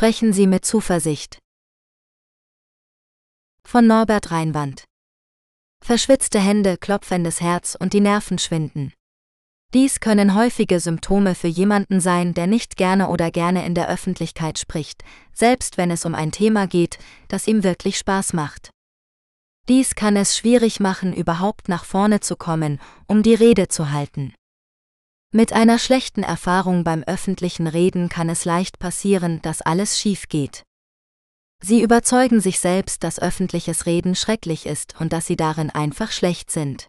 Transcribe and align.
Sprechen 0.00 0.32
Sie 0.32 0.46
mit 0.46 0.64
Zuversicht. 0.64 1.40
Von 3.62 3.86
Norbert 3.86 4.30
Reinwand. 4.30 4.84
Verschwitzte 5.84 6.40
Hände, 6.40 6.78
klopfendes 6.78 7.42
Herz 7.42 7.76
und 7.78 7.92
die 7.92 8.00
Nerven 8.00 8.38
schwinden. 8.38 8.94
Dies 9.74 10.00
können 10.00 10.34
häufige 10.34 10.80
Symptome 10.80 11.34
für 11.34 11.48
jemanden 11.48 12.00
sein, 12.00 12.32
der 12.32 12.46
nicht 12.46 12.78
gerne 12.78 13.10
oder 13.10 13.30
gerne 13.30 13.66
in 13.66 13.74
der 13.74 13.90
Öffentlichkeit 13.90 14.58
spricht, 14.58 15.04
selbst 15.34 15.76
wenn 15.76 15.90
es 15.90 16.06
um 16.06 16.14
ein 16.14 16.32
Thema 16.32 16.66
geht, 16.66 16.98
das 17.28 17.46
ihm 17.46 17.62
wirklich 17.62 17.98
Spaß 17.98 18.32
macht. 18.32 18.70
Dies 19.68 19.96
kann 19.96 20.16
es 20.16 20.34
schwierig 20.34 20.80
machen, 20.80 21.12
überhaupt 21.12 21.68
nach 21.68 21.84
vorne 21.84 22.20
zu 22.20 22.36
kommen, 22.36 22.80
um 23.06 23.22
die 23.22 23.34
Rede 23.34 23.68
zu 23.68 23.90
halten. 23.90 24.32
Mit 25.32 25.52
einer 25.52 25.78
schlechten 25.78 26.24
Erfahrung 26.24 26.82
beim 26.82 27.04
öffentlichen 27.04 27.68
Reden 27.68 28.08
kann 28.08 28.28
es 28.28 28.44
leicht 28.44 28.80
passieren, 28.80 29.40
dass 29.42 29.62
alles 29.62 29.96
schief 29.96 30.28
geht. 30.28 30.64
Sie 31.62 31.82
überzeugen 31.82 32.40
sich 32.40 32.58
selbst, 32.58 33.04
dass 33.04 33.22
öffentliches 33.22 33.86
Reden 33.86 34.16
schrecklich 34.16 34.66
ist 34.66 35.00
und 35.00 35.12
dass 35.12 35.26
sie 35.26 35.36
darin 35.36 35.70
einfach 35.70 36.10
schlecht 36.10 36.50
sind. 36.50 36.88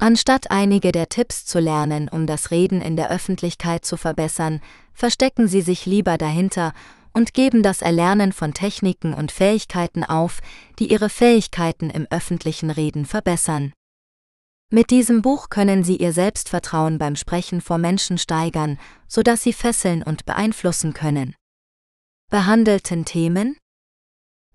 Anstatt 0.00 0.50
einige 0.50 0.92
der 0.92 1.10
Tipps 1.10 1.44
zu 1.44 1.58
lernen, 1.58 2.08
um 2.08 2.26
das 2.26 2.50
Reden 2.52 2.80
in 2.80 2.96
der 2.96 3.10
Öffentlichkeit 3.10 3.84
zu 3.84 3.98
verbessern, 3.98 4.62
verstecken 4.94 5.46
sie 5.46 5.60
sich 5.60 5.84
lieber 5.84 6.16
dahinter 6.16 6.72
und 7.12 7.34
geben 7.34 7.62
das 7.62 7.82
Erlernen 7.82 8.32
von 8.32 8.54
Techniken 8.54 9.12
und 9.12 9.30
Fähigkeiten 9.30 10.04
auf, 10.04 10.40
die 10.78 10.90
ihre 10.90 11.10
Fähigkeiten 11.10 11.90
im 11.90 12.06
öffentlichen 12.10 12.70
Reden 12.70 13.04
verbessern. 13.04 13.74
Mit 14.70 14.90
diesem 14.90 15.22
Buch 15.22 15.48
können 15.48 15.82
Sie 15.82 15.96
Ihr 15.96 16.12
Selbstvertrauen 16.12 16.98
beim 16.98 17.16
Sprechen 17.16 17.62
vor 17.62 17.78
Menschen 17.78 18.18
steigern, 18.18 18.78
sodass 19.06 19.42
Sie 19.42 19.54
fesseln 19.54 20.02
und 20.02 20.26
beeinflussen 20.26 20.92
können. 20.92 21.34
Behandelten 22.30 23.06
Themen 23.06 23.56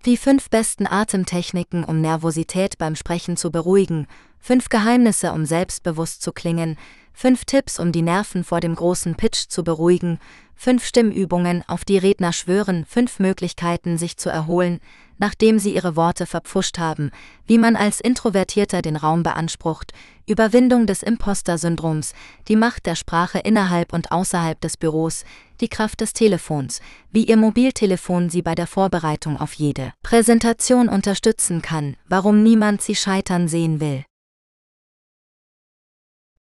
die 0.04 0.18
fünf 0.18 0.50
besten 0.50 0.86
Atemtechniken, 0.86 1.82
um 1.82 2.02
Nervosität 2.02 2.76
beim 2.76 2.94
Sprechen 2.94 3.38
zu 3.38 3.50
beruhigen, 3.50 4.06
fünf 4.38 4.68
Geheimnisse, 4.68 5.32
um 5.32 5.46
selbstbewusst 5.46 6.20
zu 6.20 6.32
klingen, 6.32 6.76
fünf 7.14 7.46
Tipps, 7.46 7.80
um 7.80 7.90
die 7.90 8.02
Nerven 8.02 8.44
vor 8.44 8.60
dem 8.60 8.74
großen 8.74 9.14
Pitch 9.14 9.48
zu 9.48 9.64
beruhigen, 9.64 10.18
fünf 10.54 10.84
Stimmübungen, 10.84 11.64
auf 11.66 11.86
die 11.86 11.96
Redner 11.96 12.34
schwören, 12.34 12.84
fünf 12.84 13.18
Möglichkeiten, 13.18 13.96
sich 13.96 14.18
zu 14.18 14.28
erholen, 14.28 14.80
nachdem 15.18 15.58
sie 15.58 15.74
ihre 15.74 15.96
Worte 15.96 16.26
verpfuscht 16.26 16.78
haben, 16.78 17.10
wie 17.46 17.58
man 17.58 17.76
als 17.76 18.00
Introvertierter 18.00 18.82
den 18.82 18.96
Raum 18.96 19.22
beansprucht, 19.22 19.92
Überwindung 20.26 20.86
des 20.86 21.02
Imposter-Syndroms, 21.02 22.14
die 22.48 22.56
Macht 22.56 22.86
der 22.86 22.94
Sprache 22.94 23.38
innerhalb 23.38 23.92
und 23.92 24.10
außerhalb 24.12 24.60
des 24.60 24.76
Büros, 24.76 25.24
die 25.60 25.68
Kraft 25.68 26.00
des 26.00 26.12
Telefons, 26.12 26.80
wie 27.10 27.24
Ihr 27.24 27.36
Mobiltelefon 27.36 28.30
Sie 28.30 28.42
bei 28.42 28.54
der 28.54 28.66
Vorbereitung 28.66 29.38
auf 29.38 29.52
jede 29.52 29.92
Präsentation 30.02 30.88
unterstützen 30.88 31.62
kann, 31.62 31.96
warum 32.08 32.42
niemand 32.42 32.82
Sie 32.82 32.94
scheitern 32.94 33.48
sehen 33.48 33.80
will. 33.80 34.04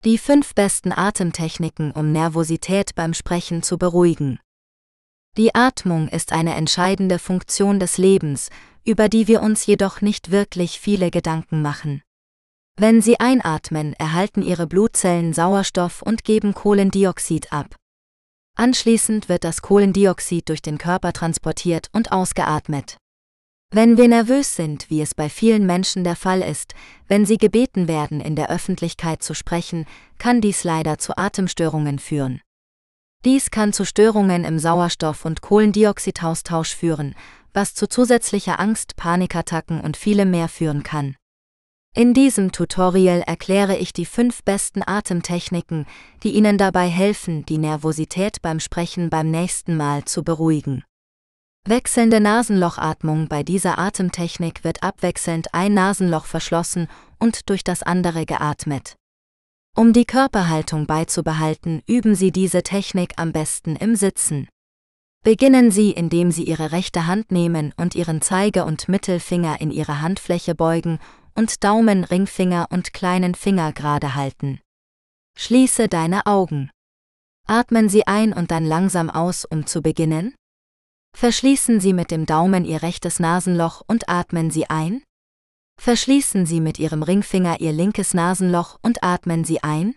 Die 0.05 0.19
fünf 0.19 0.55
besten 0.55 0.91
Atemtechniken, 0.91 1.93
um 1.93 2.11
Nervosität 2.11 2.97
beim 2.97 3.15
Sprechen 3.15 3.63
zu 3.63 3.79
beruhigen. 3.79 4.41
Die 5.39 5.55
Atmung 5.55 6.09
ist 6.09 6.33
eine 6.33 6.55
entscheidende 6.57 7.19
Funktion 7.19 7.81
des 7.81 7.97
Lebens, 7.97 8.51
über 8.85 9.09
die 9.09 9.29
wir 9.29 9.41
uns 9.41 9.65
jedoch 9.65 10.03
nicht 10.03 10.31
wirklich 10.31 10.79
viele 10.79 11.11
Gedanken 11.11 11.63
machen. 11.63 12.03
Wenn 12.79 13.01
Sie 13.01 13.19
einatmen, 13.19 13.95
erhalten 13.95 14.43
Ihre 14.43 14.67
Blutzellen 14.67 15.33
Sauerstoff 15.33 16.03
und 16.03 16.25
geben 16.25 16.53
Kohlendioxid 16.53 17.51
ab. 17.51 17.77
Anschließend 18.59 19.31
wird 19.31 19.45
das 19.45 19.63
Kohlendioxid 19.63 20.51
durch 20.51 20.61
den 20.61 20.77
Körper 20.77 21.15
transportiert 21.15 21.89
und 21.95 22.13
ausgeatmet. 22.13 22.99
Wenn 23.71 23.97
wir 23.97 24.09
nervös 24.09 24.55
sind, 24.55 24.91
wie 24.91 25.01
es 25.01 25.15
bei 25.15 25.31
vielen 25.31 25.65
Menschen 25.65 26.05
der 26.05 26.17
Fall 26.17 26.43
ist, 26.43 26.75
wenn 27.09 27.25
sie 27.25 27.39
gebeten 27.39 27.89
werden, 27.89 28.21
in 28.21 28.37
der 28.37 28.51
Öffentlichkeit 28.51 29.23
zu 29.23 29.33
sprechen, 29.33 29.87
kann 30.19 30.43
dies 30.43 30.63
leider 30.63 30.99
zu 30.99 31.17
Atemstörungen 31.17 31.99
führen. 31.99 32.43
Dies 33.25 33.51
kann 33.51 33.73
zu 33.73 33.85
Störungen 33.85 34.45
im 34.45 34.59
Sauerstoff- 34.59 35.25
und 35.25 35.43
Kohlendioxidaustausch 35.43 36.75
führen, 36.75 37.15
was 37.53 37.75
zu 37.75 37.89
zusätzlicher 37.89 38.59
Angst, 38.59 38.97
Panikattacken 38.97 39.81
und 39.81 39.97
vielem 39.97 40.31
mehr 40.31 40.49
führen 40.49 40.83
kann. 40.83 41.17
In 41.95 42.15
diesem 42.15 42.53
Tutorial 42.53 43.21
erkläre 43.21 43.77
ich 43.77 43.93
die 43.93 44.07
fünf 44.07 44.43
besten 44.45 44.83
Atemtechniken, 44.85 45.87
die 46.23 46.33
Ihnen 46.33 46.57
dabei 46.57 46.89
helfen, 46.89 47.45
die 47.45 47.59
Nervosität 47.59 48.41
beim 48.41 48.61
Sprechen 48.61 49.11
beim 49.11 49.31
nächsten 49.31 49.77
Mal 49.77 50.05
zu 50.05 50.25
beruhigen. 50.25 50.85
Wechselnde 51.65 52.19
Nasenlochatmung 52.19 53.29
Bei 53.29 53.43
dieser 53.43 53.79
Atemtechnik 53.79 54.65
wird 54.65 54.83
abwechselnd 54.83 55.55
ein 55.55 55.75
Nasenloch 55.75 56.25
verschlossen 56.25 56.89
und 57.21 57.51
durch 57.51 57.63
das 57.63 57.85
andere 57.85 58.27
geatmet. 58.27 58.97
Um 59.75 59.95
die 59.95 60.05
Körperhaltung 60.05 60.87
beizubehalten, 60.87 61.83
üben 61.87 62.15
Sie 62.15 62.31
diese 62.31 62.63
Technik 62.63 63.15
am 63.17 63.33
besten 63.33 63.75
im 63.75 63.97
Sitzen. 63.97 64.49
Beginnen 65.25 65.71
Sie, 65.71 65.93
indem 65.93 66.31
Sie 66.31 66.45
Ihre 66.45 66.73
rechte 66.73 67.07
Hand 67.07 67.33
nehmen 67.33 67.73
und 67.79 67.95
Ihren 67.95 68.21
Zeige- 68.21 68.65
und 68.65 68.89
Mittelfinger 68.89 69.61
in 69.61 69.71
Ihre 69.71 70.03
Handfläche 70.03 70.55
beugen 70.55 70.99
und 71.35 71.65
Daumen, 71.65 72.05
Ringfinger 72.05 72.67
und 72.71 72.93
kleinen 72.93 73.35
Finger 73.35 73.73
gerade 73.73 74.15
halten. 74.15 74.61
Schließe 75.39 75.89
deine 75.89 76.27
Augen. 76.27 76.71
Atmen 77.47 77.89
Sie 77.89 78.07
ein 78.07 78.33
und 78.33 78.51
dann 78.51 78.67
langsam 78.67 79.09
aus, 79.09 79.47
um 79.47 79.67
zu 79.67 79.81
beginnen. 79.81 80.35
Verschließen 81.17 81.81
Sie 81.81 81.95
mit 81.95 82.11
dem 82.11 82.27
Daumen 82.27 82.65
Ihr 82.65 82.83
rechtes 82.83 83.21
Nasenloch 83.21 83.83
und 83.87 84.09
atmen 84.09 84.51
Sie 84.51 84.69
ein. 84.69 85.03
Verschließen 85.81 86.47
Sie 86.47 86.61
mit 86.61 86.79
Ihrem 86.79 87.03
Ringfinger 87.03 87.61
Ihr 87.61 87.73
linkes 87.73 88.15
Nasenloch 88.15 88.79
und 88.83 89.03
atmen 89.03 89.45
Sie 89.45 89.63
ein. 89.63 89.95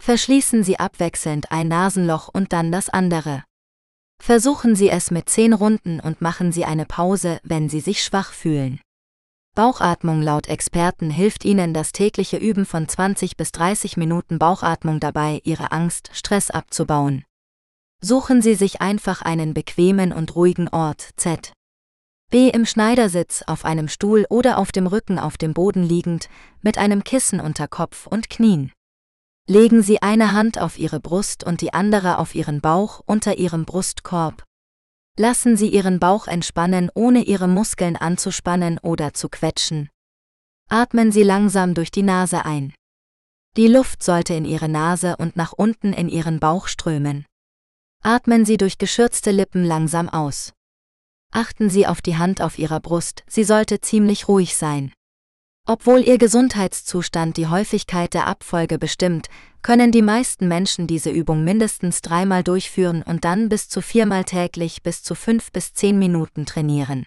Verschließen 0.00 0.64
Sie 0.64 0.78
abwechselnd 0.78 1.50
ein 1.52 1.68
Nasenloch 1.68 2.28
und 2.28 2.52
dann 2.52 2.72
das 2.72 2.88
andere. 2.88 3.44
Versuchen 4.22 4.76
Sie 4.76 4.90
es 4.90 5.10
mit 5.10 5.28
zehn 5.28 5.52
Runden 5.52 5.98
und 6.00 6.20
machen 6.20 6.52
Sie 6.52 6.64
eine 6.64 6.86
Pause, 6.86 7.40
wenn 7.42 7.68
Sie 7.68 7.80
sich 7.80 8.02
schwach 8.02 8.32
fühlen. 8.32 8.80
Bauchatmung 9.56 10.22
laut 10.22 10.46
Experten 10.46 11.10
hilft 11.10 11.44
Ihnen 11.44 11.74
das 11.74 11.92
tägliche 11.92 12.36
Üben 12.36 12.66
von 12.66 12.88
20 12.88 13.36
bis 13.36 13.50
30 13.52 13.96
Minuten 13.96 14.38
Bauchatmung 14.38 15.00
dabei, 15.00 15.40
Ihre 15.44 15.72
Angst, 15.72 16.10
Stress 16.12 16.50
abzubauen. 16.50 17.24
Suchen 18.00 18.42
Sie 18.42 18.54
sich 18.54 18.80
einfach 18.80 19.22
einen 19.22 19.52
bequemen 19.52 20.12
und 20.12 20.36
ruhigen 20.36 20.68
Ort, 20.68 21.10
Z. 21.16 21.52
B 22.30 22.48
im 22.48 22.64
Schneidersitz, 22.64 23.42
auf 23.48 23.64
einem 23.64 23.88
Stuhl 23.88 24.24
oder 24.30 24.58
auf 24.58 24.70
dem 24.70 24.86
Rücken 24.86 25.18
auf 25.18 25.36
dem 25.36 25.52
Boden 25.52 25.82
liegend, 25.82 26.28
mit 26.62 26.78
einem 26.78 27.02
Kissen 27.02 27.40
unter 27.40 27.66
Kopf 27.66 28.06
und 28.06 28.30
Knien. 28.30 28.72
Legen 29.48 29.82
Sie 29.82 30.00
eine 30.00 30.30
Hand 30.30 30.60
auf 30.60 30.78
Ihre 30.78 31.00
Brust 31.00 31.42
und 31.42 31.60
die 31.60 31.74
andere 31.74 32.18
auf 32.18 32.36
Ihren 32.36 32.60
Bauch 32.60 33.02
unter 33.04 33.36
Ihrem 33.36 33.64
Brustkorb. 33.64 34.44
Lassen 35.18 35.56
Sie 35.56 35.68
Ihren 35.68 35.98
Bauch 35.98 36.28
entspannen, 36.28 36.88
ohne 36.94 37.24
Ihre 37.24 37.48
Muskeln 37.48 37.96
anzuspannen 37.96 38.78
oder 38.78 39.12
zu 39.12 39.28
quetschen. 39.28 39.90
Atmen 40.68 41.10
Sie 41.10 41.24
langsam 41.24 41.74
durch 41.74 41.90
die 41.90 42.04
Nase 42.04 42.44
ein. 42.44 42.72
Die 43.56 43.66
Luft 43.66 44.04
sollte 44.04 44.34
in 44.34 44.44
Ihre 44.44 44.68
Nase 44.68 45.16
und 45.16 45.34
nach 45.34 45.52
unten 45.52 45.92
in 45.92 46.08
Ihren 46.08 46.38
Bauch 46.38 46.68
strömen. 46.68 47.26
Atmen 48.04 48.44
Sie 48.44 48.56
durch 48.56 48.78
geschürzte 48.78 49.32
Lippen 49.32 49.64
langsam 49.64 50.08
aus. 50.08 50.52
Achten 51.32 51.70
Sie 51.70 51.86
auf 51.86 52.02
die 52.02 52.16
Hand 52.16 52.42
auf 52.42 52.58
Ihrer 52.58 52.80
Brust, 52.80 53.22
sie 53.28 53.44
sollte 53.44 53.80
ziemlich 53.80 54.26
ruhig 54.26 54.56
sein. 54.56 54.92
Obwohl 55.66 56.00
Ihr 56.00 56.18
Gesundheitszustand 56.18 57.36
die 57.36 57.46
Häufigkeit 57.46 58.14
der 58.14 58.26
Abfolge 58.26 58.78
bestimmt, 58.78 59.28
können 59.62 59.92
die 59.92 60.02
meisten 60.02 60.48
Menschen 60.48 60.86
diese 60.88 61.10
Übung 61.10 61.44
mindestens 61.44 62.02
dreimal 62.02 62.42
durchführen 62.42 63.02
und 63.02 63.24
dann 63.24 63.48
bis 63.48 63.68
zu 63.68 63.80
viermal 63.80 64.24
täglich 64.24 64.82
bis 64.82 65.02
zu 65.04 65.14
fünf 65.14 65.52
bis 65.52 65.72
zehn 65.72 65.98
Minuten 65.98 66.46
trainieren. 66.46 67.06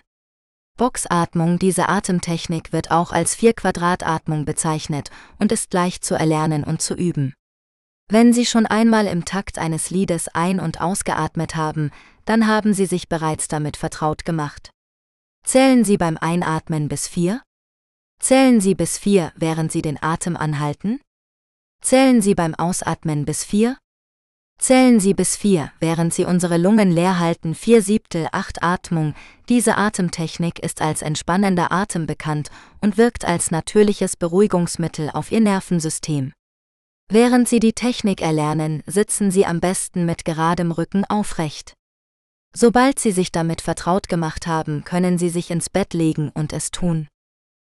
Boxatmung 0.78 1.60
Diese 1.60 1.90
Atemtechnik 1.90 2.72
wird 2.72 2.92
auch 2.92 3.12
als 3.12 3.36
Vier-Quadrat-Atmung 3.36 4.46
bezeichnet 4.46 5.10
und 5.38 5.52
ist 5.52 5.74
leicht 5.74 6.06
zu 6.06 6.16
erlernen 6.16 6.64
und 6.64 6.82
zu 6.82 6.96
üben. 6.96 7.34
Wenn 8.10 8.34
Sie 8.34 8.46
schon 8.46 8.66
einmal 8.66 9.08
im 9.08 9.26
Takt 9.26 9.58
eines 9.58 9.90
Liedes 9.90 10.28
ein- 10.30 10.60
und 10.60 10.82
ausgeatmet 10.82 11.56
haben, 11.56 11.92
dann 12.26 12.48
haben 12.48 12.74
Sie 12.74 12.86
sich 12.86 13.10
bereits 13.10 13.48
damit 13.48 13.78
vertraut 13.78 14.26
gemacht. 14.26 14.70
Zählen 15.46 15.84
Sie 15.84 15.98
beim 15.98 16.18
Einatmen 16.18 16.88
bis 16.88 17.08
vier? 17.08 17.42
Zählen 18.20 18.62
Sie 18.62 18.76
bis 18.76 18.98
vier, 18.98 19.34
während 19.36 19.72
Sie 19.72 19.82
den 19.82 20.02
Atem 20.02 20.38
anhalten? 20.38 21.02
Zählen 21.82 22.22
Sie 22.22 22.36
beim 22.36 22.56
Ausatmen 22.56 23.26
bis 23.26 23.44
vier? 23.44 23.78
Zählen 24.58 25.02
Sie 25.02 25.14
bis 25.14 25.36
vier, 25.36 25.74
während 25.82 26.14
Sie 26.14 26.24
unsere 26.24 26.58
Lungen 26.58 26.90
leer 26.90 27.20
halten. 27.20 27.54
Vier 27.54 27.82
Siebtel 27.82 28.30
acht 28.32 28.64
Atmung. 28.64 29.14
Diese 29.50 29.78
Atemtechnik 29.78 30.60
ist 30.60 30.82
als 30.82 31.02
entspannender 31.02 31.74
Atem 31.74 32.06
bekannt 32.06 32.50
und 32.80 32.98
wirkt 32.98 33.26
als 33.26 33.52
natürliches 33.52 34.16
Beruhigungsmittel 34.16 35.10
auf 35.10 35.34
Ihr 35.34 35.42
Nervensystem. 35.42 36.32
Während 37.12 37.50
Sie 37.50 37.60
die 37.60 37.74
Technik 37.74 38.22
erlernen, 38.22 38.82
sitzen 38.86 39.32
Sie 39.32 39.46
am 39.46 39.60
besten 39.60 40.06
mit 40.06 40.24
geradem 40.24 40.72
Rücken 40.72 41.04
aufrecht. 41.04 41.74
Sobald 42.56 43.00
Sie 43.00 43.12
sich 43.12 43.32
damit 43.32 43.62
vertraut 43.62 44.08
gemacht 44.08 44.46
haben, 44.46 44.84
können 44.84 45.18
Sie 45.18 45.30
sich 45.30 45.50
ins 45.50 45.70
Bett 45.70 45.94
legen 45.94 46.30
und 46.34 46.54
es 46.54 46.70
tun. 46.70 47.08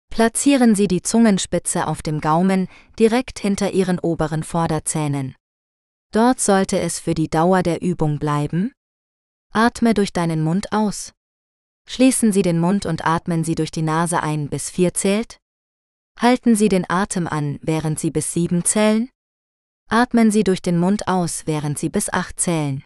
Platzieren 0.09 0.75
Sie 0.75 0.87
die 0.87 1.01
Zungenspitze 1.01 1.87
auf 1.87 2.01
dem 2.01 2.21
Gaumen 2.21 2.67
direkt 2.99 3.39
hinter 3.39 3.71
Ihren 3.71 3.99
oberen 3.99 4.43
Vorderzähnen. 4.43 5.35
Dort 6.13 6.39
sollte 6.39 6.79
es 6.79 6.99
für 6.99 7.13
die 7.13 7.29
Dauer 7.29 7.63
der 7.63 7.81
Übung 7.81 8.19
bleiben. 8.19 8.71
Atme 9.53 9.93
durch 9.93 10.13
deinen 10.13 10.43
Mund 10.43 10.71
aus. 10.71 11.13
Schließen 11.89 12.31
Sie 12.31 12.41
den 12.41 12.59
Mund 12.59 12.85
und 12.85 13.05
atmen 13.05 13.43
Sie 13.43 13.55
durch 13.55 13.71
die 13.71 13.81
Nase 13.81 14.21
ein 14.21 14.49
bis 14.49 14.69
vier 14.69 14.93
zählt. 14.93 15.37
Halten 16.19 16.55
Sie 16.55 16.69
den 16.69 16.89
Atem 16.89 17.27
an, 17.27 17.59
während 17.61 17.99
Sie 17.99 18.11
bis 18.11 18.33
sieben 18.33 18.65
zählen. 18.65 19.09
Atmen 19.89 20.31
Sie 20.31 20.43
durch 20.43 20.61
den 20.61 20.79
Mund 20.79 21.07
aus, 21.07 21.43
während 21.45 21.79
Sie 21.79 21.89
bis 21.89 22.09
acht 22.11 22.39
zählen. 22.39 22.83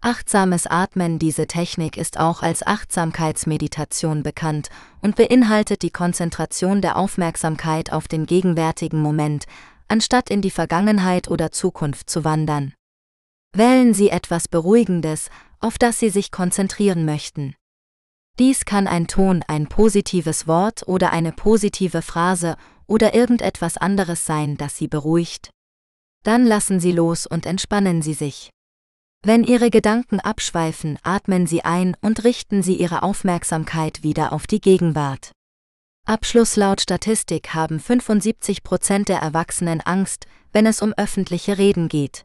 Achtsames 0.00 0.68
Atmen 0.68 1.18
Diese 1.18 1.48
Technik 1.48 1.96
ist 1.96 2.20
auch 2.20 2.42
als 2.42 2.64
Achtsamkeitsmeditation 2.64 4.22
bekannt 4.22 4.70
und 5.02 5.16
beinhaltet 5.16 5.82
die 5.82 5.90
Konzentration 5.90 6.80
der 6.80 6.96
Aufmerksamkeit 6.96 7.92
auf 7.92 8.06
den 8.06 8.24
gegenwärtigen 8.24 9.02
Moment, 9.02 9.46
anstatt 9.88 10.30
in 10.30 10.40
die 10.40 10.52
Vergangenheit 10.52 11.28
oder 11.28 11.50
Zukunft 11.50 12.08
zu 12.08 12.24
wandern. 12.24 12.74
Wählen 13.52 13.92
Sie 13.92 14.10
etwas 14.10 14.46
Beruhigendes, 14.46 15.30
auf 15.58 15.78
das 15.78 15.98
Sie 15.98 16.10
sich 16.10 16.30
konzentrieren 16.30 17.04
möchten. 17.04 17.56
Dies 18.38 18.64
kann 18.64 18.86
ein 18.86 19.08
Ton, 19.08 19.42
ein 19.48 19.66
positives 19.66 20.46
Wort 20.46 20.86
oder 20.86 21.10
eine 21.10 21.32
positive 21.32 22.02
Phrase 22.02 22.56
oder 22.86 23.14
irgendetwas 23.14 23.76
anderes 23.76 24.24
sein, 24.24 24.56
das 24.56 24.76
Sie 24.76 24.86
beruhigt. 24.86 25.50
Dann 26.22 26.46
lassen 26.46 26.78
Sie 26.78 26.92
los 26.92 27.26
und 27.26 27.46
entspannen 27.46 28.00
Sie 28.00 28.14
sich. 28.14 28.50
Wenn 29.22 29.42
Ihre 29.42 29.70
Gedanken 29.70 30.20
abschweifen, 30.20 30.98
atmen 31.02 31.46
Sie 31.46 31.64
ein 31.64 31.96
und 32.00 32.24
richten 32.24 32.62
Sie 32.62 32.74
Ihre 32.74 33.02
Aufmerksamkeit 33.02 34.02
wieder 34.02 34.32
auf 34.32 34.46
die 34.46 34.60
Gegenwart. 34.60 35.32
Abschluss 36.06 36.56
laut 36.56 36.80
Statistik 36.80 37.52
haben 37.52 37.80
75 37.80 38.62
Prozent 38.62 39.08
der 39.08 39.18
Erwachsenen 39.18 39.80
Angst, 39.80 40.26
wenn 40.52 40.66
es 40.66 40.80
um 40.80 40.94
öffentliche 40.94 41.58
Reden 41.58 41.88
geht. 41.88 42.24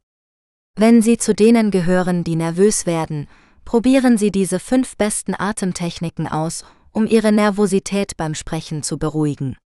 Wenn 0.75 1.01
Sie 1.01 1.17
zu 1.17 1.35
denen 1.35 1.71
gehören, 1.71 2.23
die 2.23 2.35
nervös 2.35 2.85
werden, 2.85 3.27
probieren 3.65 4.17
Sie 4.17 4.31
diese 4.31 4.59
fünf 4.59 4.95
besten 4.95 5.35
Atemtechniken 5.37 6.27
aus, 6.27 6.63
um 6.91 7.07
Ihre 7.07 7.31
Nervosität 7.31 8.15
beim 8.17 8.35
Sprechen 8.35 8.83
zu 8.83 8.97
beruhigen. 8.97 9.57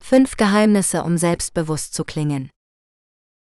Fünf 0.00 0.36
Geheimnisse, 0.36 1.04
um 1.04 1.18
selbstbewusst 1.18 1.94
zu 1.94 2.04
klingen. 2.04 2.50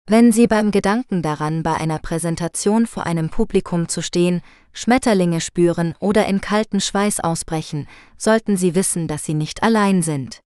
Wenn 0.07 0.31
Sie 0.31 0.45
beim 0.45 0.69
Gedanken 0.69 1.23
daran, 1.23 1.63
bei 1.63 1.73
einer 1.73 1.97
Präsentation 1.97 2.85
vor 2.85 3.07
einem 3.07 3.29
Publikum 3.29 3.87
zu 3.87 4.03
stehen, 4.03 4.43
Schmetterlinge 4.71 5.41
spüren 5.41 5.95
oder 5.99 6.27
in 6.27 6.41
kalten 6.41 6.79
Schweiß 6.79 7.21
ausbrechen, 7.21 7.87
sollten 8.15 8.55
Sie 8.55 8.75
wissen, 8.75 9.07
dass 9.07 9.25
Sie 9.25 9.33
nicht 9.33 9.63
allein 9.63 10.03
sind. 10.03 10.41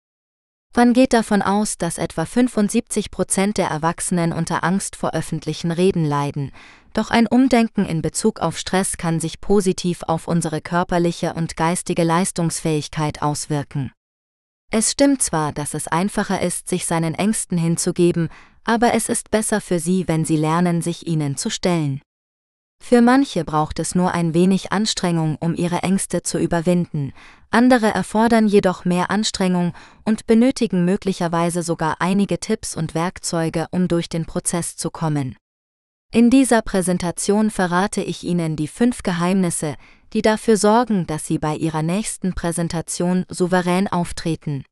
Man 0.76 0.94
geht 0.94 1.12
davon 1.12 1.42
aus, 1.42 1.80
dass 1.80 1.98
etwa 1.98 2.26
75 2.26 3.10
Prozent 3.10 3.58
der 3.58 3.70
Erwachsenen 3.70 4.32
unter 4.32 4.64
Angst 4.64 4.96
vor 4.96 5.16
öffentlichen 5.16 5.72
Reden 5.72 6.06
leiden, 6.06 6.52
doch 6.94 7.10
ein 7.10 7.26
Umdenken 7.26 7.84
in 7.84 8.04
Bezug 8.04 8.40
auf 8.42 8.60
Stress 8.60 8.98
kann 8.98 9.20
sich 9.20 9.42
positiv 9.42 10.04
auf 10.04 10.28
unsere 10.28 10.62
körperliche 10.62 11.34
und 11.34 11.58
geistige 11.58 12.04
Leistungsfähigkeit 12.04 13.24
auswirken. 13.24 13.92
Es 14.70 14.92
stimmt 14.92 15.24
zwar, 15.24 15.52
dass 15.52 15.74
es 15.74 15.88
einfacher 15.88 16.42
ist, 16.42 16.68
sich 16.68 16.86
seinen 16.86 17.16
Ängsten 17.16 17.58
hinzugeben, 17.58 18.30
aber 18.68 18.94
es 18.94 19.10
ist 19.10 19.32
besser 19.32 19.62
für 19.62 19.80
sie, 19.80 20.08
wenn 20.08 20.26
sie 20.26 20.38
lernen, 20.38 20.82
sich 20.82 21.08
ihnen 21.08 21.38
zu 21.38 21.50
stellen. 21.50 22.02
Für 22.84 23.02
manche 23.02 23.44
braucht 23.44 23.80
es 23.80 23.96
nur 23.96 24.12
ein 24.14 24.34
wenig 24.34 24.72
Anstrengung, 24.72 25.38
um 25.40 25.56
ihre 25.56 25.82
Ängste 25.82 26.22
zu 26.22 26.38
überwinden, 26.38 27.14
andere 27.50 27.88
erfordern 27.88 28.48
jedoch 28.48 28.86
mehr 28.86 29.10
Anstrengung 29.10 29.74
und 30.04 30.28
benötigen 30.28 30.86
möglicherweise 30.86 31.64
sogar 31.64 31.96
einige 32.00 32.40
Tipps 32.40 32.76
und 32.76 32.94
Werkzeuge, 32.94 33.68
um 33.72 33.88
durch 33.88 34.10
den 34.10 34.26
Prozess 34.26 34.76
zu 34.76 34.92
kommen. 34.92 35.38
In 36.12 36.30
dieser 36.30 36.62
Präsentation 36.62 37.52
verrate 37.52 38.02
ich 38.02 38.24
Ihnen 38.24 38.56
die 38.56 38.68
fünf 38.68 39.02
Geheimnisse, 39.02 39.76
die 40.14 40.22
dafür 40.22 40.58
sorgen, 40.58 41.08
dass 41.08 41.26
Sie 41.26 41.38
bei 41.38 41.56
Ihrer 41.56 41.84
nächsten 41.84 42.34
Präsentation 42.34 43.26
souverän 43.30 43.88
auftreten. 43.88 44.64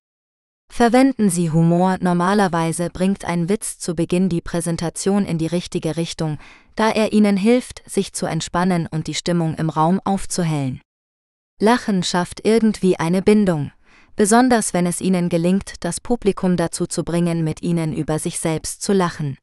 Verwenden 0.75 1.29
Sie 1.29 1.51
Humor. 1.51 1.97
Normalerweise 2.01 2.89
bringt 2.89 3.23
ein 3.23 3.47
Witz 3.47 3.79
zu 3.79 3.95
Beginn 3.95 4.27
die 4.27 4.41
Präsentation 4.41 5.25
in 5.25 5.37
die 5.37 5.47
richtige 5.47 5.95
Richtung, 5.95 6.37
da 6.75 6.89
er 6.91 7.13
Ihnen 7.13 7.37
hilft, 7.37 7.81
sich 7.89 8.11
zu 8.11 8.25
entspannen 8.25 8.85
und 8.91 9.07
die 9.07 9.13
Stimmung 9.13 9.55
im 9.55 9.69
Raum 9.69 10.01
aufzuhellen. 10.03 10.81
Lachen 11.61 12.03
schafft 12.03 12.45
irgendwie 12.45 12.99
eine 12.99 13.21
Bindung, 13.21 13.71
besonders 14.17 14.73
wenn 14.73 14.85
es 14.85 14.99
Ihnen 14.99 15.29
gelingt, 15.29 15.75
das 15.79 16.01
Publikum 16.01 16.57
dazu 16.57 16.87
zu 16.87 17.05
bringen, 17.05 17.45
mit 17.45 17.61
Ihnen 17.61 17.93
über 17.93 18.19
sich 18.19 18.39
selbst 18.39 18.81
zu 18.81 18.91
lachen. 18.91 19.37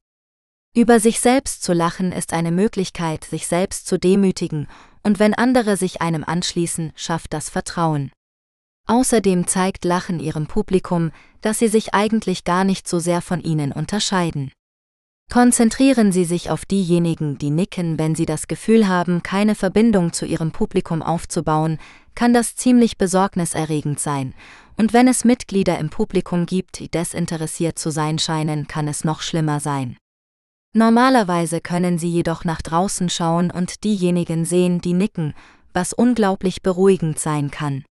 Über 0.74 1.00
sich 1.00 1.20
selbst 1.20 1.62
zu 1.62 1.72
lachen 1.72 2.12
ist 2.12 2.34
eine 2.34 2.50
Möglichkeit, 2.52 3.24
sich 3.24 3.46
selbst 3.46 3.86
zu 3.86 3.98
demütigen, 3.98 4.68
und 5.02 5.18
wenn 5.18 5.32
andere 5.32 5.78
sich 5.78 6.02
einem 6.02 6.24
anschließen, 6.24 6.92
schafft 6.94 7.32
das 7.32 7.48
Vertrauen. 7.48 8.12
Außerdem 8.86 9.46
zeigt 9.46 9.84
Lachen 9.84 10.20
ihrem 10.20 10.46
Publikum, 10.46 11.12
dass 11.40 11.58
sie 11.58 11.68
sich 11.68 11.94
eigentlich 11.94 12.44
gar 12.44 12.64
nicht 12.64 12.88
so 12.88 12.98
sehr 12.98 13.22
von 13.22 13.40
ihnen 13.40 13.72
unterscheiden. 13.72 14.52
Konzentrieren 15.30 16.12
Sie 16.12 16.26
sich 16.26 16.50
auf 16.50 16.66
diejenigen, 16.66 17.38
die 17.38 17.48
nicken, 17.48 17.98
wenn 17.98 18.14
sie 18.14 18.26
das 18.26 18.48
Gefühl 18.48 18.86
haben, 18.86 19.22
keine 19.22 19.54
Verbindung 19.54 20.12
zu 20.12 20.26
ihrem 20.26 20.52
Publikum 20.52 21.00
aufzubauen, 21.00 21.78
kann 22.14 22.34
das 22.34 22.54
ziemlich 22.54 22.98
besorgniserregend 22.98 23.98
sein, 23.98 24.34
und 24.76 24.92
wenn 24.92 25.08
es 25.08 25.24
Mitglieder 25.24 25.78
im 25.78 25.88
Publikum 25.88 26.44
gibt, 26.44 26.78
die 26.80 26.90
desinteressiert 26.90 27.78
zu 27.78 27.90
sein 27.90 28.18
scheinen, 28.18 28.68
kann 28.68 28.88
es 28.88 29.04
noch 29.04 29.22
schlimmer 29.22 29.58
sein. 29.60 29.96
Normalerweise 30.74 31.60
können 31.60 31.98
Sie 31.98 32.10
jedoch 32.10 32.44
nach 32.44 32.60
draußen 32.60 33.08
schauen 33.08 33.50
und 33.50 33.84
diejenigen 33.84 34.44
sehen, 34.44 34.80
die 34.80 34.94
nicken, 34.94 35.34
was 35.72 35.92
unglaublich 35.92 36.62
beruhigend 36.62 37.18
sein 37.18 37.50
kann. 37.50 37.84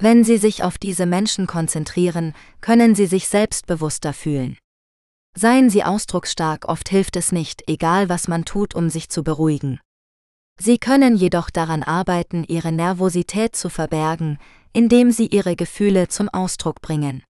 Wenn 0.00 0.22
Sie 0.22 0.38
sich 0.38 0.62
auf 0.62 0.78
diese 0.78 1.06
Menschen 1.06 1.48
konzentrieren, 1.48 2.32
können 2.60 2.94
Sie 2.94 3.06
sich 3.06 3.26
selbstbewusster 3.26 4.12
fühlen. 4.12 4.56
Seien 5.36 5.70
Sie 5.70 5.82
ausdrucksstark, 5.82 6.68
oft 6.68 6.88
hilft 6.88 7.16
es 7.16 7.32
nicht, 7.32 7.64
egal 7.68 8.08
was 8.08 8.28
man 8.28 8.44
tut, 8.44 8.76
um 8.76 8.90
sich 8.90 9.08
zu 9.08 9.24
beruhigen. 9.24 9.80
Sie 10.60 10.78
können 10.78 11.16
jedoch 11.16 11.50
daran 11.50 11.82
arbeiten, 11.82 12.44
Ihre 12.46 12.70
Nervosität 12.70 13.56
zu 13.56 13.70
verbergen, 13.70 14.38
indem 14.72 15.10
Sie 15.10 15.26
Ihre 15.26 15.56
Gefühle 15.56 16.08
zum 16.08 16.28
Ausdruck 16.28 16.80
bringen. 16.80 17.24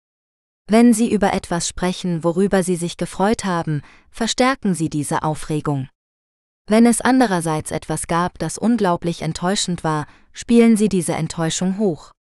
Wenn 0.68 0.94
Sie 0.94 1.12
über 1.12 1.34
etwas 1.34 1.68
sprechen, 1.68 2.24
worüber 2.24 2.64
Sie 2.64 2.76
sich 2.76 2.98
gefreut 2.98 3.46
haben, 3.46 3.84
verstärken 4.10 4.74
Sie 4.74 4.90
diese 4.90 5.22
Aufregung. 5.22 5.88
Wenn 6.68 6.88
es 6.88 7.02
andererseits 7.02 7.70
etwas 7.70 8.08
gab, 8.08 8.40
das 8.40 8.58
unglaublich 8.58 9.22
enttäuschend 9.22 9.84
war, 9.84 10.08
spielen 10.34 10.78
Sie 10.78 10.90
diese 10.90 11.14
Enttäuschung 11.14 11.78
hoch. 11.78 12.12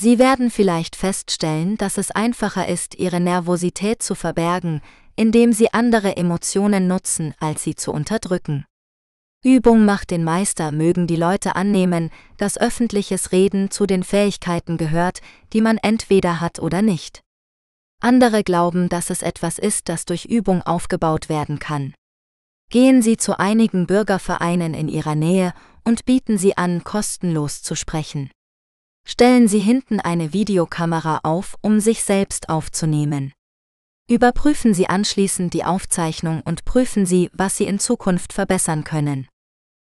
Sie 0.00 0.20
werden 0.20 0.52
vielleicht 0.52 0.94
feststellen, 0.94 1.76
dass 1.76 1.98
es 1.98 2.12
einfacher 2.12 2.68
ist, 2.68 2.94
ihre 2.94 3.18
Nervosität 3.18 4.00
zu 4.00 4.14
verbergen, 4.14 4.80
indem 5.16 5.52
sie 5.52 5.74
andere 5.74 6.16
Emotionen 6.16 6.86
nutzen, 6.86 7.34
als 7.40 7.64
sie 7.64 7.74
zu 7.74 7.90
unterdrücken. 7.90 8.64
Übung 9.44 9.84
macht 9.84 10.12
den 10.12 10.22
Meister 10.22 10.70
mögen 10.70 11.08
die 11.08 11.16
Leute 11.16 11.56
annehmen, 11.56 12.10
dass 12.36 12.58
öffentliches 12.58 13.32
Reden 13.32 13.72
zu 13.72 13.86
den 13.86 14.04
Fähigkeiten 14.04 14.76
gehört, 14.76 15.18
die 15.52 15.60
man 15.60 15.78
entweder 15.78 16.40
hat 16.40 16.60
oder 16.60 16.80
nicht. 16.80 17.22
Andere 18.00 18.44
glauben, 18.44 18.88
dass 18.88 19.10
es 19.10 19.22
etwas 19.22 19.58
ist, 19.58 19.88
das 19.88 20.04
durch 20.04 20.26
Übung 20.26 20.62
aufgebaut 20.62 21.28
werden 21.28 21.58
kann. 21.58 21.92
Gehen 22.70 23.02
Sie 23.02 23.16
zu 23.16 23.36
einigen 23.40 23.88
Bürgervereinen 23.88 24.74
in 24.74 24.88
Ihrer 24.88 25.16
Nähe 25.16 25.54
und 25.82 26.04
bieten 26.04 26.38
Sie 26.38 26.56
an, 26.56 26.84
kostenlos 26.84 27.62
zu 27.62 27.74
sprechen. 27.74 28.30
Stellen 29.10 29.48
Sie 29.48 29.58
hinten 29.58 30.00
eine 30.00 30.34
Videokamera 30.34 31.20
auf, 31.22 31.56
um 31.62 31.80
sich 31.80 32.04
selbst 32.04 32.50
aufzunehmen. 32.50 33.32
Überprüfen 34.06 34.74
Sie 34.74 34.86
anschließend 34.86 35.54
die 35.54 35.64
Aufzeichnung 35.64 36.42
und 36.42 36.66
prüfen 36.66 37.06
Sie, 37.06 37.30
was 37.32 37.56
Sie 37.56 37.64
in 37.64 37.78
Zukunft 37.78 38.34
verbessern 38.34 38.84
können. 38.84 39.26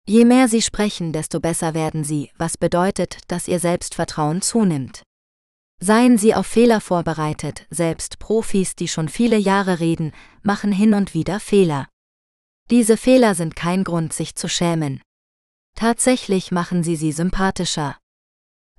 Je 0.07 0.25
mehr 0.25 0.47
Sie 0.47 0.63
sprechen, 0.63 1.13
desto 1.13 1.41
besser 1.41 1.75
werden 1.75 2.05
Sie, 2.05 2.31
was 2.39 2.57
bedeutet, 2.57 3.19
dass 3.27 3.49
Ihr 3.49 3.59
Selbstvertrauen 3.59 4.43
zunimmt. 4.43 5.03
Seien 5.81 6.17
Sie 6.17 6.35
auf 6.35 6.47
Fehler 6.47 6.81
vorbereitet, 6.81 7.67
selbst 7.69 8.21
Profis, 8.21 8.77
die 8.77 8.89
schon 8.89 9.09
viele 9.09 9.39
Jahre 9.39 9.81
reden, 9.81 10.13
machen 10.43 10.71
hin 10.71 10.95
und 10.95 11.15
wieder 11.15 11.41
Fehler. 11.41 11.89
Diese 12.71 12.97
Fehler 12.97 13.35
sind 13.35 13.57
kein 13.57 13.83
Grund, 13.83 14.13
sich 14.13 14.37
zu 14.37 14.49
schämen. 14.49 15.03
Tatsächlich 15.75 16.53
machen 16.53 16.85
sie 16.85 16.95
sie 16.95 17.11
sympathischer. 17.11 17.97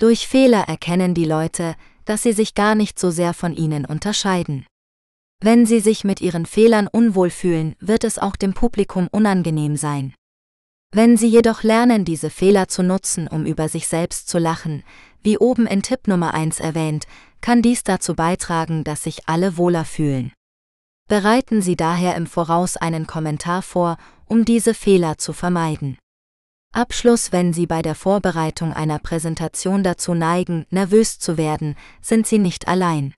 Durch 0.01 0.27
Fehler 0.27 0.61
erkennen 0.67 1.13
die 1.13 1.25
Leute, 1.25 1.75
dass 2.05 2.23
sie 2.23 2.33
sich 2.33 2.55
gar 2.55 2.73
nicht 2.73 2.97
so 2.97 3.11
sehr 3.11 3.35
von 3.35 3.53
ihnen 3.53 3.85
unterscheiden. 3.85 4.65
Wenn 5.39 5.67
sie 5.67 5.79
sich 5.79 6.03
mit 6.03 6.21
ihren 6.21 6.47
Fehlern 6.47 6.87
unwohl 6.87 7.29
fühlen, 7.29 7.75
wird 7.79 8.03
es 8.03 8.17
auch 8.17 8.35
dem 8.35 8.55
Publikum 8.55 9.07
unangenehm 9.11 9.75
sein. 9.75 10.15
Wenn 10.91 11.17
Sie 11.17 11.27
jedoch 11.27 11.61
lernen, 11.61 12.03
diese 12.03 12.31
Fehler 12.31 12.67
zu 12.67 12.81
nutzen, 12.81 13.27
um 13.27 13.45
über 13.45 13.69
sich 13.69 13.87
selbst 13.87 14.27
zu 14.27 14.39
lachen, 14.39 14.81
wie 15.21 15.37
oben 15.37 15.67
in 15.67 15.83
Tipp 15.83 16.07
Nummer 16.07 16.33
1 16.33 16.59
erwähnt, 16.59 17.05
kann 17.39 17.61
dies 17.61 17.83
dazu 17.83 18.15
beitragen, 18.15 18.83
dass 18.83 19.03
sich 19.03 19.29
alle 19.29 19.55
wohler 19.55 19.85
fühlen. 19.85 20.33
Bereiten 21.09 21.61
Sie 21.61 21.75
daher 21.75 22.15
im 22.15 22.25
Voraus 22.25 22.75
einen 22.75 23.05
Kommentar 23.05 23.61
vor, 23.61 23.97
um 24.25 24.45
diese 24.45 24.73
Fehler 24.73 25.19
zu 25.19 25.31
vermeiden. 25.31 25.99
Abschluss 26.73 27.33
Wenn 27.33 27.51
Sie 27.51 27.67
bei 27.67 27.81
der 27.81 27.95
Vorbereitung 27.95 28.71
einer 28.71 28.97
Präsentation 28.97 29.83
dazu 29.83 30.13
neigen, 30.13 30.65
nervös 30.69 31.19
zu 31.19 31.35
werden, 31.35 31.75
sind 32.01 32.25
Sie 32.25 32.39
nicht 32.39 32.69
allein. 32.69 33.13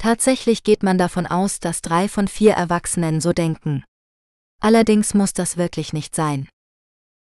Tatsächlich 0.00 0.62
geht 0.62 0.84
man 0.84 0.96
davon 0.96 1.26
aus, 1.26 1.58
dass 1.58 1.82
drei 1.82 2.06
von 2.08 2.28
vier 2.28 2.52
Erwachsenen 2.52 3.20
so 3.20 3.32
denken. 3.32 3.82
Allerdings 4.60 5.12
muss 5.12 5.32
das 5.32 5.56
wirklich 5.56 5.92
nicht 5.92 6.14
sein. 6.14 6.48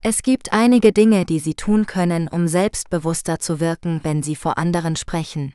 Es 0.03 0.21
gibt 0.21 0.53
einige 0.53 0.93
Dinge, 0.93 1.25
die 1.25 1.39
Sie 1.39 1.55
tun 1.55 1.87
können, 1.87 2.27
um 2.27 2.47
selbstbewusster 2.47 3.39
zu 3.39 3.59
wirken, 3.59 4.01
wenn 4.03 4.21
Sie 4.21 4.35
vor 4.35 4.59
anderen 4.59 4.95
sprechen. 4.95 5.53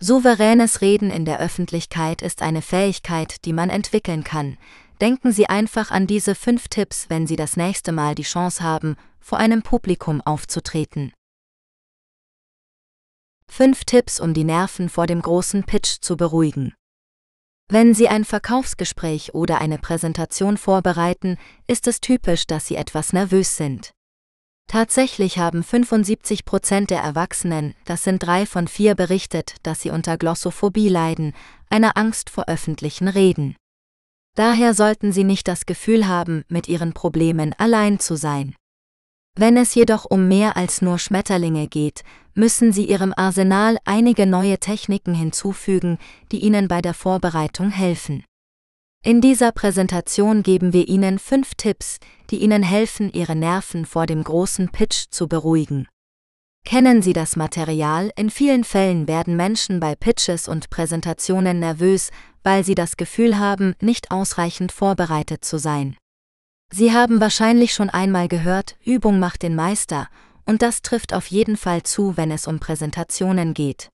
Souveränes 0.00 0.80
Reden 0.80 1.10
in 1.10 1.26
der 1.26 1.38
Öffentlichkeit 1.38 2.22
ist 2.22 2.40
eine 2.40 2.62
Fähigkeit, 2.62 3.44
die 3.44 3.52
man 3.52 3.68
entwickeln 3.68 4.24
kann. 4.24 4.56
Denken 5.02 5.32
Sie 5.32 5.50
einfach 5.50 5.90
an 5.90 6.06
diese 6.06 6.34
fünf 6.34 6.68
Tipps, 6.68 7.10
wenn 7.10 7.26
Sie 7.26 7.36
das 7.36 7.58
nächste 7.58 7.92
Mal 7.92 8.14
die 8.14 8.22
Chance 8.22 8.62
haben, 8.62 8.96
vor 9.20 9.38
einem 9.38 9.62
Publikum 9.62 10.20
aufzutreten. 10.20 11.12
Fünf 13.50 13.84
Tipps, 13.84 14.20
um 14.20 14.34
die 14.34 14.44
Nerven 14.44 14.88
vor 14.88 15.06
dem 15.06 15.22
großen 15.22 15.64
Pitch 15.64 16.00
zu 16.00 16.16
beruhigen. 16.16 16.74
Wenn 17.70 17.94
Sie 17.94 18.08
ein 18.08 18.24
Verkaufsgespräch 18.24 19.34
oder 19.34 19.60
eine 19.60 19.78
Präsentation 19.78 20.56
vorbereiten, 20.56 21.36
ist 21.66 21.86
es 21.86 22.00
typisch, 22.00 22.46
dass 22.46 22.66
Sie 22.66 22.76
etwas 22.76 23.12
nervös 23.12 23.56
sind. 23.56 23.92
Tatsächlich 24.68 25.38
haben 25.38 25.62
75 25.62 26.44
Prozent 26.44 26.90
der 26.90 27.00
Erwachsenen, 27.00 27.74
das 27.86 28.04
sind 28.04 28.22
drei 28.22 28.44
von 28.44 28.68
vier, 28.68 28.94
berichtet, 28.94 29.56
dass 29.62 29.80
sie 29.80 29.88
unter 29.88 30.18
Glossophobie 30.18 30.90
leiden, 30.90 31.32
einer 31.70 31.96
Angst 31.96 32.28
vor 32.28 32.48
öffentlichen 32.48 33.08
Reden. 33.08 33.56
Daher 34.34 34.74
sollten 34.74 35.10
Sie 35.10 35.24
nicht 35.24 35.48
das 35.48 35.64
Gefühl 35.64 36.06
haben, 36.06 36.44
mit 36.48 36.68
Ihren 36.68 36.92
Problemen 36.92 37.54
allein 37.54 37.98
zu 37.98 38.14
sein. 38.14 38.54
Wenn 39.40 39.56
es 39.56 39.76
jedoch 39.76 40.04
um 40.04 40.26
mehr 40.26 40.56
als 40.56 40.82
nur 40.82 40.98
Schmetterlinge 40.98 41.68
geht, 41.68 42.02
müssen 42.34 42.72
Sie 42.72 42.86
Ihrem 42.86 43.14
Arsenal 43.16 43.78
einige 43.84 44.26
neue 44.26 44.58
Techniken 44.58 45.14
hinzufügen, 45.14 45.98
die 46.32 46.40
Ihnen 46.40 46.66
bei 46.66 46.82
der 46.82 46.92
Vorbereitung 46.92 47.70
helfen. 47.70 48.24
In 49.04 49.20
dieser 49.20 49.52
Präsentation 49.52 50.42
geben 50.42 50.72
wir 50.72 50.88
Ihnen 50.88 51.20
fünf 51.20 51.54
Tipps, 51.54 51.98
die 52.30 52.38
Ihnen 52.38 52.64
helfen, 52.64 53.12
Ihre 53.12 53.36
Nerven 53.36 53.86
vor 53.86 54.06
dem 54.06 54.24
großen 54.24 54.70
Pitch 54.70 55.04
zu 55.12 55.28
beruhigen. 55.28 55.86
Kennen 56.64 57.00
Sie 57.00 57.12
das 57.12 57.36
Material? 57.36 58.10
In 58.16 58.30
vielen 58.30 58.64
Fällen 58.64 59.06
werden 59.06 59.36
Menschen 59.36 59.78
bei 59.78 59.94
Pitches 59.94 60.48
und 60.48 60.68
Präsentationen 60.68 61.60
nervös, 61.60 62.10
weil 62.42 62.64
sie 62.64 62.74
das 62.74 62.96
Gefühl 62.96 63.38
haben, 63.38 63.76
nicht 63.80 64.10
ausreichend 64.10 64.72
vorbereitet 64.72 65.44
zu 65.44 65.58
sein. 65.58 65.96
Sie 66.72 66.92
haben 66.92 67.20
wahrscheinlich 67.20 67.72
schon 67.72 67.90
einmal 67.90 68.28
gehört, 68.28 68.76
Übung 68.84 69.18
macht 69.18 69.42
den 69.42 69.54
Meister, 69.54 70.08
und 70.44 70.62
das 70.62 70.82
trifft 70.82 71.14
auf 71.14 71.26
jeden 71.26 71.56
Fall 71.56 71.82
zu, 71.82 72.16
wenn 72.16 72.30
es 72.30 72.46
um 72.46 72.60
Präsentationen 72.60 73.54
geht. 73.54 73.88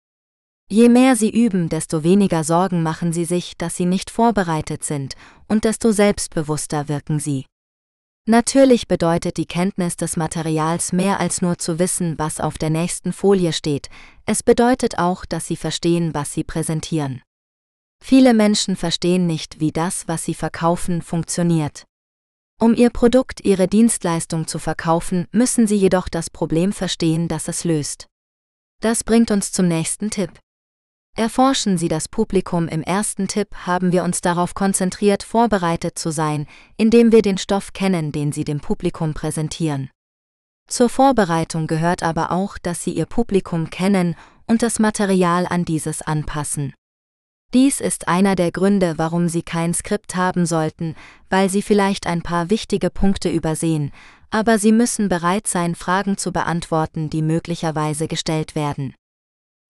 Je 0.71 0.89
mehr 0.89 1.15
Sie 1.15 1.31
üben, 1.31 1.69
desto 1.69 2.03
weniger 2.05 2.43
Sorgen 2.43 2.83
machen 2.83 3.13
Sie 3.13 3.25
sich, 3.25 3.57
dass 3.57 3.77
Sie 3.77 3.87
nicht 3.87 4.11
vorbereitet 4.11 4.83
sind, 4.83 5.15
und 5.47 5.65
desto 5.65 5.93
selbstbewusster 5.93 6.89
wirken 6.89 7.21
Sie. 7.21 7.47
Natürlich 8.27 8.89
bedeutet 8.89 9.37
die 9.37 9.47
Kenntnis 9.47 9.97
des 9.97 10.17
Materials 10.17 10.93
mehr 10.93 11.21
als 11.21 11.43
nur 11.43 11.59
zu 11.59 11.79
wissen, 11.79 12.19
was 12.19 12.41
auf 12.41 12.57
der 12.57 12.71
nächsten 12.71 13.13
Folie 13.13 13.53
steht, 13.53 13.91
es 14.25 14.43
bedeutet 14.43 14.99
auch, 14.99 15.27
dass 15.27 15.47
Sie 15.47 15.57
verstehen, 15.57 16.15
was 16.15 16.33
Sie 16.33 16.45
präsentieren. 16.45 17.21
Viele 18.03 18.35
Menschen 18.35 18.77
verstehen 18.77 19.27
nicht, 19.27 19.61
wie 19.61 19.73
das, 19.73 20.07
was 20.09 20.25
sie 20.25 20.35
verkaufen, 20.35 21.01
funktioniert. 21.01 21.85
Um 22.61 22.75
ihr 22.75 22.91
Produkt, 22.91 23.45
ihre 23.45 23.69
Dienstleistung 23.69 24.47
zu 24.47 24.59
verkaufen, 24.59 25.27
müssen 25.33 25.67
sie 25.67 25.77
jedoch 25.77 26.09
das 26.09 26.31
Problem 26.31 26.73
verstehen, 26.73 27.29
das 27.29 27.49
es 27.49 27.65
löst. 27.65 28.07
Das 28.81 29.05
bringt 29.05 29.31
uns 29.31 29.51
zum 29.53 29.67
nächsten 29.67 30.11
Tipp. 30.11 30.31
Erforschen 31.17 31.79
Sie 31.79 31.87
das 31.87 32.09
Publikum 32.09 32.67
im 32.67 32.83
ersten 32.83 33.29
Tipp 33.29 33.49
haben 33.67 33.93
wir 33.93 34.03
uns 34.03 34.21
darauf 34.21 34.55
konzentriert, 34.55 35.23
vorbereitet 35.23 35.97
zu 35.97 36.11
sein, 36.11 36.47
indem 36.77 37.13
wir 37.13 37.23
den 37.23 37.39
Stoff 37.39 37.73
kennen, 37.73 38.11
den 38.11 38.33
Sie 38.33 38.43
dem 38.43 38.61
Publikum 38.61 39.15
präsentieren. 39.15 39.91
Zur 40.67 40.89
Vorbereitung 40.89 41.69
gehört 41.69 42.03
aber 42.03 42.33
auch, 42.33 42.59
dass 42.59 42.83
Sie 42.83 42.93
Ihr 42.93 43.07
Publikum 43.07 43.71
kennen 43.71 44.17
und 44.47 44.63
das 44.63 44.81
Material 44.81 45.47
an 45.47 45.65
dieses 45.65 46.03
anpassen. 46.03 46.75
Dies 47.55 47.81
ist 47.81 48.09
einer 48.09 48.35
der 48.35 48.51
Gründe, 48.51 48.95
warum 48.97 49.29
Sie 49.29 49.43
kein 49.43 49.75
Skript 49.75 50.17
haben 50.17 50.45
sollten, 50.45 50.97
weil 51.31 51.49
Sie 51.49 51.63
vielleicht 51.63 52.05
ein 52.05 52.21
paar 52.21 52.51
wichtige 52.51 52.91
Punkte 52.91 53.31
übersehen, 53.31 53.93
aber 54.31 54.59
Sie 54.59 54.73
müssen 54.73 55.09
bereit 55.09 55.47
sein, 55.47 55.77
Fragen 55.77 56.19
zu 56.19 56.33
beantworten, 56.33 57.11
die 57.11 57.23
möglicherweise 57.23 58.09
gestellt 58.09 58.57
werden. 58.57 58.93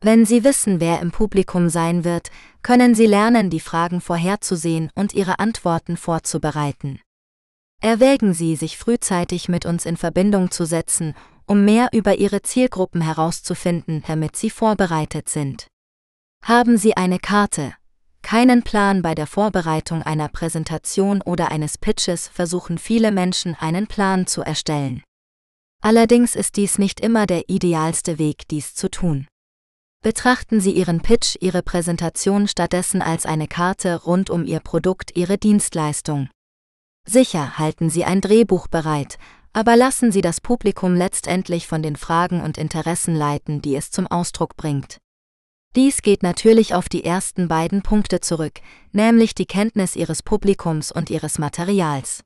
Wenn 0.01 0.25
Sie 0.25 0.45
wissen, 0.45 0.81
wer 0.81 1.01
im 1.01 1.11
Publikum 1.11 1.69
sein 1.69 2.05
wird, 2.05 2.31
können 2.63 2.95
Sie 2.95 3.05
lernen, 3.05 3.51
die 3.51 3.61
Fragen 3.61 4.01
vorherzusehen 4.01 4.91
und 4.95 5.13
Ihre 5.13 5.39
Antworten 5.39 5.99
vorzubereiten. 5.99 7.01
Erwägen 7.83 8.33
Sie, 8.33 8.57
sich 8.57 8.79
frühzeitig 8.79 9.51
mit 9.51 9.67
uns 9.67 9.85
in 9.85 9.99
Verbindung 9.99 10.51
zu 10.51 10.65
setzen, 10.65 11.15
um 11.45 11.67
mehr 11.67 11.91
über 11.93 12.17
Ihre 12.17 12.41
Zielgruppen 12.41 13.03
herauszufinden, 13.03 14.03
damit 14.07 14.37
Sie 14.37 14.49
vorbereitet 14.49 15.29
sind. 15.29 15.67
Haben 16.47 16.77
Sie 16.77 16.95
eine 16.95 17.19
Karte, 17.19 17.73
keinen 18.21 18.63
Plan 18.63 19.01
bei 19.01 19.15
der 19.15 19.27
Vorbereitung 19.27 20.03
einer 20.03 20.29
Präsentation 20.29 21.23
oder 21.23 21.51
eines 21.51 21.79
Pitches 21.79 22.29
versuchen 22.29 22.77
viele 22.77 23.13
Menschen 23.13 23.55
einen 23.55 23.87
Plan 23.87 24.27
zu 24.27 24.43
erstellen. 24.43 25.03
Allerdings 25.81 26.37
ist 26.37 26.57
dies 26.57 26.77
nicht 26.77 27.01
immer 27.01 27.27
der 27.27 27.49
idealste 27.49 28.19
Weg, 28.19 28.47
dies 28.49 28.75
zu 28.75 28.91
tun. 28.91 29.27
Betrachten 30.03 30.61
Sie 30.61 30.73
Ihren 30.73 31.01
Pitch, 31.01 31.37
Ihre 31.41 31.63
Präsentation 31.63 32.47
stattdessen 32.47 33.01
als 33.01 33.25
eine 33.25 33.49
Karte 33.49 34.03
rund 34.03 34.29
um 34.29 34.45
Ihr 34.45 34.61
Produkt, 34.61 35.17
Ihre 35.17 35.39
Dienstleistung. 35.39 36.29
Sicher 37.09 37.57
halten 37.57 37.89
Sie 37.89 38.05
ein 38.05 38.21
Drehbuch 38.21 38.69
bereit, 38.69 39.17
aber 39.55 39.77
lassen 39.77 40.13
Sie 40.13 40.21
das 40.21 40.43
Publikum 40.43 40.95
letztendlich 40.95 41.67
von 41.67 41.83
den 41.83 41.97
Fragen 41.97 42.43
und 42.43 42.59
Interessen 42.59 43.15
leiten, 43.15 43.63
die 43.63 43.77
es 43.77 43.91
zum 43.91 44.07
Ausdruck 44.07 44.59
bringt. 44.59 44.99
Dies 45.77 46.03
geht 46.03 46.23
natürlich 46.23 46.75
auf 46.75 46.89
die 46.89 47.05
ersten 47.05 47.49
beiden 47.49 47.83
Punkte 47.83 48.21
zurück, 48.21 48.61
nämlich 48.93 49.35
die 49.35 49.47
Kenntnis 49.47 49.97
Ihres 49.97 50.23
Publikums 50.23 50.93
und 50.93 51.11
Ihres 51.11 51.39
Materials. 51.39 52.23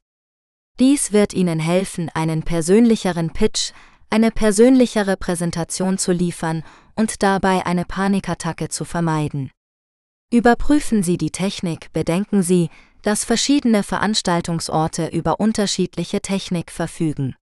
Dies 0.79 1.13
wird 1.13 1.33
Ihnen 1.33 1.59
helfen, 1.59 2.11
einen 2.13 2.43
persönlicheren 2.43 3.31
Pitch, 3.33 3.73
eine 4.11 4.31
persönlichere 4.31 5.17
Präsentation 5.17 5.97
zu 5.97 6.13
liefern 6.13 6.63
und 6.95 7.23
dabei 7.23 7.65
eine 7.65 7.85
Panikattacke 7.85 8.69
zu 8.69 8.85
vermeiden. 8.85 9.51
Überprüfen 10.31 11.03
Sie 11.03 11.17
die 11.17 11.31
Technik, 11.31 11.91
bedenken 11.95 12.43
Sie, 12.43 12.69
dass 13.03 13.25
verschiedene 13.25 13.83
Veranstaltungsorte 13.83 15.07
über 15.07 15.41
unterschiedliche 15.41 16.21
Technik 16.21 16.71
verfügen. 16.71 17.35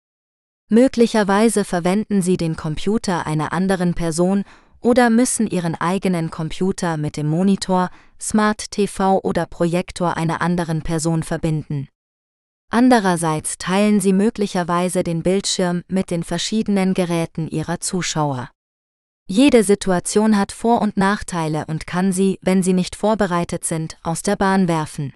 Möglicherweise 0.69 1.65
verwenden 1.65 2.23
Sie 2.23 2.37
den 2.37 2.57
Computer 2.57 3.27
einer 3.27 3.53
anderen 3.53 3.95
Person 3.95 4.45
oder 4.87 5.11
müssen 5.11 5.49
ihren 5.49 5.75
eigenen 5.75 6.31
Computer 6.31 6.97
mit 6.97 7.17
dem 7.17 7.27
Monitor, 7.27 7.91
Smart 8.21 8.71
TV 8.71 9.19
oder 9.19 9.45
Projektor 9.45 10.17
einer 10.17 10.41
anderen 10.41 10.83
Person 10.83 11.25
verbinden. 11.25 11.89
Andererseits 12.71 13.59
teilen 13.59 13.99
sie 13.99 14.13
möglicherweise 14.13 15.03
den 15.03 15.25
Bildschirm 15.25 15.83
mit 15.89 16.13
den 16.13 16.23
verschiedenen 16.23 16.95
Geräten 16.95 17.49
ihrer 17.49 17.81
Zuschauer. 17.81 18.49
Jede 19.29 19.65
Situation 19.65 20.39
hat 20.39 20.53
Vor- 20.53 20.83
und 20.83 20.97
Nachteile 20.97 21.65
und 21.67 21.89
kann 21.89 22.13
sie, 22.13 22.39
wenn 22.41 22.63
sie 22.63 22.73
nicht 22.73 22.95
vorbereitet 22.95 23.65
sind, 23.65 23.99
aus 24.05 24.23
der 24.23 24.37
Bahn 24.37 24.69
werfen. 24.69 25.13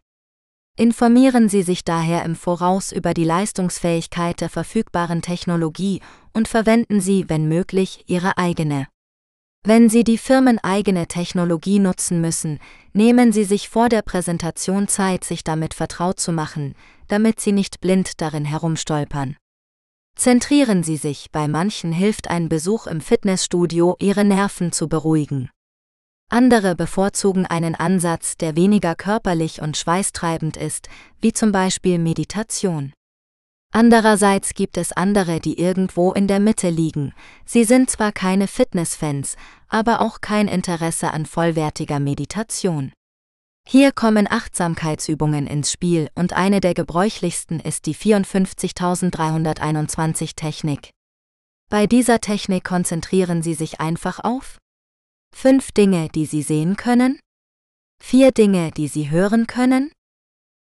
Informieren 0.76 1.48
Sie 1.48 1.62
sich 1.62 1.84
daher 1.84 2.24
im 2.24 2.34
Voraus 2.34 2.90
über 2.90 3.14
die 3.14 3.24
Leistungsfähigkeit 3.24 4.40
der 4.40 4.48
verfügbaren 4.48 5.22
Technologie 5.22 6.00
und 6.32 6.48
verwenden 6.48 7.00
Sie, 7.00 7.26
wenn 7.28 7.46
möglich, 7.46 8.02
Ihre 8.08 8.36
eigene. 8.36 8.88
Wenn 9.62 9.90
Sie 9.90 10.04
die 10.04 10.16
firmeneigene 10.16 11.06
Technologie 11.06 11.80
nutzen 11.80 12.22
müssen, 12.22 12.58
nehmen 12.94 13.30
Sie 13.30 13.44
sich 13.44 13.68
vor 13.68 13.90
der 13.90 14.00
Präsentation 14.00 14.88
Zeit, 14.88 15.22
sich 15.22 15.44
damit 15.44 15.74
vertraut 15.74 16.18
zu 16.18 16.32
machen, 16.32 16.74
damit 17.08 17.40
Sie 17.40 17.52
nicht 17.52 17.80
blind 17.82 18.22
darin 18.22 18.46
herumstolpern. 18.46 19.36
Zentrieren 20.16 20.82
Sie 20.82 20.96
sich, 20.96 21.30
bei 21.30 21.46
manchen 21.46 21.92
hilft 21.92 22.30
ein 22.30 22.48
Besuch 22.48 22.86
im 22.86 23.02
Fitnessstudio, 23.02 23.96
Ihre 24.00 24.24
Nerven 24.24 24.72
zu 24.72 24.88
beruhigen. 24.88 25.50
Andere 26.30 26.74
bevorzugen 26.74 27.44
einen 27.44 27.74
Ansatz, 27.74 28.36
der 28.38 28.56
weniger 28.56 28.94
körperlich 28.94 29.60
und 29.60 29.76
schweißtreibend 29.76 30.56
ist, 30.56 30.88
wie 31.20 31.34
zum 31.34 31.52
Beispiel 31.52 31.98
Meditation. 31.98 32.92
Andererseits 33.72 34.54
gibt 34.54 34.76
es 34.76 34.92
andere, 34.92 35.38
die 35.38 35.56
irgendwo 35.58 36.12
in 36.12 36.26
der 36.26 36.40
Mitte 36.40 36.70
liegen. 36.70 37.14
Sie 37.44 37.62
sind 37.62 37.88
zwar 37.88 38.10
keine 38.10 38.48
Fitnessfans, 38.48 39.36
aber 39.68 40.00
auch 40.00 40.20
kein 40.20 40.48
Interesse 40.48 41.12
an 41.12 41.24
vollwertiger 41.24 42.00
Meditation. 42.00 42.92
Hier 43.68 43.92
kommen 43.92 44.26
Achtsamkeitsübungen 44.28 45.46
ins 45.46 45.70
Spiel 45.70 46.08
und 46.16 46.32
eine 46.32 46.60
der 46.60 46.74
gebräuchlichsten 46.74 47.60
ist 47.60 47.86
die 47.86 47.94
54321 47.94 50.34
Technik. 50.34 50.90
Bei 51.70 51.86
dieser 51.86 52.20
Technik 52.20 52.64
konzentrieren 52.64 53.42
Sie 53.42 53.54
sich 53.54 53.78
einfach 53.78 54.18
auf 54.24 54.58
fünf 55.32 55.70
Dinge, 55.70 56.08
die 56.08 56.26
Sie 56.26 56.42
sehen 56.42 56.76
können, 56.76 57.20
vier 58.02 58.32
Dinge, 58.32 58.72
die 58.72 58.88
Sie 58.88 59.10
hören 59.10 59.46
können, 59.46 59.92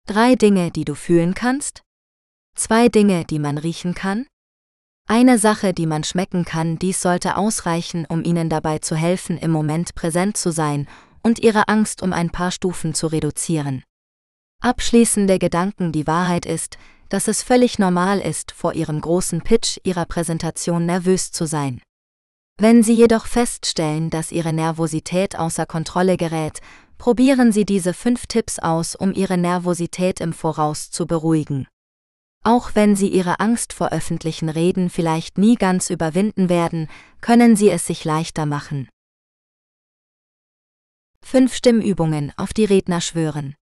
drei 0.08 0.34
Dinge, 0.34 0.72
die 0.72 0.84
du 0.84 0.96
fühlen 0.96 1.34
kannst, 1.34 1.85
zwei 2.56 2.88
Dinge, 2.88 3.24
die 3.24 3.38
man 3.38 3.58
riechen 3.58 3.94
kann, 3.94 4.26
eine 5.08 5.38
Sache, 5.38 5.72
die 5.72 5.86
man 5.86 6.02
schmecken 6.02 6.44
kann, 6.44 6.80
dies 6.80 7.00
sollte 7.00 7.36
ausreichen, 7.36 8.06
um 8.08 8.24
Ihnen 8.24 8.50
dabei 8.50 8.80
zu 8.80 8.96
helfen, 8.96 9.38
im 9.38 9.52
Moment 9.52 9.94
präsent 9.94 10.36
zu 10.36 10.50
sein 10.50 10.88
und 11.22 11.38
Ihre 11.38 11.68
Angst 11.68 12.02
um 12.02 12.12
ein 12.12 12.30
paar 12.30 12.50
Stufen 12.50 12.92
zu 12.92 13.06
reduzieren. 13.06 13.84
Abschließende 14.60 15.38
Gedanken 15.38 15.92
Die 15.92 16.08
Wahrheit 16.08 16.44
ist, 16.44 16.76
dass 17.08 17.28
es 17.28 17.44
völlig 17.44 17.78
normal 17.78 18.18
ist, 18.18 18.50
vor 18.50 18.74
Ihrem 18.74 19.00
großen 19.00 19.42
Pitch 19.42 19.78
Ihrer 19.84 20.06
Präsentation 20.06 20.86
nervös 20.86 21.30
zu 21.30 21.46
sein. 21.46 21.80
Wenn 22.58 22.82
Sie 22.82 22.94
jedoch 22.94 23.26
feststellen, 23.26 24.10
dass 24.10 24.32
Ihre 24.32 24.52
Nervosität 24.52 25.38
außer 25.38 25.66
Kontrolle 25.66 26.16
gerät, 26.16 26.60
probieren 26.98 27.52
Sie 27.52 27.64
diese 27.64 27.94
fünf 27.94 28.26
Tipps 28.26 28.58
aus, 28.58 28.96
um 28.96 29.12
Ihre 29.12 29.38
Nervosität 29.38 30.20
im 30.20 30.32
Voraus 30.32 30.90
zu 30.90 31.06
beruhigen. 31.06 31.68
Auch 32.46 32.76
wenn 32.76 32.94
Sie 32.94 33.08
Ihre 33.08 33.40
Angst 33.40 33.72
vor 33.72 33.88
öffentlichen 33.88 34.48
Reden 34.48 34.88
vielleicht 34.88 35.36
nie 35.36 35.56
ganz 35.56 35.90
überwinden 35.90 36.48
werden, 36.48 36.86
können 37.20 37.56
Sie 37.56 37.68
es 37.68 37.88
sich 37.88 38.04
leichter 38.04 38.46
machen. 38.46 38.88
5 41.22 41.52
Stimmübungen 41.52 42.32
auf 42.36 42.52
die 42.52 42.64
Redner 42.64 43.00
schwören. 43.00 43.56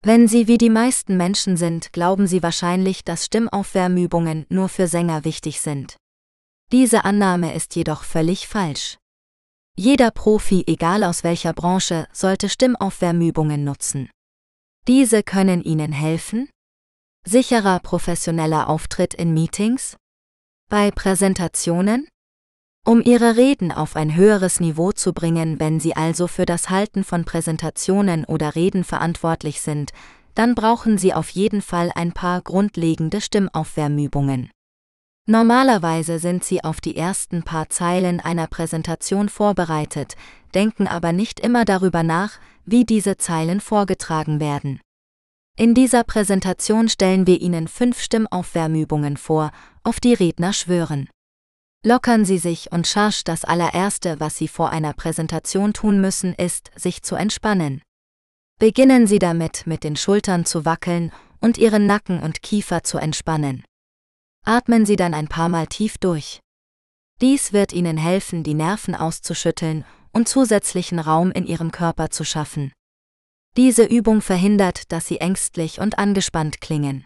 Wenn 0.00 0.28
Sie 0.28 0.46
wie 0.46 0.58
die 0.58 0.70
meisten 0.70 1.16
Menschen 1.16 1.56
sind, 1.56 1.92
glauben 1.92 2.28
Sie 2.28 2.40
wahrscheinlich, 2.40 3.02
dass 3.02 3.24
Stimmaufwärmübungen 3.24 4.46
nur 4.48 4.68
für 4.68 4.86
Sänger 4.86 5.24
wichtig 5.24 5.60
sind. 5.60 5.96
Diese 6.70 7.04
Annahme 7.04 7.52
ist 7.52 7.74
jedoch 7.74 8.04
völlig 8.04 8.46
falsch. 8.46 8.98
Jeder 9.76 10.12
Profi, 10.12 10.62
egal 10.68 11.02
aus 11.02 11.24
welcher 11.24 11.52
Branche, 11.52 12.06
sollte 12.12 12.48
Stimmaufwärmübungen 12.48 13.64
nutzen. 13.64 14.08
Diese 14.86 15.24
können 15.24 15.64
Ihnen 15.64 15.90
helfen, 15.90 16.48
sicherer 17.26 17.78
professioneller 17.80 18.68
Auftritt 18.68 19.14
in 19.14 19.34
Meetings, 19.34 19.96
bei 20.68 20.90
Präsentationen, 20.90 22.08
um 22.86 23.02
Ihre 23.02 23.36
Reden 23.36 23.70
auf 23.70 23.96
ein 23.96 24.14
höheres 24.14 24.60
Niveau 24.60 24.92
zu 24.92 25.12
bringen, 25.12 25.60
wenn 25.60 25.80
Sie 25.80 25.94
also 25.94 26.26
für 26.26 26.46
das 26.46 26.70
Halten 26.70 27.04
von 27.04 27.24
Präsentationen 27.24 28.24
oder 28.24 28.54
Reden 28.54 28.84
verantwortlich 28.84 29.60
sind, 29.60 29.92
dann 30.34 30.54
brauchen 30.54 30.98
Sie 30.98 31.12
auf 31.12 31.28
jeden 31.30 31.62
Fall 31.62 31.90
ein 31.94 32.12
paar 32.12 32.40
grundlegende 32.40 33.20
Stimmaufwärmübungen. 33.20 34.50
Normalerweise 35.26 36.18
sind 36.18 36.44
Sie 36.44 36.64
auf 36.64 36.80
die 36.80 36.96
ersten 36.96 37.42
paar 37.42 37.68
Zeilen 37.68 38.20
einer 38.20 38.46
Präsentation 38.46 39.28
vorbereitet, 39.28 40.16
denken 40.54 40.86
aber 40.86 41.12
nicht 41.12 41.40
immer 41.40 41.66
darüber 41.66 42.02
nach, 42.02 42.38
wie 42.64 42.86
diese 42.86 43.18
Zeilen 43.18 43.60
vorgetragen 43.60 44.40
werden. 44.40 44.80
In 45.58 45.74
dieser 45.74 46.04
Präsentation 46.04 46.88
stellen 46.88 47.26
wir 47.26 47.40
Ihnen 47.40 47.66
fünf 47.66 48.00
Stimmaufwärmübungen 48.00 49.16
vor, 49.16 49.50
auf 49.82 49.98
die 49.98 50.14
Redner 50.14 50.52
schwören. 50.52 51.08
Lockern 51.84 52.24
Sie 52.24 52.38
sich 52.38 52.70
und 52.70 52.86
Charge 52.86 53.22
das 53.24 53.44
allererste, 53.44 54.20
was 54.20 54.36
Sie 54.36 54.46
vor 54.46 54.70
einer 54.70 54.92
Präsentation 54.92 55.72
tun 55.72 56.00
müssen, 56.00 56.32
ist, 56.34 56.70
sich 56.76 57.02
zu 57.02 57.16
entspannen. 57.16 57.82
Beginnen 58.60 59.08
Sie 59.08 59.18
damit, 59.18 59.66
mit 59.66 59.82
den 59.82 59.96
Schultern 59.96 60.44
zu 60.44 60.64
wackeln 60.64 61.10
und 61.40 61.58
Ihren 61.58 61.86
Nacken 61.86 62.20
und 62.20 62.40
Kiefer 62.40 62.84
zu 62.84 62.98
entspannen. 62.98 63.64
Atmen 64.44 64.86
Sie 64.86 64.94
dann 64.94 65.12
ein 65.12 65.26
paar 65.26 65.48
Mal 65.48 65.66
tief 65.66 65.98
durch. 65.98 66.38
Dies 67.20 67.52
wird 67.52 67.72
Ihnen 67.72 67.96
helfen, 67.96 68.44
die 68.44 68.54
Nerven 68.54 68.94
auszuschütteln 68.94 69.84
und 70.12 70.28
zusätzlichen 70.28 71.00
Raum 71.00 71.32
in 71.32 71.48
Ihrem 71.48 71.72
Körper 71.72 72.10
zu 72.10 72.22
schaffen. 72.22 72.70
Diese 73.58 73.82
Übung 73.82 74.22
verhindert, 74.22 74.92
dass 74.92 75.08
Sie 75.08 75.18
ängstlich 75.18 75.80
und 75.80 75.98
angespannt 75.98 76.60
klingen. 76.60 77.04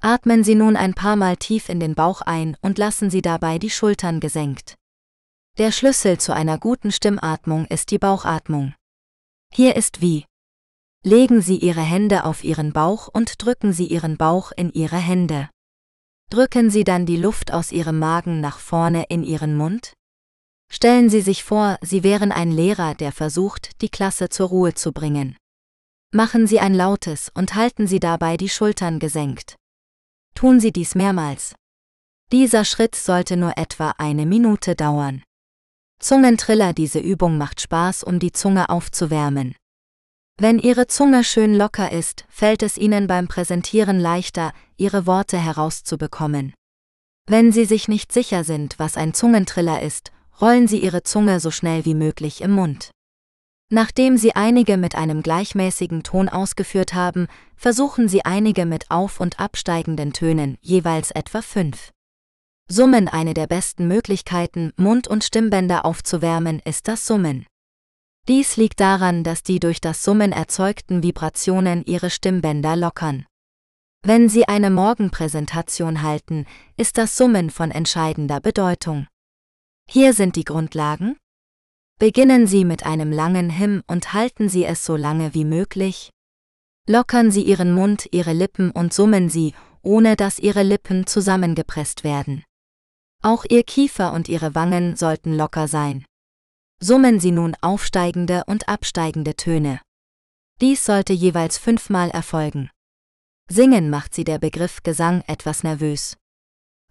Atmen 0.00 0.44
Sie 0.44 0.54
nun 0.54 0.76
ein 0.76 0.94
paar 0.94 1.16
Mal 1.16 1.36
tief 1.36 1.68
in 1.68 1.80
den 1.80 1.96
Bauch 1.96 2.20
ein 2.20 2.56
und 2.60 2.78
lassen 2.78 3.10
Sie 3.10 3.22
dabei 3.22 3.58
die 3.58 3.70
Schultern 3.70 4.20
gesenkt. 4.20 4.76
Der 5.58 5.72
Schlüssel 5.72 6.18
zu 6.18 6.32
einer 6.32 6.58
guten 6.58 6.92
Stimmatmung 6.92 7.64
ist 7.64 7.90
die 7.90 7.98
Bauchatmung. 7.98 8.72
Hier 9.52 9.74
ist 9.74 10.00
wie. 10.00 10.26
Legen 11.02 11.40
Sie 11.40 11.56
Ihre 11.56 11.82
Hände 11.82 12.24
auf 12.24 12.44
Ihren 12.44 12.72
Bauch 12.72 13.08
und 13.08 13.44
drücken 13.44 13.72
Sie 13.72 13.88
Ihren 13.88 14.16
Bauch 14.16 14.52
in 14.56 14.72
Ihre 14.72 14.98
Hände. 14.98 15.50
Drücken 16.30 16.70
Sie 16.70 16.84
dann 16.84 17.04
die 17.04 17.16
Luft 17.16 17.52
aus 17.52 17.72
Ihrem 17.72 17.98
Magen 17.98 18.40
nach 18.40 18.60
vorne 18.60 19.06
in 19.08 19.24
Ihren 19.24 19.56
Mund? 19.56 19.94
Stellen 20.70 21.10
Sie 21.10 21.20
sich 21.20 21.42
vor, 21.42 21.78
Sie 21.80 22.04
wären 22.04 22.30
ein 22.30 22.52
Lehrer, 22.52 22.94
der 22.94 23.10
versucht, 23.10 23.82
die 23.82 23.88
Klasse 23.88 24.28
zur 24.28 24.50
Ruhe 24.50 24.74
zu 24.74 24.92
bringen. 24.92 25.36
Machen 26.16 26.46
Sie 26.46 26.60
ein 26.60 26.74
lautes 26.74 27.32
und 27.34 27.56
halten 27.56 27.88
Sie 27.88 27.98
dabei 27.98 28.36
die 28.36 28.48
Schultern 28.48 29.00
gesenkt. 29.00 29.56
Tun 30.36 30.60
Sie 30.60 30.70
dies 30.70 30.94
mehrmals. 30.94 31.56
Dieser 32.30 32.64
Schritt 32.64 32.94
sollte 32.94 33.36
nur 33.36 33.58
etwa 33.58 33.94
eine 33.98 34.24
Minute 34.24 34.76
dauern. 34.76 35.24
Zungentriller 35.98 36.72
Diese 36.72 37.00
Übung 37.00 37.36
macht 37.36 37.60
Spaß, 37.60 38.04
um 38.04 38.20
die 38.20 38.30
Zunge 38.30 38.68
aufzuwärmen. 38.68 39.56
Wenn 40.38 40.60
Ihre 40.60 40.86
Zunge 40.86 41.24
schön 41.24 41.52
locker 41.52 41.90
ist, 41.90 42.26
fällt 42.28 42.62
es 42.62 42.78
Ihnen 42.78 43.08
beim 43.08 43.26
Präsentieren 43.26 43.98
leichter, 43.98 44.52
Ihre 44.76 45.08
Worte 45.08 45.36
herauszubekommen. 45.36 46.54
Wenn 47.26 47.50
Sie 47.50 47.64
sich 47.64 47.88
nicht 47.88 48.12
sicher 48.12 48.44
sind, 48.44 48.78
was 48.78 48.96
ein 48.96 49.14
Zungentriller 49.14 49.82
ist, 49.82 50.12
rollen 50.40 50.68
Sie 50.68 50.78
Ihre 50.78 51.02
Zunge 51.02 51.40
so 51.40 51.50
schnell 51.50 51.84
wie 51.84 51.94
möglich 51.94 52.40
im 52.40 52.52
Mund. 52.52 52.93
Nachdem 53.74 54.16
Sie 54.16 54.36
einige 54.36 54.76
mit 54.76 54.94
einem 54.94 55.20
gleichmäßigen 55.20 56.04
Ton 56.04 56.28
ausgeführt 56.28 56.94
haben, 56.94 57.26
versuchen 57.56 58.06
Sie 58.06 58.24
einige 58.24 58.66
mit 58.66 58.88
auf- 58.88 59.18
und 59.18 59.40
absteigenden 59.40 60.12
Tönen, 60.12 60.58
jeweils 60.60 61.10
etwa 61.10 61.42
fünf. 61.42 61.90
Summen 62.70 63.08
Eine 63.08 63.34
der 63.34 63.48
besten 63.48 63.88
Möglichkeiten, 63.88 64.72
Mund- 64.76 65.08
und 65.08 65.24
Stimmbänder 65.24 65.84
aufzuwärmen, 65.84 66.60
ist 66.64 66.86
das 66.86 67.04
Summen. 67.04 67.46
Dies 68.28 68.56
liegt 68.56 68.78
daran, 68.78 69.24
dass 69.24 69.42
die 69.42 69.58
durch 69.58 69.80
das 69.80 70.04
Summen 70.04 70.30
erzeugten 70.30 71.02
Vibrationen 71.02 71.84
Ihre 71.84 72.10
Stimmbänder 72.10 72.76
lockern. 72.76 73.26
Wenn 74.04 74.28
Sie 74.28 74.46
eine 74.46 74.70
Morgenpräsentation 74.70 76.02
halten, 76.02 76.46
ist 76.76 76.96
das 76.96 77.16
Summen 77.16 77.50
von 77.50 77.72
entscheidender 77.72 78.38
Bedeutung. 78.38 79.08
Hier 79.90 80.12
sind 80.12 80.36
die 80.36 80.44
Grundlagen, 80.44 81.16
Beginnen 81.98 82.46
Sie 82.46 82.64
mit 82.64 82.84
einem 82.84 83.12
langen 83.12 83.50
Him 83.50 83.82
und 83.86 84.12
halten 84.12 84.48
Sie 84.48 84.64
es 84.64 84.84
so 84.84 84.96
lange 84.96 85.32
wie 85.32 85.44
möglich. 85.44 86.10
Lockern 86.88 87.30
Sie 87.30 87.42
Ihren 87.42 87.72
Mund, 87.72 88.08
Ihre 88.10 88.32
Lippen 88.32 88.70
und 88.70 88.92
summen 88.92 89.28
Sie, 89.28 89.54
ohne 89.82 90.16
dass 90.16 90.38
Ihre 90.38 90.62
Lippen 90.62 91.06
zusammengepresst 91.06 92.02
werden. 92.02 92.44
Auch 93.22 93.44
Ihr 93.48 93.62
Kiefer 93.62 94.12
und 94.12 94.28
Ihre 94.28 94.54
Wangen 94.54 94.96
sollten 94.96 95.34
locker 95.34 95.68
sein. 95.68 96.04
Summen 96.80 97.20
Sie 97.20 97.30
nun 97.30 97.56
aufsteigende 97.60 98.42
und 98.46 98.68
absteigende 98.68 99.36
Töne. 99.36 99.80
Dies 100.60 100.84
sollte 100.84 101.12
jeweils 101.12 101.58
fünfmal 101.58 102.10
erfolgen. 102.10 102.70
Singen 103.48 103.88
macht 103.88 104.14
Sie 104.14 104.24
der 104.24 104.38
Begriff 104.38 104.82
Gesang 104.82 105.22
etwas 105.26 105.62
nervös. 105.62 106.16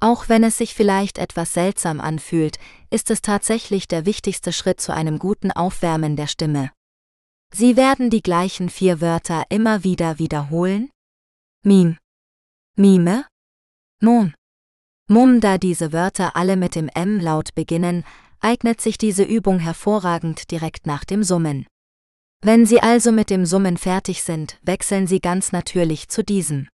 Auch 0.03 0.27
wenn 0.27 0.43
es 0.43 0.57
sich 0.57 0.73
vielleicht 0.73 1.17
etwas 1.17 1.53
seltsam 1.53 2.01
anfühlt, 2.01 2.59
ist 2.89 3.09
es 3.09 3.21
tatsächlich 3.21 3.87
der 3.87 4.05
wichtigste 4.05 4.51
Schritt 4.51 4.81
zu 4.81 4.93
einem 4.93 5.17
guten 5.17 5.49
Aufwärmen 5.49 6.17
der 6.17 6.27
Stimme. 6.27 6.71
Sie 7.55 7.77
werden 7.77 8.09
die 8.09 8.21
gleichen 8.21 8.67
vier 8.67 8.99
Wörter 8.99 9.45
immer 9.47 9.85
wieder 9.85 10.19
wiederholen. 10.19 10.89
Mim. 11.63 11.97
Mime. 12.75 13.25
Mum. 14.01 14.33
Mum, 15.07 15.39
da 15.39 15.57
diese 15.57 15.93
Wörter 15.93 16.35
alle 16.35 16.57
mit 16.57 16.75
dem 16.75 16.89
M-Laut 16.89 17.55
beginnen, 17.55 18.03
eignet 18.41 18.81
sich 18.81 18.97
diese 18.97 19.23
Übung 19.23 19.59
hervorragend 19.59 20.51
direkt 20.51 20.85
nach 20.85 21.05
dem 21.05 21.23
Summen. 21.23 21.65
Wenn 22.41 22.65
Sie 22.65 22.81
also 22.81 23.13
mit 23.13 23.29
dem 23.29 23.45
Summen 23.45 23.77
fertig 23.77 24.21
sind, 24.21 24.59
wechseln 24.63 25.07
Sie 25.07 25.21
ganz 25.21 25.53
natürlich 25.53 26.09
zu 26.09 26.25
diesem. 26.25 26.67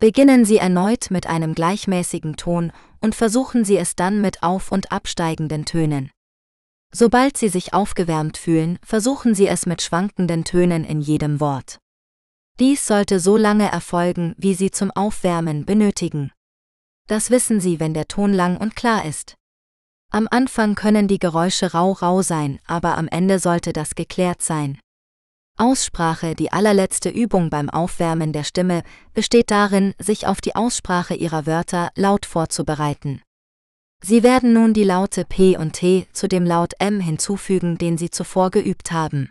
Beginnen 0.00 0.44
Sie 0.44 0.58
erneut 0.58 1.10
mit 1.10 1.26
einem 1.26 1.54
gleichmäßigen 1.54 2.36
Ton 2.36 2.72
und 3.00 3.16
versuchen 3.16 3.64
Sie 3.64 3.76
es 3.76 3.96
dann 3.96 4.20
mit 4.20 4.44
auf- 4.44 4.70
und 4.70 4.92
absteigenden 4.92 5.64
Tönen. 5.64 6.10
Sobald 6.94 7.36
Sie 7.36 7.48
sich 7.48 7.74
aufgewärmt 7.74 8.38
fühlen, 8.38 8.78
versuchen 8.82 9.34
Sie 9.34 9.48
es 9.48 9.66
mit 9.66 9.82
schwankenden 9.82 10.44
Tönen 10.44 10.84
in 10.84 11.00
jedem 11.00 11.40
Wort. 11.40 11.78
Dies 12.60 12.86
sollte 12.86 13.18
so 13.18 13.36
lange 13.36 13.70
erfolgen, 13.70 14.34
wie 14.38 14.54
Sie 14.54 14.70
zum 14.70 14.90
Aufwärmen 14.92 15.64
benötigen. 15.64 16.32
Das 17.08 17.30
wissen 17.30 17.60
Sie, 17.60 17.80
wenn 17.80 17.94
der 17.94 18.06
Ton 18.06 18.32
lang 18.32 18.56
und 18.56 18.76
klar 18.76 19.04
ist. 19.04 19.34
Am 20.10 20.28
Anfang 20.30 20.74
können 20.74 21.08
die 21.08 21.18
Geräusche 21.18 21.72
rau 21.72 21.92
rau 21.92 22.22
sein, 22.22 22.60
aber 22.66 22.96
am 22.96 23.08
Ende 23.08 23.38
sollte 23.38 23.72
das 23.72 23.94
geklärt 23.94 24.42
sein. 24.42 24.78
Aussprache, 25.58 26.34
die 26.34 26.52
allerletzte 26.52 27.08
Übung 27.08 27.50
beim 27.50 27.68
Aufwärmen 27.68 28.32
der 28.32 28.44
Stimme, 28.44 28.82
besteht 29.14 29.50
darin, 29.50 29.94
sich 29.98 30.26
auf 30.26 30.40
die 30.40 30.54
Aussprache 30.54 31.14
ihrer 31.14 31.46
Wörter 31.46 31.90
laut 31.96 32.26
vorzubereiten. 32.26 33.22
Sie 34.02 34.22
werden 34.22 34.52
nun 34.52 34.74
die 34.74 34.84
Laute 34.84 35.24
P 35.24 35.56
und 35.56 35.72
T 35.72 36.06
zu 36.12 36.28
dem 36.28 36.44
Laut 36.46 36.74
M 36.78 37.00
hinzufügen, 37.00 37.78
den 37.78 37.98
Sie 37.98 38.10
zuvor 38.10 38.50
geübt 38.50 38.92
haben. 38.92 39.30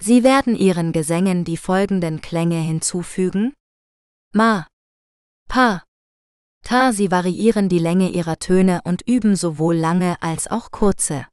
Sie 0.00 0.24
werden 0.24 0.56
Ihren 0.56 0.92
Gesängen 0.92 1.44
die 1.44 1.56
folgenden 1.56 2.20
Klänge 2.20 2.60
hinzufügen. 2.60 3.54
Ma, 4.32 4.66
Pa, 5.48 5.84
Ta. 6.64 6.92
Sie 6.92 7.10
variieren 7.10 7.68
die 7.68 7.78
Länge 7.78 8.08
ihrer 8.08 8.38
Töne 8.38 8.80
und 8.84 9.02
üben 9.06 9.36
sowohl 9.36 9.76
lange 9.76 10.16
als 10.22 10.50
auch 10.50 10.70
kurze. 10.70 11.26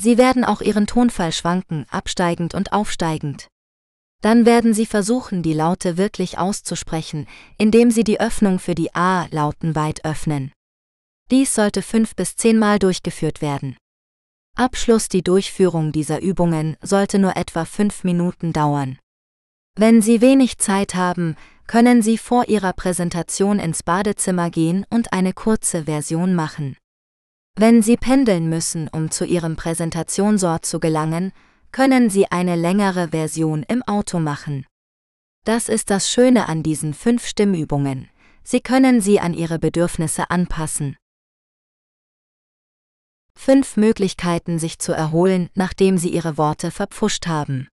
Sie 0.00 0.16
werden 0.16 0.44
auch 0.44 0.60
ihren 0.60 0.86
Tonfall 0.86 1.32
schwanken, 1.32 1.84
absteigend 1.90 2.54
und 2.54 2.72
aufsteigend. 2.72 3.48
Dann 4.22 4.46
werden 4.46 4.72
Sie 4.72 4.86
versuchen, 4.86 5.42
die 5.42 5.52
Laute 5.52 5.96
wirklich 5.96 6.38
auszusprechen, 6.38 7.26
indem 7.56 7.90
Sie 7.90 8.04
die 8.04 8.20
Öffnung 8.20 8.58
für 8.58 8.74
die 8.74 8.94
A-Lauten 8.94 9.74
weit 9.74 10.04
öffnen. 10.04 10.52
Dies 11.30 11.54
sollte 11.54 11.82
fünf 11.82 12.16
bis 12.16 12.36
zehnmal 12.36 12.78
durchgeführt 12.78 13.42
werden. 13.42 13.76
Abschluss 14.56 15.08
Die 15.08 15.22
Durchführung 15.22 15.92
dieser 15.92 16.20
Übungen 16.20 16.76
sollte 16.80 17.18
nur 17.18 17.36
etwa 17.36 17.64
fünf 17.64 18.02
Minuten 18.02 18.52
dauern. 18.52 18.98
Wenn 19.76 20.02
Sie 20.02 20.20
wenig 20.20 20.58
Zeit 20.58 20.96
haben, 20.96 21.36
können 21.68 22.02
Sie 22.02 22.18
vor 22.18 22.48
Ihrer 22.48 22.72
Präsentation 22.72 23.60
ins 23.60 23.84
Badezimmer 23.84 24.50
gehen 24.50 24.84
und 24.90 25.12
eine 25.12 25.32
kurze 25.32 25.84
Version 25.84 26.34
machen. 26.34 26.76
Wenn 27.60 27.82
Sie 27.82 27.96
pendeln 27.96 28.48
müssen, 28.48 28.86
um 28.86 29.10
zu 29.10 29.24
Ihrem 29.24 29.56
Präsentationsort 29.56 30.64
zu 30.64 30.78
gelangen, 30.78 31.32
können 31.72 32.08
Sie 32.08 32.30
eine 32.30 32.54
längere 32.54 33.08
Version 33.08 33.64
im 33.64 33.82
Auto 33.82 34.20
machen. 34.20 34.64
Das 35.44 35.68
ist 35.68 35.90
das 35.90 36.08
Schöne 36.08 36.48
an 36.48 36.62
diesen 36.62 36.94
fünf 36.94 37.26
Stimmübungen. 37.26 38.10
Sie 38.44 38.60
können 38.60 39.00
sie 39.00 39.18
an 39.18 39.34
Ihre 39.34 39.58
Bedürfnisse 39.58 40.30
anpassen. 40.30 40.96
Fünf 43.34 43.76
Möglichkeiten, 43.76 44.60
sich 44.60 44.78
zu 44.78 44.92
erholen, 44.92 45.48
nachdem 45.54 45.98
Sie 45.98 46.10
Ihre 46.10 46.38
Worte 46.38 46.70
verpfuscht 46.70 47.26
haben. 47.26 47.66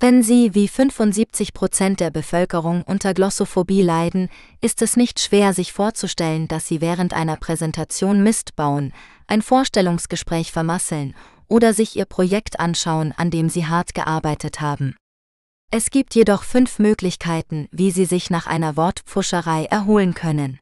Wenn 0.00 0.22
Sie 0.22 0.54
wie 0.54 0.68
75 0.68 1.54
Prozent 1.54 2.00
der 2.00 2.10
Bevölkerung 2.10 2.82
unter 2.82 3.14
Glossophobie 3.14 3.80
leiden, 3.80 4.28
ist 4.60 4.82
es 4.82 4.96
nicht 4.96 5.18
schwer, 5.18 5.54
sich 5.54 5.72
vorzustellen, 5.72 6.46
dass 6.48 6.66
Sie 6.68 6.80
während 6.80 7.14
einer 7.14 7.36
Präsentation 7.36 8.22
Mist 8.22 8.54
bauen, 8.56 8.92
ein 9.26 9.40
Vorstellungsgespräch 9.40 10.52
vermasseln 10.52 11.14
oder 11.48 11.72
sich 11.72 11.96
Ihr 11.96 12.04
Projekt 12.04 12.60
anschauen, 12.60 13.12
an 13.16 13.30
dem 13.30 13.48
Sie 13.48 13.66
hart 13.66 13.94
gearbeitet 13.94 14.60
haben. 14.60 14.96
Es 15.70 15.90
gibt 15.90 16.14
jedoch 16.14 16.42
fünf 16.42 16.78
Möglichkeiten, 16.78 17.68
wie 17.72 17.90
Sie 17.90 18.04
sich 18.04 18.30
nach 18.30 18.46
einer 18.46 18.76
Wortpfuscherei 18.76 19.64
erholen 19.64 20.14
können. 20.14 20.58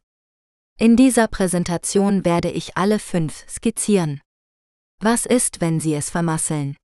In 0.78 0.96
dieser 0.96 1.26
Präsentation 1.26 2.24
werde 2.24 2.50
ich 2.50 2.76
alle 2.76 2.98
fünf 2.98 3.44
skizzieren. 3.48 4.20
Was 5.00 5.26
ist, 5.26 5.60
wenn 5.60 5.80
Sie 5.80 5.94
es 5.94 6.10
vermasseln? 6.10 6.76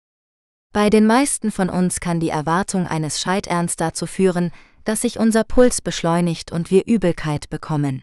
Bei 0.73 0.91
den 0.91 1.07
meisten 1.07 1.51
von 1.51 1.71
uns 1.71 2.01
kann 2.01 2.21
die 2.21 2.29
Erwartung 2.29 2.87
eines 2.87 3.21
Scheiterns 3.21 3.77
dazu 3.77 4.07
führen, 4.07 4.51
dass 4.85 5.03
sich 5.03 5.19
unser 5.19 5.45
Puls 5.45 5.81
beschleunigt 5.81 6.53
und 6.53 6.71
wir 6.71 6.87
Übelkeit 6.87 7.51
bekommen. 7.51 8.03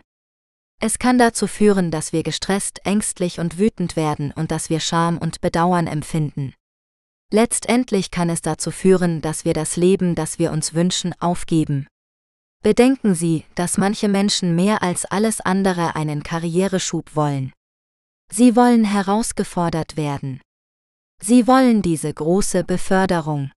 Es 0.81 0.99
kann 0.99 1.17
dazu 1.17 1.47
führen, 1.47 1.89
dass 1.89 2.11
wir 2.11 2.23
gestresst, 2.23 2.81
ängstlich 2.85 3.39
und 3.39 3.57
wütend 3.57 3.95
werden 3.95 4.31
und 4.31 4.51
dass 4.51 4.69
wir 4.69 4.79
Scham 4.79 5.17
und 5.17 5.41
Bedauern 5.41 5.87
empfinden. 5.87 6.53
Letztendlich 7.31 8.11
kann 8.11 8.29
es 8.29 8.41
dazu 8.41 8.71
führen, 8.71 9.21
dass 9.21 9.45
wir 9.45 9.53
das 9.53 9.77
Leben, 9.77 10.15
das 10.15 10.37
wir 10.37 10.51
uns 10.51 10.73
wünschen, 10.73 11.13
aufgeben. 11.19 11.87
Bedenken 12.61 13.15
Sie, 13.15 13.45
dass 13.55 13.77
manche 13.77 14.07
Menschen 14.07 14.55
mehr 14.55 14.83
als 14.83 15.05
alles 15.05 15.39
andere 15.41 15.95
einen 15.95 16.23
Karriereschub 16.23 17.15
wollen. 17.15 17.53
Sie 18.31 18.55
wollen 18.55 18.83
herausgefordert 18.83 19.97
werden. 19.97 20.41
Sie 21.21 21.47
wollen 21.47 21.81
diese 21.81 22.13
große 22.13 22.63
Beförderung. 22.63 23.51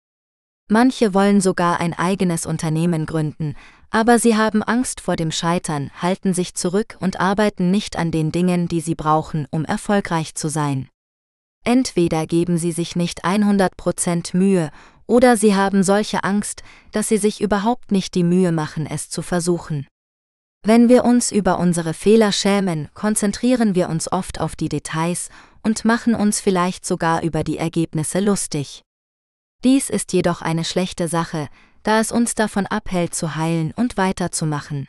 Manche 0.68 1.14
wollen 1.14 1.42
sogar 1.42 1.80
ein 1.80 1.94
eigenes 1.94 2.46
Unternehmen 2.46 3.06
gründen, 3.06 3.56
aber 3.92 4.20
sie 4.20 4.36
haben 4.36 4.64
Angst 4.64 5.00
vor 5.00 5.16
dem 5.16 5.32
Scheitern, 5.32 5.92
halten 6.02 6.34
sich 6.34 6.56
zurück 6.56 6.98
und 7.00 7.20
arbeiten 7.20 7.72
nicht 7.72 7.98
an 7.98 8.12
den 8.12 8.32
Dingen, 8.32 8.68
die 8.68 8.82
sie 8.82 8.96
brauchen, 8.96 9.48
um 9.52 9.64
erfolgreich 9.64 10.36
zu 10.36 10.50
sein. 10.50 10.90
Entweder 11.64 12.28
geben 12.28 12.58
sie 12.58 12.72
sich 12.72 12.96
nicht 12.96 13.26
100% 13.26 14.36
Mühe, 14.36 14.72
oder 15.08 15.38
sie 15.38 15.56
haben 15.56 15.84
solche 15.84 16.24
Angst, 16.24 16.64
dass 16.92 17.08
sie 17.08 17.18
sich 17.18 17.42
überhaupt 17.42 17.92
nicht 17.92 18.16
die 18.16 18.24
Mühe 18.24 18.52
machen, 18.52 18.88
es 18.88 19.10
zu 19.10 19.22
versuchen. 19.22 19.88
Wenn 20.64 20.90
wir 20.90 21.06
uns 21.06 21.32
über 21.32 21.60
unsere 21.60 21.94
Fehler 21.94 22.32
schämen, 22.32 22.90
konzentrieren 22.96 23.76
wir 23.76 23.88
uns 23.88 24.12
oft 24.12 24.42
auf 24.42 24.56
die 24.56 24.70
Details 24.70 25.30
und 25.66 25.84
machen 25.84 26.14
uns 26.14 26.40
vielleicht 26.40 26.86
sogar 26.86 27.24
über 27.24 27.44
die 27.44 27.58
Ergebnisse 27.58 28.20
lustig. 28.20 28.84
Dies 29.64 29.90
ist 29.90 30.14
jedoch 30.14 30.44
eine 30.44 30.64
schlechte 30.64 31.08
Sache, 31.08 31.50
da 31.82 32.00
es 32.00 32.12
uns 32.12 32.36
davon 32.36 32.68
abhält 32.68 33.16
zu 33.16 33.36
heilen 33.36 33.74
und 33.76 33.98
weiterzumachen. 33.98 34.88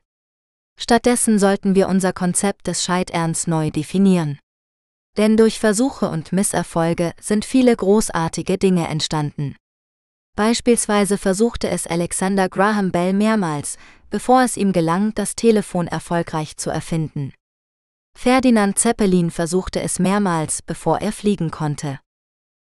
Stattdessen 0.78 1.38
sollten 1.38 1.74
wir 1.74 1.88
unser 1.88 2.12
Konzept 2.12 2.66
des 2.66 2.84
Scheiterns 2.84 3.46
neu 3.46 3.70
definieren. 3.70 4.38
Denn 5.16 5.38
durch 5.38 5.58
Versuche 5.58 6.10
und 6.10 6.32
Misserfolge 6.32 7.14
sind 7.18 7.46
viele 7.46 7.74
großartige 7.74 8.58
Dinge 8.58 8.86
entstanden. 8.86 9.56
Beispielsweise 10.36 11.16
versuchte 11.16 11.70
es 11.70 11.86
Alexander 11.86 12.50
Graham 12.50 12.92
Bell 12.92 13.14
mehrmals, 13.14 13.78
bevor 14.10 14.42
es 14.42 14.58
ihm 14.58 14.74
gelang, 14.74 15.14
das 15.14 15.34
Telefon 15.34 15.86
erfolgreich 15.86 16.58
zu 16.58 16.68
erfinden. 16.68 17.32
Ferdinand 18.16 18.79
Zeppelin 18.79 19.31
versuchte 19.31 19.83
es 19.83 19.98
mehrmals, 19.98 20.62
bevor 20.62 21.00
er 21.00 21.12
fliegen 21.12 21.50
konnte. 21.50 22.00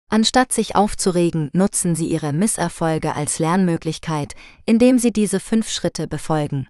Anstatt 0.10 0.52
sich 0.52 0.76
aufzuregen, 0.76 1.50
nutzen 1.54 1.96
Sie 1.96 2.08
Ihre 2.08 2.34
Misserfolge 2.34 3.16
als 3.16 3.40
Lernmöglichkeit, 3.40 4.36
indem 4.66 5.00
Sie 5.00 5.14
diese 5.14 5.40
fünf 5.40 5.70
Schritte 5.70 6.08
befolgen. 6.08 6.68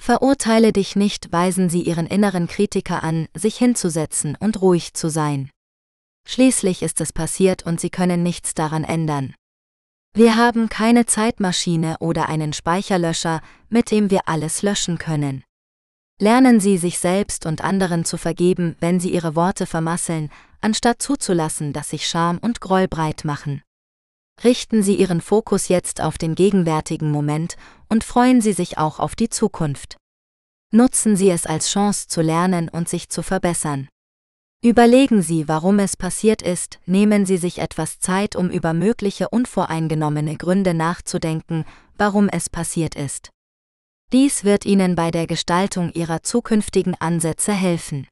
Verurteile 0.00 0.72
dich 0.72 0.96
nicht, 0.96 1.30
weisen 1.30 1.68
Sie 1.68 1.82
Ihren 1.82 2.06
inneren 2.06 2.48
Kritiker 2.48 3.04
an, 3.04 3.28
sich 3.34 3.58
hinzusetzen 3.58 4.34
und 4.40 4.62
ruhig 4.62 4.94
zu 4.94 5.10
sein. 5.10 5.50
Schließlich 6.26 6.82
ist 6.82 7.02
es 7.02 7.12
passiert 7.12 7.64
und 7.64 7.80
Sie 7.80 7.90
können 7.90 8.22
nichts 8.22 8.54
daran 8.54 8.84
ändern. 8.84 9.34
Wir 10.14 10.36
haben 10.36 10.70
keine 10.70 11.04
Zeitmaschine 11.04 11.96
oder 12.00 12.30
einen 12.30 12.54
Speicherlöscher, 12.54 13.42
mit 13.68 13.90
dem 13.90 14.10
wir 14.10 14.26
alles 14.26 14.62
löschen 14.62 14.96
können. 14.96 15.44
Lernen 16.22 16.60
Sie 16.60 16.76
sich 16.76 16.98
selbst 16.98 17.46
und 17.46 17.64
anderen 17.64 18.04
zu 18.04 18.18
vergeben, 18.18 18.76
wenn 18.78 19.00
sie 19.00 19.10
ihre 19.10 19.34
Worte 19.36 19.64
vermasseln, 19.64 20.28
anstatt 20.60 21.00
zuzulassen, 21.00 21.72
dass 21.72 21.88
sich 21.88 22.06
Scham 22.06 22.36
und 22.36 22.60
Groll 22.60 22.88
breit 22.88 23.24
machen. 23.24 23.62
Richten 24.44 24.82
Sie 24.82 24.96
Ihren 24.96 25.22
Fokus 25.22 25.68
jetzt 25.68 26.02
auf 26.02 26.18
den 26.18 26.34
gegenwärtigen 26.34 27.10
Moment 27.10 27.56
und 27.88 28.04
freuen 28.04 28.42
Sie 28.42 28.52
sich 28.52 28.76
auch 28.76 28.98
auf 28.98 29.16
die 29.16 29.30
Zukunft. 29.30 29.96
Nutzen 30.72 31.16
Sie 31.16 31.30
es 31.30 31.46
als 31.46 31.70
Chance 31.70 32.08
zu 32.08 32.20
lernen 32.20 32.68
und 32.68 32.86
sich 32.86 33.08
zu 33.08 33.22
verbessern. 33.22 33.88
Überlegen 34.62 35.22
Sie, 35.22 35.48
warum 35.48 35.78
es 35.78 35.96
passiert 35.96 36.42
ist, 36.42 36.80
nehmen 36.84 37.24
Sie 37.24 37.38
sich 37.38 37.60
etwas 37.60 37.98
Zeit, 37.98 38.36
um 38.36 38.50
über 38.50 38.74
mögliche 38.74 39.30
unvoreingenommene 39.30 40.36
Gründe 40.36 40.74
nachzudenken, 40.74 41.64
warum 41.96 42.28
es 42.28 42.50
passiert 42.50 42.94
ist. 42.94 43.30
Dies 44.12 44.42
wird 44.42 44.66
Ihnen 44.66 44.96
bei 44.96 45.12
der 45.12 45.28
Gestaltung 45.28 45.92
Ihrer 45.92 46.24
zukünftigen 46.24 46.96
Ansätze 46.98 47.52
helfen. 47.52 48.08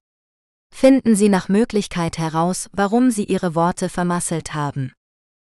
Finden 0.73 1.17
Sie 1.17 1.29
nach 1.29 1.49
Möglichkeit 1.49 2.19
heraus, 2.19 2.69
warum 2.73 3.11
Sie 3.11 3.25
Ihre 3.25 3.57
Worte 3.57 3.89
vermasselt 3.89 4.55
haben. 4.55 4.93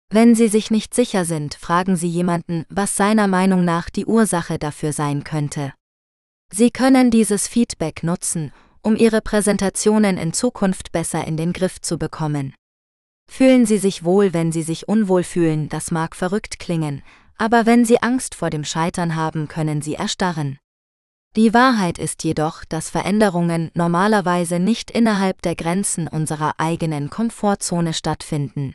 Wenn 0.08 0.34
Sie 0.34 0.48
sich 0.48 0.70
nicht 0.70 0.94
sicher 0.94 1.26
sind, 1.26 1.54
fragen 1.54 1.94
Sie 1.94 2.08
jemanden, 2.08 2.64
was 2.70 2.96
seiner 2.96 3.28
Meinung 3.28 3.66
nach 3.66 3.90
die 3.90 4.06
Ursache 4.06 4.58
dafür 4.58 4.94
sein 4.94 5.24
könnte. 5.24 5.74
Sie 6.52 6.70
können 6.70 7.10
dieses 7.10 7.46
Feedback 7.46 8.02
nutzen, 8.02 8.50
um 8.80 8.96
Ihre 8.96 9.20
Präsentationen 9.20 10.16
in 10.16 10.32
Zukunft 10.32 10.90
besser 10.90 11.26
in 11.26 11.36
den 11.36 11.52
Griff 11.52 11.82
zu 11.82 11.98
bekommen. 11.98 12.54
Fühlen 13.30 13.66
Sie 13.66 13.78
sich 13.78 14.04
wohl, 14.04 14.32
wenn 14.32 14.52
Sie 14.52 14.62
sich 14.62 14.88
unwohl 14.88 15.22
fühlen, 15.22 15.68
das 15.68 15.90
mag 15.90 16.16
verrückt 16.16 16.58
klingen, 16.58 17.02
aber 17.40 17.64
wenn 17.64 17.86
sie 17.86 18.02
Angst 18.02 18.34
vor 18.34 18.50
dem 18.50 18.64
Scheitern 18.64 19.16
haben, 19.16 19.48
können 19.48 19.80
sie 19.80 19.94
erstarren. 19.94 20.58
Die 21.36 21.54
Wahrheit 21.54 21.98
ist 21.98 22.22
jedoch, 22.22 22.66
dass 22.66 22.90
Veränderungen 22.90 23.70
normalerweise 23.72 24.58
nicht 24.58 24.90
innerhalb 24.90 25.40
der 25.40 25.54
Grenzen 25.54 26.06
unserer 26.06 26.56
eigenen 26.58 27.08
Komfortzone 27.08 27.94
stattfinden. 27.94 28.74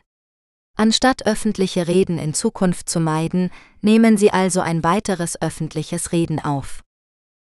Anstatt 0.75 1.27
öffentliche 1.27 1.87
Reden 1.87 2.17
in 2.17 2.33
Zukunft 2.33 2.89
zu 2.89 2.99
meiden, 2.99 3.51
nehmen 3.81 4.17
Sie 4.17 4.31
also 4.31 4.61
ein 4.61 4.83
weiteres 4.83 5.39
öffentliches 5.39 6.11
Reden 6.11 6.39
auf. 6.39 6.81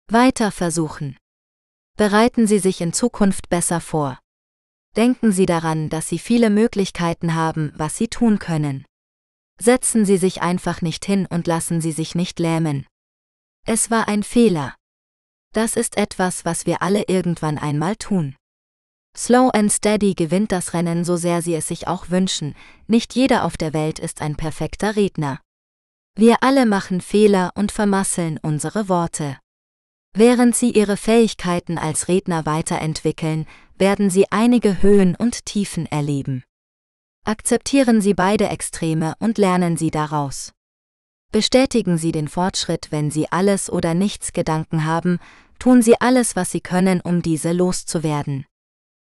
Weiter 0.09 0.49
versuchen. 0.49 1.15
Bereiten 1.95 2.47
Sie 2.47 2.57
sich 2.57 2.81
in 2.81 2.91
Zukunft 2.91 3.49
besser 3.49 3.81
vor. 3.81 4.17
Denken 4.95 5.31
Sie 5.31 5.45
daran, 5.45 5.89
dass 5.89 6.09
Sie 6.09 6.17
viele 6.17 6.49
Möglichkeiten 6.49 7.35
haben, 7.35 7.71
was 7.75 7.97
Sie 7.97 8.07
tun 8.07 8.39
können. 8.39 8.83
Setzen 9.59 10.05
Sie 10.05 10.17
sich 10.17 10.41
einfach 10.41 10.81
nicht 10.81 11.05
hin 11.05 11.25
und 11.29 11.47
lassen 11.47 11.81
Sie 11.81 11.91
sich 11.91 12.15
nicht 12.15 12.39
lähmen. 12.39 12.85
Es 13.65 13.89
war 13.91 14.07
ein 14.07 14.23
Fehler. 14.23 14.75
Das 15.53 15.75
ist 15.75 15.97
etwas, 15.97 16.45
was 16.45 16.65
wir 16.65 16.81
alle 16.81 17.03
irgendwann 17.07 17.57
einmal 17.57 17.95
tun. 17.95 18.35
Slow 19.15 19.51
and 19.53 19.71
Steady 19.71 20.15
gewinnt 20.15 20.51
das 20.51 20.73
Rennen 20.73 21.05
so 21.05 21.15
sehr 21.15 21.43
sie 21.43 21.53
es 21.53 21.67
sich 21.67 21.87
auch 21.87 22.09
wünschen, 22.09 22.55
nicht 22.87 23.13
jeder 23.13 23.45
auf 23.45 23.57
der 23.57 23.71
Welt 23.71 23.99
ist 23.99 24.21
ein 24.21 24.35
perfekter 24.35 24.95
Redner. 24.95 25.39
Wir 26.15 26.37
alle 26.41 26.65
machen 26.65 26.99
Fehler 26.99 27.51
und 27.55 27.71
vermasseln 27.71 28.39
unsere 28.41 28.89
Worte. 28.89 29.37
Während 30.15 30.55
sie 30.55 30.71
ihre 30.71 30.97
Fähigkeiten 30.97 31.77
als 31.77 32.07
Redner 32.07 32.45
weiterentwickeln, 32.45 33.47
werden 33.77 34.09
sie 34.09 34.31
einige 34.31 34.81
Höhen 34.81 35.15
und 35.15 35.45
Tiefen 35.45 35.85
erleben. 35.85 36.43
Akzeptieren 37.25 38.01
Sie 38.01 38.13
beide 38.13 38.49
Extreme 38.49 39.13
und 39.19 39.37
lernen 39.37 39.77
Sie 39.77 39.91
daraus. 39.91 40.51
Bestätigen 41.31 41.97
Sie 41.97 42.11
den 42.11 42.27
Fortschritt, 42.27 42.91
wenn 42.91 43.11
Sie 43.11 43.31
alles 43.31 43.71
oder 43.71 43.93
nichts 43.93 44.33
Gedanken 44.33 44.83
haben, 44.83 45.19
tun 45.57 45.81
Sie 45.81 45.95
alles, 46.01 46.35
was 46.35 46.51
Sie 46.51 46.59
können, 46.59 46.99
um 46.99 47.21
diese 47.21 47.53
loszuwerden. 47.53 48.45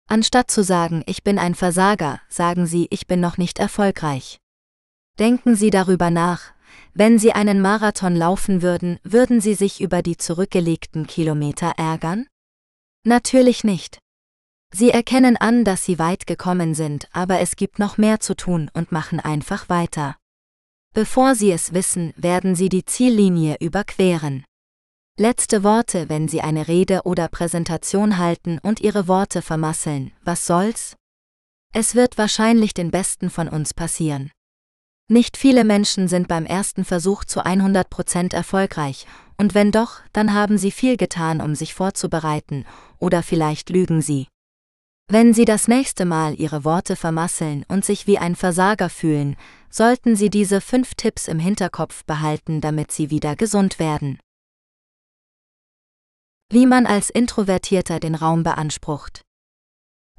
Anstatt 0.08 0.50
zu 0.50 0.64
sagen, 0.64 1.02
ich 1.04 1.22
bin 1.22 1.38
ein 1.38 1.54
Versager, 1.54 2.22
sagen 2.30 2.64
Sie, 2.64 2.86
ich 2.88 3.06
bin 3.06 3.20
noch 3.20 3.36
nicht 3.36 3.58
erfolgreich. 3.58 4.38
Denken 5.18 5.54
Sie 5.54 5.68
darüber 5.68 6.08
nach, 6.08 6.54
wenn 6.94 7.18
Sie 7.18 7.32
einen 7.32 7.60
Marathon 7.60 8.16
laufen 8.16 8.62
würden, 8.62 8.98
würden 9.02 9.42
Sie 9.42 9.52
sich 9.52 9.82
über 9.82 10.00
die 10.00 10.16
zurückgelegten 10.16 11.06
Kilometer 11.06 11.74
ärgern? 11.76 12.26
Natürlich 13.04 13.64
nicht. 13.64 13.98
Sie 14.72 14.90
erkennen 14.90 15.36
an, 15.36 15.64
dass 15.64 15.84
Sie 15.84 15.98
weit 15.98 16.26
gekommen 16.26 16.74
sind, 16.74 17.08
aber 17.12 17.40
es 17.40 17.56
gibt 17.56 17.78
noch 17.78 17.98
mehr 17.98 18.20
zu 18.20 18.34
tun 18.34 18.70
und 18.74 18.92
machen 18.92 19.18
einfach 19.18 19.68
weiter. 19.68 20.16
Bevor 20.94 21.34
Sie 21.34 21.50
es 21.50 21.72
wissen, 21.72 22.12
werden 22.16 22.54
Sie 22.54 22.68
die 22.68 22.84
Ziellinie 22.84 23.56
überqueren. 23.60 24.44
Letzte 25.16 25.64
Worte, 25.64 26.08
wenn 26.08 26.28
Sie 26.28 26.42
eine 26.42 26.68
Rede 26.68 27.02
oder 27.04 27.28
Präsentation 27.28 28.18
halten 28.18 28.58
und 28.62 28.80
Ihre 28.80 29.08
Worte 29.08 29.42
vermasseln, 29.42 30.12
was 30.22 30.46
soll's? 30.46 30.96
Es 31.72 31.94
wird 31.94 32.18
wahrscheinlich 32.18 32.72
den 32.72 32.90
Besten 32.90 33.30
von 33.30 33.48
uns 33.48 33.74
passieren. 33.74 34.30
Nicht 35.10 35.36
viele 35.36 35.64
Menschen 35.64 36.06
sind 36.06 36.28
beim 36.28 36.46
ersten 36.46 36.84
Versuch 36.84 37.24
zu 37.24 37.44
100% 37.44 38.34
erfolgreich, 38.34 39.06
und 39.38 39.54
wenn 39.54 39.72
doch, 39.72 40.00
dann 40.12 40.34
haben 40.34 40.58
sie 40.58 40.70
viel 40.70 40.96
getan, 40.96 41.40
um 41.40 41.54
sich 41.54 41.74
vorzubereiten, 41.74 42.64
oder 42.98 43.22
vielleicht 43.22 43.70
lügen 43.70 44.02
sie. 44.02 44.28
Wenn 45.10 45.32
Sie 45.32 45.46
das 45.46 45.68
nächste 45.68 46.04
Mal 46.04 46.38
Ihre 46.38 46.66
Worte 46.66 46.94
vermasseln 46.94 47.64
und 47.66 47.82
sich 47.82 48.06
wie 48.06 48.18
ein 48.18 48.36
Versager 48.36 48.90
fühlen, 48.90 49.36
sollten 49.70 50.16
Sie 50.16 50.28
diese 50.28 50.60
fünf 50.60 50.94
Tipps 50.96 51.28
im 51.28 51.38
Hinterkopf 51.38 52.04
behalten, 52.04 52.60
damit 52.60 52.92
Sie 52.92 53.08
wieder 53.08 53.34
gesund 53.34 53.78
werden. 53.78 54.18
Wie 56.52 56.66
man 56.66 56.84
als 56.84 57.08
Introvertierter 57.08 58.00
den 58.00 58.14
Raum 58.14 58.42
beansprucht. 58.42 59.22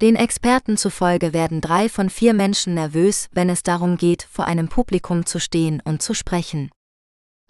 Den 0.02 0.16
Experten 0.16 0.76
zufolge 0.76 1.34
werden 1.34 1.62
drei 1.62 1.88
von 1.88 2.10
vier 2.10 2.34
Menschen 2.34 2.74
nervös, 2.74 3.28
wenn 3.32 3.50
es 3.50 3.62
darum 3.62 3.96
geht, 3.96 4.24
vor 4.24 4.46
einem 4.46 4.70
Publikum 4.70 5.24
zu 5.28 5.40
stehen 5.40 5.84
und 5.86 6.02
zu 6.02 6.16
sprechen. 6.16 6.72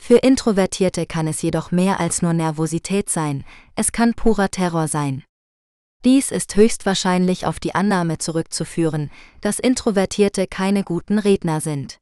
Für 0.02 0.18
Introvertierte 0.18 1.06
kann 1.06 1.28
es 1.28 1.42
jedoch 1.42 1.72
mehr 1.72 2.02
als 2.02 2.22
nur 2.22 2.34
Nervosität 2.34 3.10
sein, 3.10 3.46
es 3.76 3.94
kann 3.94 4.14
purer 4.14 4.50
Terror 4.50 4.90
sein. 4.90 5.24
Dies 6.06 6.32
ist 6.32 6.56
höchstwahrscheinlich 6.56 7.46
auf 7.46 7.60
die 7.60 7.76
Annahme 7.76 8.18
zurückzuführen, 8.18 9.12
dass 9.42 9.60
Introvertierte 9.60 10.48
keine 10.48 10.84
guten 10.84 11.20
Redner 11.20 11.62
sind. 11.62 11.98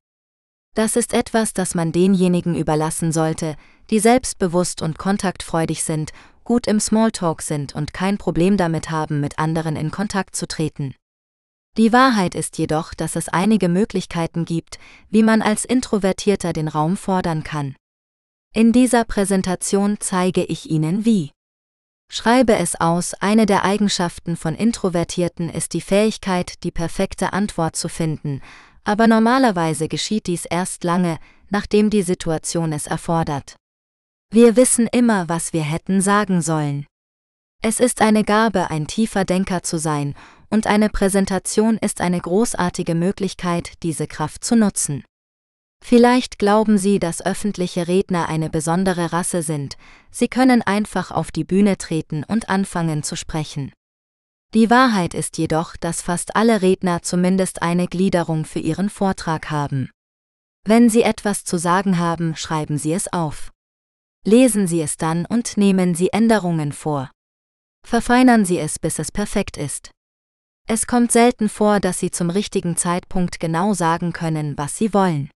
Das 0.76 0.96
ist 0.96 1.14
etwas, 1.14 1.54
das 1.54 1.74
man 1.74 1.92
denjenigen 1.92 2.56
überlassen 2.56 3.12
sollte, 3.12 3.56
die 3.90 4.00
selbstbewusst 4.00 4.82
und 4.84 5.00
kontaktfreudig 5.00 5.84
sind 5.84 6.12
gut 6.48 6.66
im 6.66 6.80
Smalltalk 6.80 7.42
sind 7.42 7.76
und 7.76 7.94
kein 7.94 8.18
Problem 8.18 8.56
damit 8.56 8.90
haben, 8.90 9.20
mit 9.20 9.38
anderen 9.38 9.76
in 9.76 9.92
Kontakt 9.92 10.34
zu 10.34 10.48
treten. 10.48 10.96
Die 11.76 11.92
Wahrheit 11.92 12.36
ist 12.36 12.58
jedoch, 12.58 12.94
dass 12.94 13.18
es 13.18 13.28
einige 13.28 13.68
Möglichkeiten 13.68 14.46
gibt, 14.46 14.80
wie 15.10 15.24
man 15.24 15.42
als 15.42 15.66
Introvertierter 15.66 16.54
den 16.54 16.70
Raum 16.70 16.96
fordern 16.96 17.44
kann. 17.44 17.76
In 18.54 18.72
dieser 18.72 19.04
Präsentation 19.04 19.98
zeige 20.00 20.46
ich 20.46 20.72
Ihnen 20.72 21.04
wie. 21.04 21.32
Schreibe 22.10 22.56
es 22.56 22.76
aus, 22.76 23.14
eine 23.16 23.46
der 23.46 23.64
Eigenschaften 23.64 24.38
von 24.38 24.56
Introvertierten 24.56 25.50
ist 25.50 25.74
die 25.74 25.82
Fähigkeit, 25.82 26.64
die 26.64 26.72
perfekte 26.72 27.34
Antwort 27.34 27.76
zu 27.76 27.90
finden, 27.90 28.42
aber 28.84 29.08
normalerweise 29.08 29.90
geschieht 29.90 30.28
dies 30.28 30.46
erst 30.46 30.84
lange, 30.86 31.20
nachdem 31.50 31.90
die 31.90 32.04
Situation 32.04 32.72
es 32.72 32.88
erfordert. 32.88 33.58
Wir 34.34 34.56
wissen 34.56 34.88
immer, 34.92 35.28
was 35.28 35.52
wir 35.52 35.64
hätten 35.64 36.02
sagen 36.02 36.42
sollen. 36.42 36.86
Es 37.62 37.80
ist 37.80 38.02
eine 38.02 38.24
Gabe, 38.24 38.70
ein 38.70 38.88
tiefer 38.88 39.26
Denker 39.26 39.64
zu 39.64 39.78
sein, 39.78 40.16
und 40.50 40.68
eine 40.68 40.90
Präsentation 40.90 41.78
ist 41.78 42.00
eine 42.00 42.22
großartige 42.22 42.96
Möglichkeit, 42.96 43.74
diese 43.84 44.08
Kraft 44.08 44.46
zu 44.46 44.56
nutzen. 44.56 45.04
Vielleicht 45.84 46.40
glauben 46.40 46.78
Sie, 46.78 47.00
dass 47.00 47.26
öffentliche 47.26 47.88
Redner 47.88 48.28
eine 48.28 48.50
besondere 48.50 49.14
Rasse 49.14 49.42
sind, 49.42 49.78
sie 50.12 50.28
können 50.28 50.62
einfach 50.62 51.12
auf 51.12 51.32
die 51.32 51.44
Bühne 51.44 51.78
treten 51.78 52.24
und 52.24 52.50
anfangen 52.50 53.04
zu 53.04 53.16
sprechen. 53.16 53.72
Die 54.54 54.70
Wahrheit 54.70 55.14
ist 55.14 55.38
jedoch, 55.38 55.76
dass 55.76 56.02
fast 56.02 56.36
alle 56.36 56.62
Redner 56.62 57.02
zumindest 57.02 57.62
eine 57.62 57.88
Gliederung 57.88 58.46
für 58.46 58.60
ihren 58.60 58.90
Vortrag 58.90 59.52
haben. 59.52 59.92
Wenn 60.66 60.90
Sie 60.90 61.04
etwas 61.04 61.44
zu 61.44 61.58
sagen 61.58 61.98
haben, 61.98 62.36
schreiben 62.36 62.78
Sie 62.78 62.94
es 62.94 63.12
auf. 63.14 63.52
Lesen 64.26 64.68
Sie 64.68 64.82
es 64.82 64.98
dann 64.98 65.26
und 65.26 65.58
nehmen 65.58 65.96
Sie 65.96 66.10
Änderungen 66.12 66.72
vor. 66.72 67.12
Verfeinern 67.86 68.44
Sie 68.44 68.58
es, 68.58 68.80
bis 68.80 69.00
es 69.00 69.12
perfekt 69.12 69.56
ist. 69.58 69.92
Es 70.68 70.88
kommt 70.88 71.12
selten 71.12 71.48
vor, 71.48 71.80
dass 71.80 72.00
Sie 72.00 72.12
zum 72.12 72.30
richtigen 72.30 72.76
Zeitpunkt 72.76 73.40
genau 73.40 73.74
sagen 73.74 74.12
können, 74.12 74.58
was 74.58 74.78
Sie 74.78 74.94
wollen. 74.94 75.30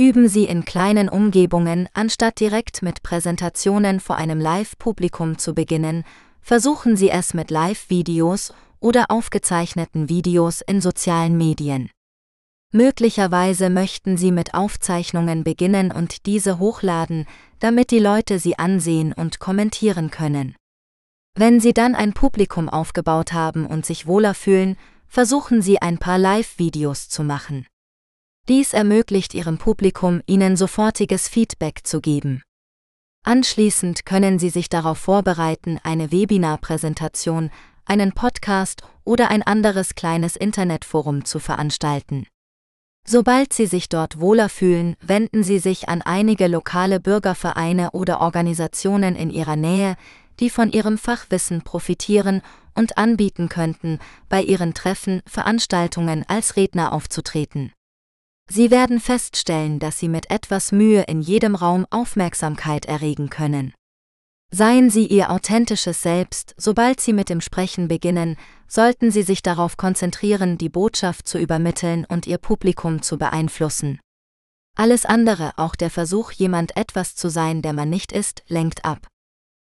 Üben 0.00 0.30
Sie 0.30 0.44
in 0.44 0.64
kleinen 0.64 1.10
Umgebungen, 1.10 1.86
anstatt 1.92 2.40
direkt 2.40 2.80
mit 2.80 3.02
Präsentationen 3.02 4.00
vor 4.00 4.16
einem 4.16 4.40
Live-Publikum 4.40 5.36
zu 5.36 5.54
beginnen, 5.54 6.04
versuchen 6.40 6.96
Sie 6.96 7.10
es 7.10 7.34
mit 7.34 7.50
Live-Videos 7.50 8.54
oder 8.78 9.10
aufgezeichneten 9.10 10.08
Videos 10.08 10.62
in 10.62 10.80
sozialen 10.80 11.36
Medien. 11.36 11.90
Möglicherweise 12.72 13.68
möchten 13.68 14.16
Sie 14.16 14.32
mit 14.32 14.54
Aufzeichnungen 14.54 15.44
beginnen 15.44 15.92
und 15.92 16.24
diese 16.24 16.58
hochladen, 16.58 17.26
damit 17.58 17.90
die 17.90 17.98
Leute 17.98 18.38
sie 18.38 18.58
ansehen 18.58 19.12
und 19.12 19.38
kommentieren 19.38 20.10
können. 20.10 20.56
Wenn 21.34 21.60
Sie 21.60 21.74
dann 21.74 21.94
ein 21.94 22.14
Publikum 22.14 22.70
aufgebaut 22.70 23.34
haben 23.34 23.66
und 23.66 23.84
sich 23.84 24.06
wohler 24.06 24.32
fühlen, 24.32 24.78
versuchen 25.08 25.60
Sie 25.60 25.82
ein 25.82 25.98
paar 25.98 26.16
Live-Videos 26.16 27.10
zu 27.10 27.22
machen. 27.22 27.66
Dies 28.48 28.72
ermöglicht 28.72 29.34
Ihrem 29.34 29.58
Publikum, 29.58 30.22
Ihnen 30.26 30.56
sofortiges 30.56 31.28
Feedback 31.28 31.80
zu 31.84 32.00
geben. 32.00 32.42
Anschließend 33.22 34.06
können 34.06 34.38
Sie 34.38 34.48
sich 34.50 34.68
darauf 34.68 34.98
vorbereiten, 34.98 35.78
eine 35.84 36.10
Webinar-Präsentation, 36.10 37.50
einen 37.84 38.12
Podcast 38.12 38.82
oder 39.04 39.30
ein 39.30 39.42
anderes 39.42 39.94
kleines 39.94 40.36
Internetforum 40.36 41.24
zu 41.24 41.38
veranstalten. 41.38 42.26
Sobald 43.06 43.52
Sie 43.52 43.66
sich 43.66 43.88
dort 43.88 44.20
wohler 44.20 44.48
fühlen, 44.48 44.96
wenden 45.00 45.42
Sie 45.42 45.58
sich 45.58 45.88
an 45.88 46.02
einige 46.02 46.46
lokale 46.46 47.00
Bürgervereine 47.00 47.90
oder 47.92 48.20
Organisationen 48.20 49.16
in 49.16 49.30
Ihrer 49.30 49.56
Nähe, 49.56 49.96
die 50.38 50.50
von 50.50 50.72
Ihrem 50.72 50.98
Fachwissen 50.98 51.62
profitieren 51.62 52.42
und 52.74 52.98
anbieten 52.98 53.48
könnten, 53.48 53.98
bei 54.28 54.42
Ihren 54.42 54.74
Treffen, 54.74 55.22
Veranstaltungen 55.26 56.24
als 56.28 56.56
Redner 56.56 56.92
aufzutreten. 56.92 57.72
Sie 58.52 58.72
werden 58.72 58.98
feststellen, 58.98 59.78
dass 59.78 60.00
Sie 60.00 60.08
mit 60.08 60.28
etwas 60.28 60.72
Mühe 60.72 61.02
in 61.02 61.20
jedem 61.20 61.54
Raum 61.54 61.86
Aufmerksamkeit 61.90 62.84
erregen 62.84 63.30
können. 63.30 63.72
Seien 64.50 64.90
Sie 64.90 65.06
Ihr 65.06 65.30
authentisches 65.30 66.02
Selbst, 66.02 66.54
sobald 66.56 67.00
Sie 67.00 67.12
mit 67.12 67.28
dem 67.28 67.40
Sprechen 67.40 67.86
beginnen, 67.86 68.36
sollten 68.66 69.12
Sie 69.12 69.22
sich 69.22 69.42
darauf 69.42 69.76
konzentrieren, 69.76 70.58
die 70.58 70.68
Botschaft 70.68 71.28
zu 71.28 71.38
übermitteln 71.38 72.04
und 72.08 72.26
Ihr 72.26 72.38
Publikum 72.38 73.02
zu 73.02 73.18
beeinflussen. 73.18 74.00
Alles 74.76 75.06
andere, 75.06 75.52
auch 75.56 75.76
der 75.76 75.90
Versuch, 75.90 76.32
jemand 76.32 76.76
etwas 76.76 77.14
zu 77.14 77.28
sein, 77.28 77.62
der 77.62 77.72
man 77.72 77.88
nicht 77.88 78.10
ist, 78.10 78.42
lenkt 78.48 78.84
ab. 78.84 79.06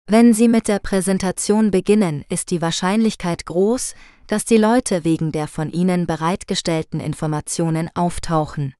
Wenn 0.07 0.33
Sie 0.33 0.47
mit 0.47 0.67
der 0.67 0.79
Präsentation 0.79 1.69
beginnen, 1.69 2.25
ist 2.27 2.49
die 2.49 2.61
Wahrscheinlichkeit 2.61 3.45
groß, 3.45 3.93
dass 4.27 4.45
die 4.45 4.57
Leute 4.57 5.03
wegen 5.03 5.31
der 5.31 5.47
von 5.47 5.71
Ihnen 5.71 6.07
bereitgestellten 6.07 6.99
Informationen 6.99 7.89
auftauchen. 7.93 8.73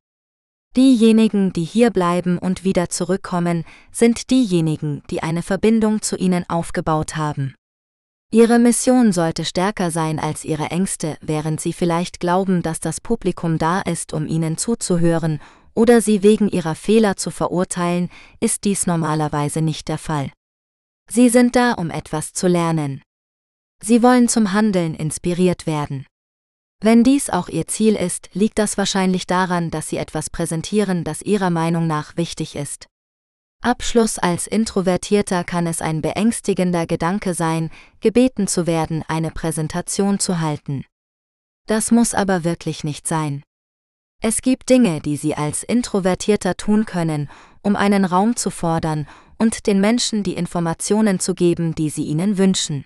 Diejenigen, 0.76 1.54
die 1.54 1.64
hier 1.64 1.92
bleiben 1.92 2.40
und 2.40 2.64
wieder 2.64 2.90
zurückkommen, 2.90 3.64
sind 3.92 4.32
diejenigen, 4.32 5.04
die 5.10 5.22
eine 5.22 5.44
Verbindung 5.44 6.02
zu 6.02 6.16
Ihnen 6.16 6.50
aufgebaut 6.50 7.16
haben. 7.16 7.54
Ihre 8.32 8.58
Mission 8.58 9.12
sollte 9.12 9.46
stärker 9.46 9.92
sein 9.92 10.18
als 10.18 10.44
Ihre 10.44 10.72
Ängste, 10.72 11.18
während 11.22 11.62
Sie 11.62 11.72
vielleicht 11.72 12.20
glauben, 12.20 12.64
dass 12.64 12.80
das 12.80 13.00
Publikum 13.00 13.60
da 13.60 13.82
ist, 13.82 14.12
um 14.14 14.26
Ihnen 14.26 14.58
zuzuhören, 14.58 15.40
oder 15.76 16.02
Sie 16.02 16.24
wegen 16.24 16.50
Ihrer 16.50 16.74
Fehler 16.74 17.16
zu 17.16 17.30
verurteilen, 17.30 18.10
ist 18.40 18.64
dies 18.64 18.88
normalerweise 18.88 19.62
nicht 19.62 19.88
der 19.88 20.00
Fall. 20.00 20.32
Sie 21.08 21.30
sind 21.30 21.56
da, 21.56 21.74
um 21.74 21.92
etwas 21.92 22.34
zu 22.34 22.48
lernen. 22.48 23.04
Sie 23.82 24.04
wollen 24.04 24.28
zum 24.28 24.54
Handeln 24.54 24.96
inspiriert 24.96 25.66
werden. 25.68 26.06
Wenn 26.80 27.04
dies 27.04 27.30
auch 27.30 27.48
Ihr 27.48 27.68
Ziel 27.68 27.96
ist, 27.96 28.30
liegt 28.34 28.60
das 28.60 28.78
wahrscheinlich 28.78 29.26
daran, 29.26 29.72
dass 29.72 29.88
Sie 29.88 29.98
etwas 29.98 30.30
präsentieren, 30.30 31.06
das 31.06 31.22
Ihrer 31.22 31.50
Meinung 31.50 31.88
nach 31.88 32.18
wichtig 32.18 32.56
ist. 32.58 32.88
Abschluss 33.62 34.20
als 34.20 34.46
Introvertierter 34.46 35.46
kann 35.46 35.66
es 35.66 35.82
ein 35.82 36.02
beängstigender 36.02 36.86
Gedanke 36.86 37.34
sein, 37.34 37.70
gebeten 38.02 38.48
zu 38.48 38.68
werden, 38.68 39.06
eine 39.08 39.32
Präsentation 39.32 40.20
zu 40.20 40.42
halten. 40.42 40.84
Das 41.68 41.92
muss 41.92 42.14
aber 42.14 42.44
wirklich 42.44 42.84
nicht 42.84 43.08
sein. 43.08 43.42
Es 44.22 44.42
gibt 44.42 44.70
Dinge, 44.70 45.00
die 45.00 45.16
Sie 45.16 45.36
als 45.36 45.64
Introvertierter 45.64 46.58
tun 46.58 46.86
können, 46.86 47.30
um 47.62 47.78
einen 47.78 48.04
Raum 48.04 48.36
zu 48.36 48.50
fordern 48.50 49.08
und 49.38 49.68
den 49.68 49.80
Menschen 49.80 50.24
die 50.24 50.34
Informationen 50.34 51.22
zu 51.22 51.34
geben, 51.34 51.76
die 51.76 51.90
Sie 51.90 52.04
ihnen 52.04 52.38
wünschen. 52.38 52.84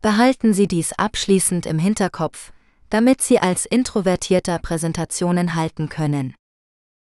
Behalten 0.00 0.54
Sie 0.54 0.68
dies 0.68 0.92
abschließend 0.92 1.66
im 1.66 1.80
Hinterkopf, 1.80 2.52
damit 2.88 3.20
Sie 3.20 3.40
als 3.40 3.66
Introvertierter 3.66 4.60
Präsentationen 4.60 5.56
halten 5.56 5.88
können. 5.88 6.34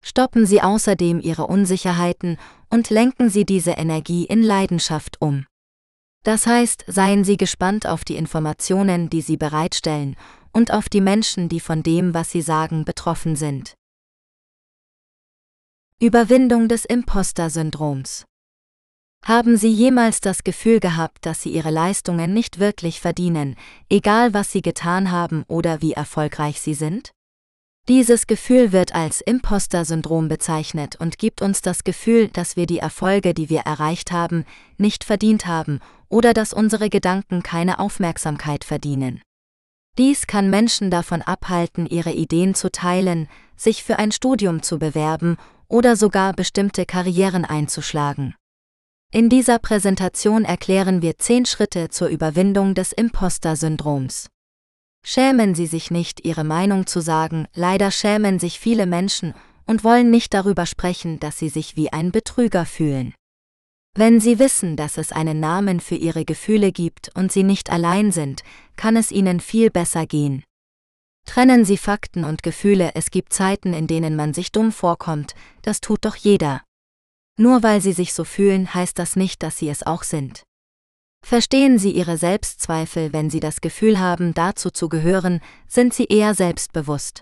Stoppen 0.05 0.45
Sie 0.45 0.61
außerdem 0.61 1.19
Ihre 1.19 1.47
Unsicherheiten 1.47 2.37
und 2.69 2.91
lenken 2.91 3.29
Sie 3.29 3.45
diese 3.45 3.71
Energie 3.71 4.25
in 4.25 4.43
Leidenschaft 4.43 5.19
um. 5.21 5.45
Das 6.23 6.45
heißt, 6.45 6.85
seien 6.87 7.23
Sie 7.23 7.37
gespannt 7.37 7.87
auf 7.87 8.05
die 8.05 8.15
Informationen, 8.15 9.09
die 9.09 9.21
Sie 9.21 9.37
bereitstellen, 9.37 10.15
und 10.51 10.71
auf 10.71 10.87
die 10.87 11.01
Menschen, 11.01 11.49
die 11.49 11.59
von 11.59 11.81
dem, 11.81 12.13
was 12.13 12.29
Sie 12.29 12.41
sagen, 12.41 12.85
betroffen 12.85 13.35
sind. 13.35 13.73
Überwindung 15.99 16.67
des 16.67 16.85
Imposter-Syndroms 16.85 18.25
haben 19.23 19.55
Sie 19.55 19.71
jemals 19.71 20.19
das 20.19 20.43
Gefühl 20.43 20.79
gehabt, 20.79 21.25
dass 21.25 21.41
Sie 21.41 21.49
Ihre 21.49 21.71
Leistungen 21.71 22.33
nicht 22.33 22.59
wirklich 22.59 22.99
verdienen, 22.99 23.55
egal 23.89 24.33
was 24.33 24.51
Sie 24.51 24.61
getan 24.61 25.11
haben 25.11 25.43
oder 25.47 25.81
wie 25.81 25.93
erfolgreich 25.93 26.59
Sie 26.59 26.73
sind? 26.73 27.11
Dieses 27.89 28.27
Gefühl 28.27 28.71
wird 28.71 28.95
als 28.95 29.19
Imposter-Syndrom 29.21 30.29
bezeichnet 30.29 30.95
und 30.97 31.17
gibt 31.17 31.41
uns 31.41 31.61
das 31.61 31.83
Gefühl, 31.83 32.29
dass 32.29 32.55
wir 32.55 32.65
die 32.65 32.79
Erfolge, 32.79 33.33
die 33.33 33.49
wir 33.49 33.61
erreicht 33.61 34.11
haben, 34.11 34.45
nicht 34.77 35.03
verdient 35.03 35.47
haben 35.47 35.79
oder 36.07 36.33
dass 36.33 36.53
unsere 36.53 36.89
Gedanken 36.89 37.43
keine 37.43 37.79
Aufmerksamkeit 37.79 38.63
verdienen. 38.63 39.21
Dies 39.97 40.27
kann 40.27 40.49
Menschen 40.49 40.91
davon 40.91 41.21
abhalten, 41.21 41.85
ihre 41.85 42.11
Ideen 42.11 42.55
zu 42.55 42.71
teilen, 42.71 43.27
sich 43.55 43.83
für 43.83 43.99
ein 43.99 44.11
Studium 44.11 44.63
zu 44.63 44.79
bewerben 44.79 45.37
oder 45.67 45.95
sogar 45.95 46.33
bestimmte 46.33 46.85
Karrieren 46.85 47.45
einzuschlagen. 47.45 48.33
In 49.15 49.29
dieser 49.29 49.59
Präsentation 49.59 50.43
erklären 50.43 51.03
wir 51.03 51.19
zehn 51.19 51.45
Schritte 51.45 51.89
zur 51.89 52.07
Überwindung 52.07 52.73
des 52.73 52.91
Imposter-Syndroms. 52.93 54.27
Schämen 55.05 55.53
Sie 55.53 55.67
sich 55.67 55.91
nicht, 55.91 56.25
Ihre 56.25 56.43
Meinung 56.43 56.87
zu 56.87 56.99
sagen, 56.99 57.45
leider 57.53 57.91
schämen 57.91 58.39
sich 58.39 58.59
viele 58.59 58.87
Menschen 58.87 59.35
und 59.67 59.83
wollen 59.83 60.09
nicht 60.09 60.33
darüber 60.33 60.65
sprechen, 60.65 61.19
dass 61.19 61.37
sie 61.37 61.49
sich 61.49 61.75
wie 61.75 61.93
ein 61.93 62.11
Betrüger 62.11 62.65
fühlen. 62.65 63.13
Wenn 63.95 64.19
Sie 64.19 64.39
wissen, 64.39 64.77
dass 64.77 64.97
es 64.97 65.11
einen 65.11 65.39
Namen 65.39 65.79
für 65.79 65.93
Ihre 65.93 66.25
Gefühle 66.25 66.71
gibt 66.71 67.11
und 67.13 67.31
Sie 67.31 67.43
nicht 67.43 67.69
allein 67.69 68.11
sind, 68.11 68.41
kann 68.77 68.95
es 68.95 69.11
Ihnen 69.11 69.39
viel 69.39 69.69
besser 69.69 70.07
gehen. 70.07 70.43
Trennen 71.27 71.65
Sie 71.65 71.77
Fakten 71.77 72.23
und 72.23 72.41
Gefühle, 72.41 72.95
es 72.95 73.11
gibt 73.11 73.31
Zeiten, 73.31 73.75
in 73.75 73.85
denen 73.85 74.15
man 74.15 74.33
sich 74.33 74.51
dumm 74.51 74.71
vorkommt, 74.71 75.35
das 75.61 75.81
tut 75.81 76.03
doch 76.03 76.15
jeder. 76.15 76.63
Nur 77.37 77.63
weil 77.63 77.81
sie 77.81 77.93
sich 77.93 78.13
so 78.13 78.23
fühlen, 78.23 78.73
heißt 78.73 78.99
das 78.99 79.15
nicht, 79.15 79.43
dass 79.43 79.57
sie 79.57 79.69
es 79.69 79.83
auch 79.83 80.03
sind. 80.03 80.43
Verstehen 81.25 81.79
Sie 81.79 81.91
Ihre 81.91 82.17
Selbstzweifel, 82.17 83.13
wenn 83.13 83.29
Sie 83.29 83.39
das 83.39 83.61
Gefühl 83.61 83.97
haben, 83.97 84.33
dazu 84.33 84.71
zu 84.71 84.89
gehören, 84.89 85.39
sind 85.69 85.93
Sie 85.93 86.03
eher 86.03 86.35
selbstbewusst. 86.35 87.21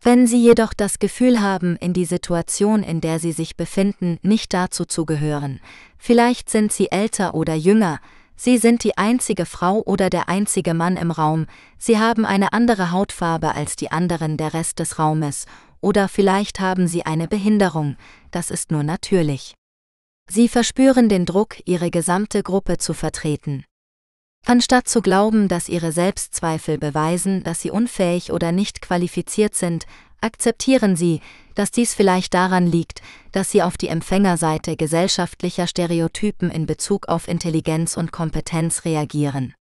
Wenn 0.00 0.28
Sie 0.28 0.40
jedoch 0.40 0.72
das 0.72 1.00
Gefühl 1.00 1.40
haben, 1.40 1.76
in 1.76 1.92
die 1.92 2.04
Situation, 2.04 2.84
in 2.84 3.00
der 3.00 3.18
Sie 3.18 3.32
sich 3.32 3.56
befinden, 3.56 4.18
nicht 4.22 4.54
dazu 4.54 4.84
zu 4.84 5.04
gehören, 5.06 5.58
vielleicht 5.98 6.48
sind 6.50 6.72
Sie 6.72 6.92
älter 6.92 7.34
oder 7.34 7.54
jünger, 7.54 7.98
Sie 8.36 8.58
sind 8.58 8.84
die 8.84 8.96
einzige 8.96 9.44
Frau 9.44 9.82
oder 9.84 10.08
der 10.08 10.28
einzige 10.28 10.74
Mann 10.74 10.96
im 10.96 11.10
Raum, 11.10 11.46
Sie 11.78 11.98
haben 11.98 12.24
eine 12.24 12.52
andere 12.52 12.92
Hautfarbe 12.92 13.56
als 13.56 13.74
die 13.74 13.90
anderen 13.90 14.36
der 14.36 14.54
Rest 14.54 14.78
des 14.78 15.00
Raumes 15.00 15.46
oder 15.86 16.08
vielleicht 16.08 16.58
haben 16.58 16.88
sie 16.88 17.06
eine 17.06 17.28
Behinderung, 17.28 17.96
das 18.32 18.50
ist 18.50 18.72
nur 18.72 18.82
natürlich. 18.82 19.54
Sie 20.28 20.48
verspüren 20.48 21.08
den 21.08 21.26
Druck, 21.26 21.58
ihre 21.64 21.92
gesamte 21.92 22.42
Gruppe 22.42 22.78
zu 22.78 22.92
vertreten. 22.92 23.64
Anstatt 24.44 24.88
zu 24.88 25.00
glauben, 25.00 25.46
dass 25.46 25.68
ihre 25.68 25.92
Selbstzweifel 25.92 26.78
beweisen, 26.78 27.44
dass 27.44 27.60
sie 27.60 27.70
unfähig 27.70 28.32
oder 28.32 28.50
nicht 28.50 28.82
qualifiziert 28.82 29.54
sind, 29.54 29.86
akzeptieren 30.20 30.96
sie, 30.96 31.20
dass 31.54 31.70
dies 31.70 31.94
vielleicht 31.94 32.34
daran 32.34 32.66
liegt, 32.66 33.00
dass 33.30 33.52
sie 33.52 33.62
auf 33.62 33.76
die 33.76 33.88
Empfängerseite 33.88 34.76
gesellschaftlicher 34.76 35.68
Stereotypen 35.68 36.50
in 36.50 36.66
Bezug 36.66 37.06
auf 37.06 37.28
Intelligenz 37.28 37.96
und 37.96 38.10
Kompetenz 38.10 38.84
reagieren. 38.84 39.54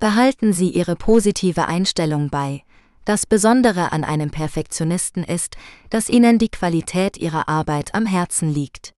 Behalten 0.00 0.52
Sie 0.52 0.70
Ihre 0.70 0.96
positive 0.96 1.68
Einstellung 1.68 2.28
bei, 2.28 2.64
das 3.04 3.26
Besondere 3.26 3.92
an 3.92 4.04
einem 4.04 4.30
Perfektionisten 4.30 5.24
ist, 5.24 5.56
dass 5.90 6.08
ihnen 6.08 6.38
die 6.38 6.48
Qualität 6.48 7.16
ihrer 7.16 7.48
Arbeit 7.48 7.94
am 7.94 8.06
Herzen 8.06 8.52
liegt. 8.52 8.92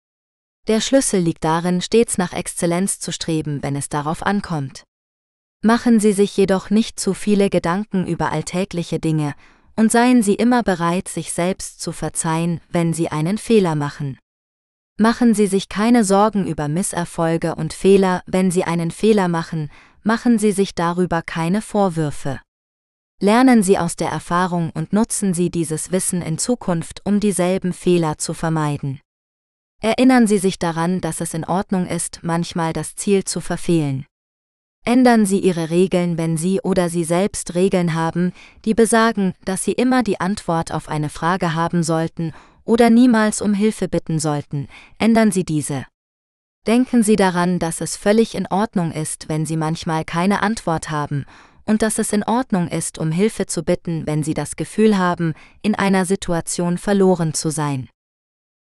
Der 0.67 0.81
Schlüssel 0.81 1.21
liegt 1.21 1.45
darin, 1.45 1.83
stets 1.83 2.17
nach 2.17 2.33
Exzellenz 2.33 2.99
zu 2.99 3.13
streben, 3.13 3.63
wenn 3.63 3.77
es 3.77 3.89
darauf 3.89 4.25
ankommt. 4.25 4.85
Machen 5.63 6.01
Sie 6.01 6.13
sich 6.13 6.37
jedoch 6.37 6.71
nicht 6.71 6.99
zu 7.01 7.15
viele 7.15 7.51
Gedanken 7.51 8.07
über 8.07 8.33
alltägliche 8.33 8.99
Dinge 8.99 9.35
und 9.77 9.91
seien 9.91 10.23
Sie 10.23 10.35
immer 10.35 10.63
bereit, 10.63 11.09
sich 11.09 11.33
selbst 11.33 11.81
zu 11.81 11.93
verzeihen, 11.93 12.61
wenn 12.71 12.93
Sie 12.93 13.09
einen 13.09 13.39
Fehler 13.39 13.75
machen. 13.75 14.19
Machen 14.99 15.35
Sie 15.35 15.47
sich 15.47 15.69
keine 15.69 16.05
Sorgen 16.05 16.47
über 16.47 16.69
Misserfolge 16.69 17.57
und 17.57 17.73
Fehler, 17.73 18.23
wenn 18.27 18.51
Sie 18.51 18.65
einen 18.65 18.91
Fehler 18.91 19.29
machen, 19.29 19.71
machen 20.03 20.39
Sie 20.39 20.53
sich 20.53 20.75
darüber 20.75 21.21
keine 21.23 21.63
Vorwürfe. 21.63 22.41
Lernen 23.25 23.63
Sie 23.63 23.79
aus 23.79 23.97
der 23.97 24.11
Erfahrung 24.11 24.69
und 24.75 24.93
nutzen 24.93 25.33
Sie 25.33 25.49
dieses 25.49 25.91
Wissen 25.91 26.21
in 26.21 26.37
Zukunft, 26.37 27.01
um 27.07 27.21
dieselben 27.21 27.73
Fehler 27.73 28.19
zu 28.19 28.35
vermeiden. 28.35 29.01
Erinnern 29.81 30.27
Sie 30.27 30.37
sich 30.37 30.59
daran, 30.59 31.01
dass 31.01 31.23
es 31.23 31.33
in 31.33 31.47
Ordnung 31.47 31.87
ist, 31.87 32.19
manchmal 32.21 32.75
das 32.75 32.97
Ziel 32.97 33.25
zu 33.25 33.41
verfehlen. 33.41 34.05
Ändern 34.85 35.25
Sie 35.25 35.39
Ihre 35.39 35.71
Regeln, 35.71 36.19
wenn 36.19 36.37
Sie 36.37 36.61
oder 36.61 36.91
Sie 36.91 37.03
selbst 37.03 37.55
Regeln 37.55 37.95
haben, 37.95 38.35
die 38.67 38.75
besagen, 38.75 39.33
dass 39.47 39.65
Sie 39.65 39.73
immer 39.73 40.03
die 40.03 40.21
Antwort 40.21 40.71
auf 40.71 40.91
eine 40.91 41.09
Frage 41.09 41.55
haben 41.55 41.83
sollten 41.83 42.35
oder 42.65 42.91
niemals 42.91 43.41
um 43.41 43.55
Hilfe 43.55 43.89
bitten 43.89 44.19
sollten, 44.19 44.69
ändern 44.99 45.33
Sie 45.33 45.45
diese. 45.45 45.87
Denken 46.67 47.03
Sie 47.03 47.17
daran, 47.17 47.59
dass 47.59 47.81
es 47.81 47.97
völlig 47.97 48.35
in 48.35 48.47
Ordnung 48.49 48.93
ist, 48.93 49.31
wenn 49.31 49.47
Sie 49.47 49.57
manchmal 49.57 50.05
keine 50.05 50.43
Antwort 50.43 50.91
haben 50.91 51.25
und 51.67 51.83
dass 51.83 51.99
es 51.99 52.13
in 52.13 52.23
Ordnung 52.23 52.69
ist, 52.69 52.99
um 52.99 53.11
Hilfe 53.11 53.47
zu 53.47 53.63
bitten, 53.63 54.07
wenn 54.07 54.23
Sie 54.23 54.35
das 54.35 54.57
Gefühl 54.57 54.99
haben, 54.99 55.35
in 55.63 55.75
einer 55.75 56.05
Situation 56.05 56.79
verloren 56.79 57.35
zu 57.35 57.51
sein. 57.51 57.89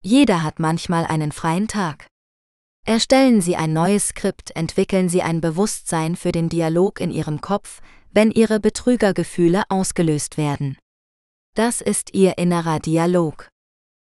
Jeder 0.01 0.43
hat 0.43 0.59
manchmal 0.59 1.05
einen 1.05 1.31
freien 1.31 1.67
Tag. 1.67 2.07
Erstellen 2.85 3.41
Sie 3.41 3.55
ein 3.55 3.73
neues 3.73 4.09
Skript, 4.09 4.55
entwickeln 4.55 5.09
Sie 5.09 5.21
ein 5.21 5.41
Bewusstsein 5.41 6.15
für 6.15 6.31
den 6.31 6.49
Dialog 6.49 6.99
in 6.99 7.11
Ihrem 7.11 7.41
Kopf, 7.41 7.81
wenn 8.11 8.31
Ihre 8.31 8.59
Betrügergefühle 8.59 9.63
ausgelöst 9.69 10.37
werden. 10.37 10.77
Das 11.55 11.81
ist 11.81 12.13
Ihr 12.13 12.37
innerer 12.37 12.79
Dialog. 12.79 13.49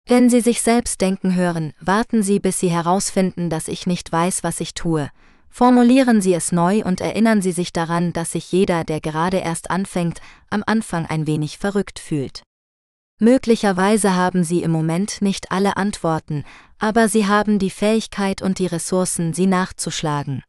Wenn 0.07 0.29
Sie 0.29 0.41
sich 0.41 0.61
selbst 0.61 1.01
denken 1.01 1.35
hören, 1.35 1.73
warten 1.79 2.23
Sie, 2.23 2.39
bis 2.39 2.59
Sie 2.59 2.69
herausfinden, 2.69 3.49
dass 3.49 3.67
ich 3.67 3.87
nicht 3.87 4.11
weiß, 4.11 4.43
was 4.43 4.59
ich 4.59 4.73
tue, 4.73 5.09
Formulieren 5.53 6.21
Sie 6.21 6.33
es 6.33 6.53
neu 6.53 6.81
und 6.83 7.01
erinnern 7.01 7.41
Sie 7.41 7.51
sich 7.51 7.73
daran, 7.73 8.13
dass 8.13 8.31
sich 8.31 8.51
jeder, 8.53 8.85
der 8.85 9.01
gerade 9.01 9.37
erst 9.37 9.69
anfängt, 9.69 10.21
am 10.49 10.63
Anfang 10.65 11.05
ein 11.05 11.27
wenig 11.27 11.57
verrückt 11.57 11.99
fühlt. 11.99 12.41
Möglicherweise 13.19 14.15
haben 14.15 14.43
Sie 14.43 14.63
im 14.63 14.71
Moment 14.71 15.21
nicht 15.21 15.51
alle 15.51 15.77
Antworten, 15.77 16.43
aber 16.79 17.07
sie 17.07 17.27
haben 17.27 17.59
die 17.59 17.69
Fähigkeit 17.69 18.41
und 18.41 18.57
die 18.57 18.65
Ressourcen, 18.65 19.33
sie 19.33 19.45
nachzuschlagen. 19.45 20.41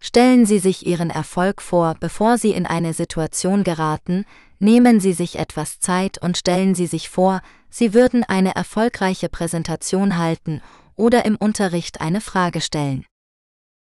Stellen 0.00 0.46
Sie 0.46 0.60
sich 0.60 0.86
Ihren 0.86 1.10
Erfolg 1.10 1.60
vor, 1.60 1.96
bevor 1.98 2.38
Sie 2.38 2.52
in 2.52 2.66
eine 2.66 2.92
Situation 2.94 3.64
geraten, 3.64 4.24
nehmen 4.60 5.00
Sie 5.00 5.12
sich 5.12 5.40
etwas 5.40 5.80
Zeit 5.80 6.18
und 6.22 6.38
stellen 6.38 6.76
Sie 6.76 6.86
sich 6.86 7.08
vor, 7.08 7.40
Sie 7.68 7.94
würden 7.94 8.22
eine 8.22 8.54
erfolgreiche 8.54 9.28
Präsentation 9.28 10.16
halten 10.16 10.62
oder 10.94 11.24
im 11.24 11.34
Unterricht 11.34 12.00
eine 12.00 12.20
Frage 12.20 12.60
stellen. 12.60 13.04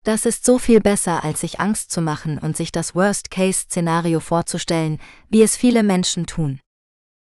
Das 0.06 0.28
ist 0.28 0.46
so 0.46 0.60
viel 0.60 0.82
besser, 0.82 1.24
als 1.24 1.42
sich 1.42 1.60
Angst 1.60 1.90
zu 1.90 2.00
machen 2.00 2.38
und 2.38 2.56
sich 2.56 2.72
das 2.72 2.94
Worst-Case-Szenario 2.94 4.20
vorzustellen, 4.20 5.00
wie 5.30 5.42
es 5.42 5.58
viele 5.58 5.82
Menschen 5.82 6.28
tun. 6.28 6.60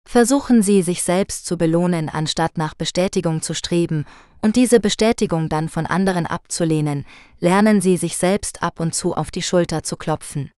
Versuchen 0.08 0.62
Sie, 0.62 0.84
sich 0.84 1.02
selbst 1.02 1.48
zu 1.48 1.58
belohnen, 1.58 2.10
anstatt 2.10 2.60
nach 2.60 2.76
Bestätigung 2.76 3.42
zu 3.42 3.56
streben 3.56 4.06
und 4.44 4.56
diese 4.56 4.80
Bestätigung 4.80 5.50
dann 5.50 5.68
von 5.68 5.88
anderen 5.88 6.28
abzulehnen, 6.28 7.08
lernen 7.40 7.82
Sie 7.82 7.98
sich 7.98 8.18
selbst 8.18 8.62
ab 8.62 8.80
und 8.80 8.94
zu 8.94 9.16
auf 9.16 9.32
die 9.32 9.42
Schulter 9.42 9.82
zu 9.82 9.98
klopfen. 9.98 10.52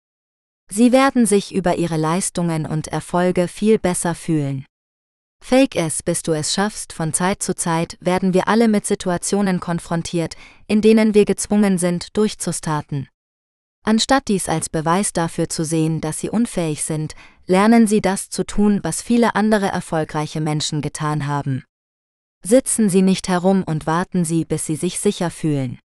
Sie 0.69 0.91
werden 0.91 1.25
sich 1.25 1.55
über 1.55 1.77
Ihre 1.77 1.97
Leistungen 1.97 2.65
und 2.65 2.89
Erfolge 2.89 3.47
viel 3.47 3.79
besser 3.79 4.15
fühlen. 4.15 4.65
Fake 5.43 5.75
es, 5.75 6.03
bis 6.03 6.21
du 6.21 6.33
es 6.33 6.53
schaffst, 6.53 6.93
von 6.93 7.13
Zeit 7.13 7.41
zu 7.43 7.55
Zeit 7.55 7.97
werden 7.99 8.33
wir 8.33 8.47
alle 8.47 8.67
mit 8.67 8.85
Situationen 8.85 9.59
konfrontiert, 9.59 10.35
in 10.67 10.81
denen 10.81 11.13
wir 11.13 11.25
gezwungen 11.25 11.77
sind, 11.77 12.15
durchzustarten. 12.15 13.09
Anstatt 13.83 14.27
dies 14.27 14.47
als 14.47 14.69
Beweis 14.69 15.11
dafür 15.11 15.49
zu 15.49 15.65
sehen, 15.65 16.01
dass 16.01 16.19
sie 16.19 16.29
unfähig 16.29 16.83
sind, 16.83 17.15
lernen 17.47 17.87
sie 17.87 17.99
das 17.99 18.29
zu 18.29 18.45
tun, 18.45 18.79
was 18.83 19.01
viele 19.01 19.35
andere 19.35 19.67
erfolgreiche 19.67 20.39
Menschen 20.39 20.81
getan 20.81 21.25
haben. 21.25 21.63
Sitzen 22.43 22.89
Sie 22.89 23.03
nicht 23.03 23.27
herum 23.27 23.63
und 23.63 23.85
warten 23.85 24.25
Sie, 24.25 24.45
bis 24.45 24.65
Sie 24.65 24.75
sich 24.75 24.99
sicher 24.99 25.29
fühlen. 25.29 25.79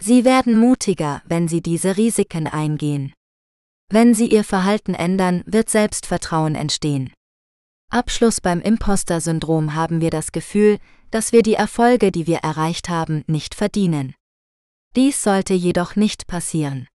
Sie 0.00 0.24
werden 0.24 0.58
mutiger, 0.58 1.22
wenn 1.26 1.46
Sie 1.46 1.62
diese 1.62 1.96
Risiken 1.96 2.48
eingehen. 2.48 3.12
Wenn 3.88 4.12
Sie 4.12 4.26
Ihr 4.26 4.42
Verhalten 4.42 4.94
ändern, 4.94 5.44
wird 5.46 5.70
Selbstvertrauen 5.70 6.56
entstehen. 6.56 7.12
Abschluss 7.88 8.40
beim 8.40 8.60
Imposter-Syndrom 8.60 9.74
haben 9.74 10.00
wir 10.00 10.10
das 10.10 10.32
Gefühl, 10.32 10.78
dass 11.10 11.32
wir 11.32 11.42
die 11.42 11.54
Erfolge, 11.54 12.10
die 12.10 12.26
wir 12.26 12.38
erreicht 12.38 12.88
haben, 12.88 13.24
nicht 13.26 13.54
verdienen. 13.54 14.14
Dies 14.96 15.22
sollte 15.22 15.54
jedoch 15.54 15.94
nicht 15.94 16.26
passieren. 16.26 16.88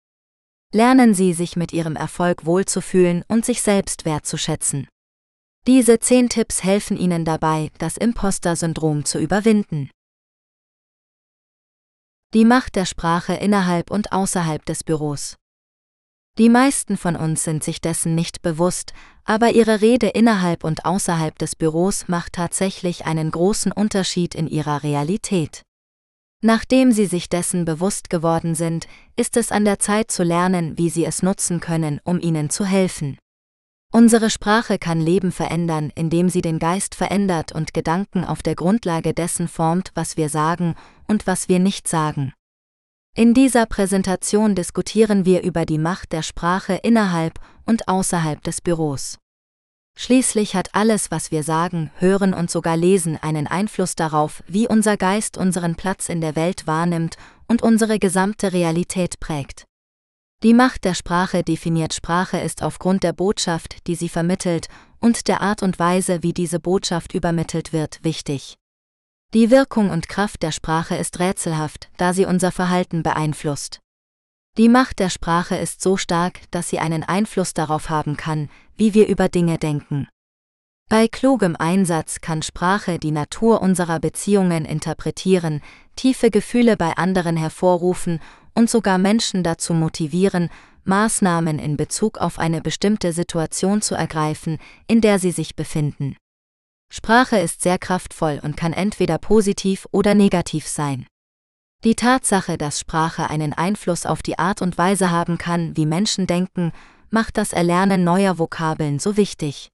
Lernen 0.72 1.14
Sie 1.14 1.32
sich 1.32 1.56
mit 1.56 1.72
Ihrem 1.72 1.96
Erfolg 1.96 2.44
wohlzufühlen 2.44 3.24
und 3.28 3.44
sich 3.44 3.62
selbst 3.62 4.04
wertzuschätzen. 4.04 4.88
Diese 5.66 5.98
zehn 5.98 6.28
Tipps 6.28 6.64
helfen 6.64 6.96
Ihnen 6.96 7.24
dabei, 7.24 7.70
das 7.78 7.96
Imposter-Syndrom 7.96 9.04
zu 9.04 9.18
überwinden. 9.18 9.90
Die 12.32 12.44
Macht 12.44 12.76
der 12.76 12.86
Sprache 12.86 13.34
innerhalb 13.34 13.90
und 13.90 14.12
außerhalb 14.12 14.64
des 14.64 14.84
Büros. 14.84 15.36
Die 16.40 16.48
meisten 16.48 16.96
von 16.96 17.16
uns 17.16 17.44
sind 17.44 17.62
sich 17.62 17.82
dessen 17.82 18.14
nicht 18.14 18.40
bewusst, 18.40 18.94
aber 19.24 19.50
ihre 19.50 19.82
Rede 19.82 20.06
innerhalb 20.06 20.64
und 20.64 20.86
außerhalb 20.86 21.38
des 21.38 21.54
Büros 21.54 22.08
macht 22.08 22.32
tatsächlich 22.32 23.04
einen 23.04 23.30
großen 23.30 23.72
Unterschied 23.72 24.34
in 24.34 24.48
ihrer 24.48 24.82
Realität. 24.82 25.60
Nachdem 26.42 26.92
sie 26.92 27.04
sich 27.04 27.28
dessen 27.28 27.66
bewusst 27.66 28.08
geworden 28.08 28.54
sind, 28.54 28.88
ist 29.16 29.36
es 29.36 29.52
an 29.52 29.66
der 29.66 29.80
Zeit 29.80 30.10
zu 30.10 30.22
lernen, 30.22 30.78
wie 30.78 30.88
sie 30.88 31.04
es 31.04 31.22
nutzen 31.22 31.60
können, 31.60 32.00
um 32.04 32.18
ihnen 32.18 32.48
zu 32.48 32.64
helfen. 32.64 33.18
Unsere 33.92 34.30
Sprache 34.30 34.78
kann 34.78 34.98
Leben 34.98 35.32
verändern, 35.32 35.92
indem 35.94 36.30
sie 36.30 36.40
den 36.40 36.58
Geist 36.58 36.94
verändert 36.94 37.52
und 37.52 37.74
Gedanken 37.74 38.24
auf 38.24 38.42
der 38.42 38.54
Grundlage 38.54 39.12
dessen 39.12 39.46
formt, 39.46 39.90
was 39.94 40.16
wir 40.16 40.30
sagen 40.30 40.74
und 41.06 41.26
was 41.26 41.50
wir 41.50 41.58
nicht 41.58 41.86
sagen. 41.86 42.32
In 43.16 43.34
dieser 43.34 43.66
Präsentation 43.66 44.54
diskutieren 44.54 45.24
wir 45.24 45.42
über 45.42 45.66
die 45.66 45.78
Macht 45.78 46.12
der 46.12 46.22
Sprache 46.22 46.74
innerhalb 46.74 47.40
und 47.66 47.88
außerhalb 47.88 48.40
des 48.42 48.60
Büros. 48.60 49.18
Schließlich 49.96 50.54
hat 50.54 50.74
alles, 50.74 51.10
was 51.10 51.32
wir 51.32 51.42
sagen, 51.42 51.90
hören 51.98 52.32
und 52.32 52.50
sogar 52.50 52.76
lesen, 52.76 53.18
einen 53.20 53.48
Einfluss 53.48 53.96
darauf, 53.96 54.44
wie 54.46 54.68
unser 54.68 54.96
Geist 54.96 55.36
unseren 55.36 55.74
Platz 55.74 56.08
in 56.08 56.20
der 56.20 56.36
Welt 56.36 56.68
wahrnimmt 56.68 57.16
und 57.48 57.62
unsere 57.62 57.98
gesamte 57.98 58.52
Realität 58.52 59.18
prägt. 59.18 59.64
Die 60.44 60.54
Macht 60.54 60.84
der 60.84 60.94
Sprache 60.94 61.42
definiert 61.42 61.92
Sprache 61.92 62.38
ist 62.38 62.62
aufgrund 62.62 63.02
der 63.02 63.12
Botschaft, 63.12 63.86
die 63.88 63.96
sie 63.96 64.08
vermittelt, 64.08 64.68
und 65.00 65.26
der 65.26 65.40
Art 65.40 65.62
und 65.62 65.78
Weise, 65.78 66.22
wie 66.22 66.32
diese 66.32 66.60
Botschaft 66.60 67.12
übermittelt 67.12 67.72
wird, 67.72 68.02
wichtig. 68.04 68.59
Die 69.32 69.52
Wirkung 69.52 69.90
und 69.90 70.08
Kraft 70.08 70.42
der 70.42 70.50
Sprache 70.50 70.96
ist 70.96 71.20
rätselhaft, 71.20 71.88
da 71.96 72.12
sie 72.12 72.24
unser 72.24 72.50
Verhalten 72.50 73.04
beeinflusst. 73.04 73.78
Die 74.58 74.68
Macht 74.68 74.98
der 74.98 75.08
Sprache 75.08 75.54
ist 75.54 75.80
so 75.80 75.96
stark, 75.96 76.40
dass 76.50 76.68
sie 76.68 76.80
einen 76.80 77.04
Einfluss 77.04 77.54
darauf 77.54 77.90
haben 77.90 78.16
kann, 78.16 78.50
wie 78.76 78.92
wir 78.92 79.06
über 79.06 79.28
Dinge 79.28 79.56
denken. 79.58 80.08
Bei 80.88 81.06
klugem 81.06 81.54
Einsatz 81.54 82.20
kann 82.20 82.42
Sprache 82.42 82.98
die 82.98 83.12
Natur 83.12 83.62
unserer 83.62 84.00
Beziehungen 84.00 84.64
interpretieren, 84.64 85.62
tiefe 85.94 86.32
Gefühle 86.32 86.76
bei 86.76 86.96
anderen 86.96 87.36
hervorrufen 87.36 88.18
und 88.56 88.68
sogar 88.68 88.98
Menschen 88.98 89.44
dazu 89.44 89.74
motivieren, 89.74 90.50
Maßnahmen 90.82 91.60
in 91.60 91.76
Bezug 91.76 92.18
auf 92.18 92.40
eine 92.40 92.60
bestimmte 92.60 93.12
Situation 93.12 93.80
zu 93.80 93.94
ergreifen, 93.94 94.58
in 94.88 95.00
der 95.00 95.20
sie 95.20 95.30
sich 95.30 95.54
befinden. 95.54 96.16
Sprache 96.92 97.38
ist 97.38 97.62
sehr 97.62 97.78
kraftvoll 97.78 98.40
und 98.42 98.56
kann 98.56 98.72
entweder 98.72 99.18
positiv 99.18 99.86
oder 99.92 100.14
negativ 100.14 100.66
sein. 100.66 101.06
Die 101.84 101.94
Tatsache, 101.94 102.58
dass 102.58 102.80
Sprache 102.80 103.30
einen 103.30 103.52
Einfluss 103.52 104.04
auf 104.04 104.22
die 104.22 104.38
Art 104.38 104.60
und 104.60 104.76
Weise 104.76 105.10
haben 105.10 105.38
kann, 105.38 105.76
wie 105.76 105.86
Menschen 105.86 106.26
denken, 106.26 106.72
macht 107.08 107.36
das 107.36 107.52
Erlernen 107.52 108.04
neuer 108.04 108.38
Vokabeln 108.38 108.98
so 108.98 109.16
wichtig. 109.16 109.70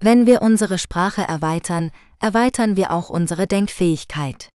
Wenn 0.00 0.26
wir 0.26 0.42
unsere 0.42 0.78
Sprache 0.78 1.22
erweitern, 1.22 1.90
erweitern 2.18 2.76
wir 2.76 2.90
auch 2.90 3.08
unsere 3.08 3.46
Denkfähigkeit. 3.46 4.48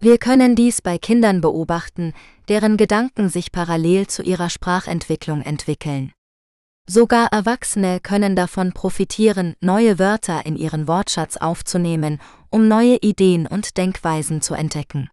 Wir 0.00 0.16
können 0.16 0.56
dies 0.56 0.80
bei 0.80 0.96
Kindern 0.96 1.42
beobachten, 1.42 2.14
deren 2.48 2.78
Gedanken 2.78 3.28
sich 3.28 3.52
parallel 3.52 4.06
zu 4.06 4.22
ihrer 4.22 4.48
Sprachentwicklung 4.48 5.42
entwickeln. 5.42 6.12
Sogar 6.92 7.28
Erwachsene 7.30 8.00
können 8.00 8.34
davon 8.34 8.72
profitieren, 8.72 9.54
neue 9.60 10.00
Wörter 10.00 10.44
in 10.44 10.56
ihren 10.56 10.88
Wortschatz 10.88 11.36
aufzunehmen, 11.36 12.20
um 12.48 12.66
neue 12.66 12.96
Ideen 12.96 13.46
und 13.46 13.76
Denkweisen 13.76 14.42
zu 14.42 14.54
entdecken. 14.54 15.08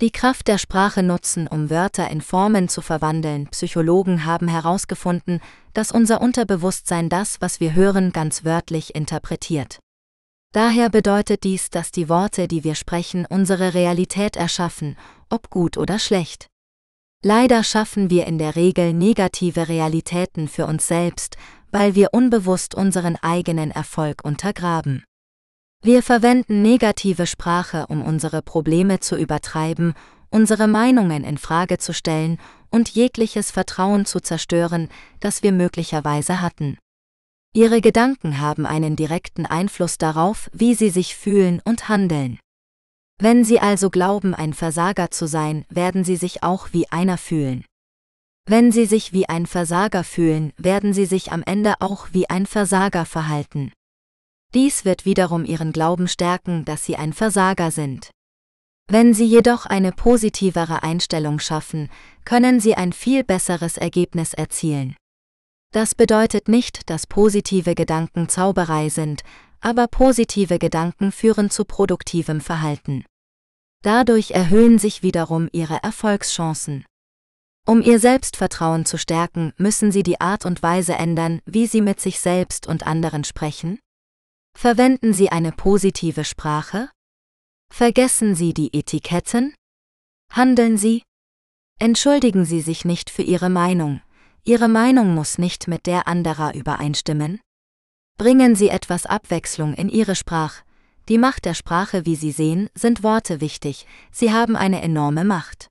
Die 0.00 0.10
Kraft 0.10 0.48
der 0.48 0.58
Sprache 0.58 1.04
nutzen, 1.04 1.46
um 1.46 1.70
Wörter 1.70 2.10
in 2.10 2.20
Formen 2.20 2.68
zu 2.68 2.82
verwandeln. 2.82 3.46
Psychologen 3.46 4.24
haben 4.24 4.48
herausgefunden, 4.48 5.40
dass 5.72 5.92
unser 5.92 6.20
Unterbewusstsein 6.20 7.08
das, 7.08 7.40
was 7.40 7.60
wir 7.60 7.76
hören, 7.76 8.10
ganz 8.10 8.44
wörtlich 8.44 8.96
interpretiert. 8.96 9.78
Daher 10.52 10.90
bedeutet 10.90 11.44
dies, 11.44 11.70
dass 11.70 11.92
die 11.92 12.08
Worte, 12.08 12.48
die 12.48 12.64
wir 12.64 12.74
sprechen, 12.74 13.24
unsere 13.24 13.72
Realität 13.72 14.34
erschaffen, 14.34 14.96
ob 15.30 15.48
gut 15.48 15.76
oder 15.76 16.00
schlecht. 16.00 16.48
Leider 17.24 17.64
schaffen 17.64 18.10
wir 18.10 18.26
in 18.26 18.38
der 18.38 18.54
Regel 18.54 18.92
negative 18.92 19.68
Realitäten 19.68 20.46
für 20.46 20.66
uns 20.66 20.86
selbst, 20.86 21.36
weil 21.72 21.96
wir 21.96 22.10
unbewusst 22.12 22.76
unseren 22.76 23.16
eigenen 23.16 23.72
Erfolg 23.72 24.24
untergraben. 24.24 25.04
Wir 25.82 26.02
verwenden 26.02 26.62
negative 26.62 27.26
Sprache, 27.26 27.86
um 27.88 28.02
unsere 28.02 28.40
Probleme 28.40 29.00
zu 29.00 29.16
übertreiben, 29.16 29.94
unsere 30.30 30.68
Meinungen 30.68 31.24
in 31.24 31.38
Frage 31.38 31.78
zu 31.78 31.92
stellen 31.92 32.38
und 32.70 32.90
jegliches 32.90 33.50
Vertrauen 33.50 34.04
zu 34.04 34.20
zerstören, 34.20 34.88
das 35.20 35.42
wir 35.42 35.52
möglicherweise 35.52 36.40
hatten. 36.40 36.78
Ihre 37.54 37.80
Gedanken 37.80 38.40
haben 38.40 38.66
einen 38.66 38.94
direkten 38.94 39.46
Einfluss 39.46 39.98
darauf, 39.98 40.50
wie 40.52 40.74
sie 40.74 40.90
sich 40.90 41.16
fühlen 41.16 41.60
und 41.64 41.88
handeln. 41.88 42.38
Wenn 43.18 43.44
Sie 43.44 43.58
also 43.60 43.90
glauben, 43.90 44.34
ein 44.34 44.52
Versager 44.52 45.10
zu 45.10 45.26
sein, 45.26 45.64
werden 45.68 46.04
Sie 46.04 46.16
sich 46.16 46.42
auch 46.42 46.68
wie 46.72 46.88
einer 46.90 47.18
fühlen. 47.18 47.64
Wenn 48.46 48.72
Sie 48.72 48.86
sich 48.86 49.12
wie 49.12 49.28
ein 49.28 49.46
Versager 49.46 50.04
fühlen, 50.04 50.52
werden 50.56 50.92
Sie 50.92 51.04
sich 51.04 51.32
am 51.32 51.42
Ende 51.42 51.74
auch 51.80 52.08
wie 52.12 52.30
ein 52.30 52.46
Versager 52.46 53.04
verhalten. 53.04 53.72
Dies 54.54 54.86
wird 54.86 55.04
wiederum 55.04 55.44
ihren 55.44 55.72
Glauben 55.72 56.08
stärken, 56.08 56.64
dass 56.64 56.84
sie 56.84 56.96
ein 56.96 57.12
Versager 57.12 57.70
sind. 57.70 58.10
Wenn 58.90 59.12
sie 59.12 59.26
jedoch 59.26 59.66
eine 59.66 59.92
positivere 59.92 60.82
Einstellung 60.82 61.38
schaffen, 61.38 61.90
können 62.24 62.58
sie 62.58 62.74
ein 62.74 62.94
viel 62.94 63.24
besseres 63.24 63.76
Ergebnis 63.76 64.32
erzielen. 64.32 64.96
Das 65.70 65.94
bedeutet 65.94 66.48
nicht, 66.48 66.88
dass 66.88 67.06
positive 67.06 67.74
Gedanken 67.74 68.30
Zauberei 68.30 68.88
sind, 68.88 69.22
aber 69.60 69.86
positive 69.86 70.58
Gedanken 70.58 71.12
führen 71.12 71.50
zu 71.50 71.64
produktivem 71.64 72.40
Verhalten. 72.40 73.04
Dadurch 73.82 74.32
erhöhen 74.32 74.78
sich 74.78 75.02
wiederum 75.02 75.48
ihre 75.52 75.82
Erfolgschancen. 75.82 76.84
Um 77.66 77.82
ihr 77.82 77.98
Selbstvertrauen 77.98 78.86
zu 78.86 78.98
stärken, 78.98 79.52
müssen 79.56 79.92
sie 79.92 80.02
die 80.02 80.20
Art 80.20 80.46
und 80.46 80.62
Weise 80.62 80.94
ändern, 80.94 81.40
wie 81.44 81.66
sie 81.66 81.82
mit 81.82 82.00
sich 82.00 82.18
selbst 82.18 82.66
und 82.66 82.86
anderen 82.86 83.24
sprechen, 83.24 83.78
Verwenden 84.60 85.12
Sie 85.12 85.28
eine 85.30 85.52
positive 85.52 86.24
Sprache? 86.24 86.90
Vergessen 87.72 88.34
Sie 88.34 88.52
die 88.52 88.76
Etiketten? 88.76 89.54
Handeln 90.32 90.76
Sie? 90.76 91.04
Entschuldigen 91.78 92.44
Sie 92.44 92.60
sich 92.60 92.84
nicht 92.84 93.08
für 93.08 93.22
Ihre 93.22 93.50
Meinung. 93.50 94.02
Ihre 94.42 94.66
Meinung 94.66 95.14
muss 95.14 95.38
nicht 95.38 95.68
mit 95.68 95.86
der 95.86 96.08
anderer 96.08 96.56
übereinstimmen. 96.56 97.40
Bringen 98.18 98.56
Sie 98.56 98.68
etwas 98.68 99.06
Abwechslung 99.06 99.74
in 99.74 99.88
Ihre 99.88 100.16
Sprache. 100.16 100.64
Die 101.08 101.18
Macht 101.18 101.44
der 101.44 101.54
Sprache, 101.54 102.04
wie 102.04 102.16
Sie 102.16 102.32
sehen, 102.32 102.68
sind 102.74 103.04
Worte 103.04 103.40
wichtig, 103.40 103.86
sie 104.10 104.32
haben 104.32 104.56
eine 104.56 104.82
enorme 104.82 105.24
Macht. 105.24 105.68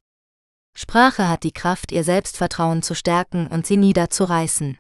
Sprache 0.73 1.27
hat 1.27 1.43
die 1.43 1.51
Kraft, 1.51 1.91
ihr 1.91 2.05
Selbstvertrauen 2.05 2.83
zu 2.83 2.95
stärken 2.95 3.47
und 3.47 3.67
sie 3.67 3.75
niederzureißen. 3.75 4.77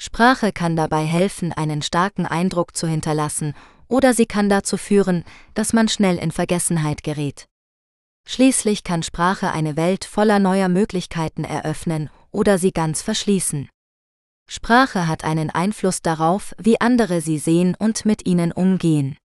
Sprache 0.00 0.50
kann 0.50 0.76
dabei 0.76 1.04
helfen, 1.04 1.52
einen 1.52 1.82
starken 1.82 2.24
Eindruck 2.24 2.74
zu 2.74 2.86
hinterlassen, 2.86 3.54
oder 3.88 4.14
sie 4.14 4.26
kann 4.26 4.48
dazu 4.48 4.78
führen, 4.78 5.24
dass 5.52 5.74
man 5.74 5.88
schnell 5.88 6.16
in 6.16 6.30
Vergessenheit 6.30 7.02
gerät. 7.02 7.46
Schließlich 8.26 8.82
kann 8.82 9.02
Sprache 9.02 9.52
eine 9.52 9.76
Welt 9.76 10.06
voller 10.06 10.38
neuer 10.38 10.68
Möglichkeiten 10.68 11.44
eröffnen 11.44 12.08
oder 12.30 12.56
sie 12.56 12.72
ganz 12.72 13.02
verschließen. 13.02 13.68
Sprache 14.48 15.06
hat 15.06 15.24
einen 15.24 15.50
Einfluss 15.50 16.02
darauf, 16.02 16.54
wie 16.58 16.80
andere 16.80 17.20
sie 17.20 17.38
sehen 17.38 17.76
und 17.78 18.04
mit 18.04 18.26
ihnen 18.26 18.50
umgehen. 18.50 19.16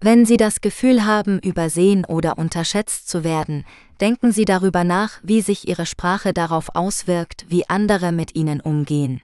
Wenn 0.00 0.26
Sie 0.26 0.36
das 0.36 0.60
Gefühl 0.60 1.06
haben, 1.06 1.38
übersehen 1.38 2.04
oder 2.04 2.36
unterschätzt 2.36 3.08
zu 3.08 3.24
werden, 3.24 3.64
denken 4.00 4.30
Sie 4.32 4.44
darüber 4.44 4.84
nach, 4.84 5.20
wie 5.22 5.40
sich 5.40 5.68
Ihre 5.68 5.86
Sprache 5.86 6.34
darauf 6.34 6.74
auswirkt, 6.74 7.46
wie 7.48 7.68
andere 7.68 8.12
mit 8.12 8.34
Ihnen 8.34 8.60
umgehen. 8.60 9.22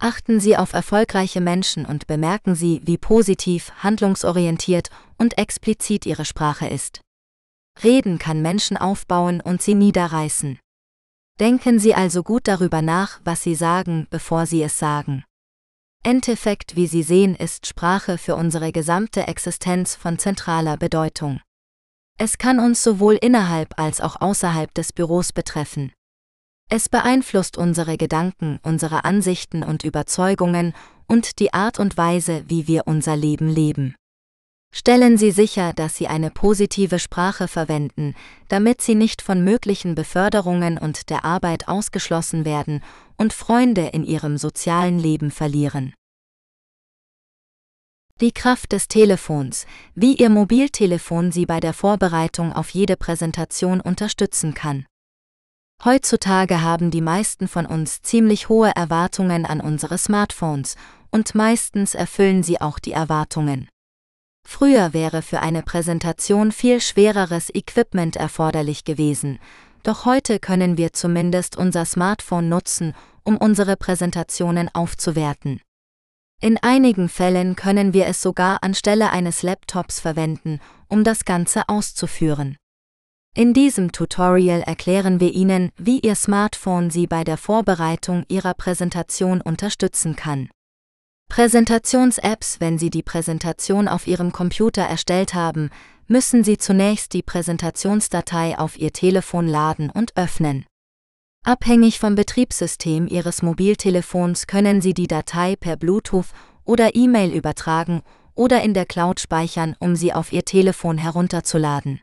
Achten 0.00 0.38
Sie 0.38 0.56
auf 0.56 0.72
erfolgreiche 0.72 1.40
Menschen 1.40 1.84
und 1.84 2.06
bemerken 2.06 2.54
Sie, 2.54 2.80
wie 2.84 2.98
positiv, 2.98 3.72
handlungsorientiert 3.82 4.90
und 5.18 5.36
explizit 5.36 6.06
Ihre 6.06 6.24
Sprache 6.24 6.68
ist. 6.68 7.00
Reden 7.82 8.18
kann 8.18 8.42
Menschen 8.42 8.76
aufbauen 8.76 9.40
und 9.40 9.62
sie 9.62 9.74
niederreißen. 9.74 10.58
Denken 11.40 11.78
Sie 11.78 11.94
also 11.94 12.24
gut 12.24 12.48
darüber 12.48 12.82
nach, 12.82 13.20
was 13.24 13.42
Sie 13.42 13.54
sagen, 13.54 14.08
bevor 14.10 14.46
Sie 14.46 14.62
es 14.62 14.78
sagen. 14.78 15.24
Endeffekt, 16.02 16.74
wie 16.74 16.86
Sie 16.86 17.02
sehen, 17.02 17.36
ist 17.36 17.66
Sprache 17.66 18.18
für 18.18 18.34
unsere 18.34 18.72
gesamte 18.72 19.26
Existenz 19.28 19.94
von 19.94 20.18
zentraler 20.18 20.76
Bedeutung. 20.76 21.40
Es 22.18 22.38
kann 22.38 22.58
uns 22.58 22.82
sowohl 22.82 23.14
innerhalb 23.14 23.78
als 23.78 24.00
auch 24.00 24.20
außerhalb 24.20 24.74
des 24.74 24.92
Büros 24.92 25.32
betreffen. 25.32 25.92
Es 26.68 26.88
beeinflusst 26.88 27.56
unsere 27.56 27.96
Gedanken, 27.96 28.58
unsere 28.62 29.04
Ansichten 29.04 29.62
und 29.62 29.84
Überzeugungen 29.84 30.74
und 31.06 31.38
die 31.38 31.54
Art 31.54 31.78
und 31.78 31.96
Weise, 31.96 32.44
wie 32.48 32.66
wir 32.66 32.86
unser 32.86 33.16
Leben 33.16 33.48
leben. 33.48 33.94
Stellen 34.70 35.16
Sie 35.16 35.30
sicher, 35.30 35.72
dass 35.72 35.96
Sie 35.96 36.08
eine 36.08 36.30
positive 36.30 36.98
Sprache 36.98 37.48
verwenden, 37.48 38.14
damit 38.48 38.80
Sie 38.80 38.94
nicht 38.94 39.22
von 39.22 39.42
möglichen 39.42 39.94
Beförderungen 39.94 40.78
und 40.78 41.10
der 41.10 41.24
Arbeit 41.24 41.68
ausgeschlossen 41.68 42.44
werden 42.44 42.82
und 43.16 43.32
Freunde 43.32 43.86
in 43.86 44.04
Ihrem 44.04 44.36
sozialen 44.36 44.98
Leben 44.98 45.30
verlieren. 45.30 45.94
Die 48.20 48.32
Kraft 48.32 48.72
des 48.72 48.88
Telefons, 48.88 49.66
wie 49.94 50.16
Ihr 50.16 50.28
Mobiltelefon 50.28 51.32
Sie 51.32 51.46
bei 51.46 51.60
der 51.60 51.72
Vorbereitung 51.72 52.52
auf 52.52 52.70
jede 52.70 52.96
Präsentation 52.96 53.80
unterstützen 53.80 54.54
kann. 54.54 54.86
Heutzutage 55.84 56.60
haben 56.60 56.90
die 56.90 57.00
meisten 57.00 57.46
von 57.46 57.64
uns 57.64 58.02
ziemlich 58.02 58.48
hohe 58.48 58.72
Erwartungen 58.74 59.46
an 59.46 59.60
unsere 59.60 59.96
Smartphones 59.96 60.74
und 61.12 61.36
meistens 61.36 61.94
erfüllen 61.94 62.42
sie 62.42 62.60
auch 62.60 62.80
die 62.80 62.90
Erwartungen. 62.90 63.68
Früher 64.50 64.94
wäre 64.94 65.20
für 65.20 65.40
eine 65.40 65.62
Präsentation 65.62 66.52
viel 66.52 66.80
schwereres 66.80 67.54
Equipment 67.54 68.16
erforderlich 68.16 68.82
gewesen, 68.84 69.38
doch 69.82 70.06
heute 70.06 70.38
können 70.40 70.78
wir 70.78 70.94
zumindest 70.94 71.58
unser 71.58 71.84
Smartphone 71.84 72.48
nutzen, 72.48 72.94
um 73.24 73.36
unsere 73.36 73.76
Präsentationen 73.76 74.70
aufzuwerten. 74.72 75.60
In 76.40 76.56
einigen 76.56 77.10
Fällen 77.10 77.56
können 77.56 77.92
wir 77.92 78.06
es 78.06 78.22
sogar 78.22 78.62
anstelle 78.62 79.10
eines 79.10 79.42
Laptops 79.42 80.00
verwenden, 80.00 80.60
um 80.88 81.04
das 81.04 81.26
Ganze 81.26 81.68
auszuführen. 81.68 82.56
In 83.36 83.52
diesem 83.52 83.92
Tutorial 83.92 84.62
erklären 84.62 85.20
wir 85.20 85.34
Ihnen, 85.34 85.72
wie 85.76 86.00
Ihr 86.00 86.14
Smartphone 86.14 86.88
Sie 86.88 87.06
bei 87.06 87.22
der 87.22 87.36
Vorbereitung 87.36 88.24
Ihrer 88.28 88.54
Präsentation 88.54 89.42
unterstützen 89.42 90.16
kann. 90.16 90.48
Präsentations-Apps 91.28 92.58
Wenn 92.58 92.78
Sie 92.78 92.90
die 92.90 93.02
Präsentation 93.02 93.86
auf 93.86 94.06
Ihrem 94.06 94.32
Computer 94.32 94.82
erstellt 94.82 95.34
haben, 95.34 95.70
müssen 96.08 96.42
Sie 96.42 96.58
zunächst 96.58 97.12
die 97.12 97.22
Präsentationsdatei 97.22 98.58
auf 98.58 98.78
Ihr 98.78 98.92
Telefon 98.92 99.46
laden 99.46 99.90
und 99.90 100.16
öffnen. 100.16 100.66
Abhängig 101.44 102.00
vom 102.00 102.16
Betriebssystem 102.16 103.06
Ihres 103.06 103.42
Mobiltelefons 103.42 104.46
können 104.46 104.80
Sie 104.80 104.94
die 104.94 105.06
Datei 105.06 105.54
per 105.54 105.76
Bluetooth 105.76 106.32
oder 106.64 106.96
E-Mail 106.96 107.32
übertragen 107.32 108.02
oder 108.34 108.62
in 108.62 108.74
der 108.74 108.86
Cloud 108.86 109.20
speichern, 109.20 109.76
um 109.78 109.96
sie 109.96 110.12
auf 110.12 110.32
Ihr 110.32 110.44
Telefon 110.44 110.98
herunterzuladen. 110.98 112.00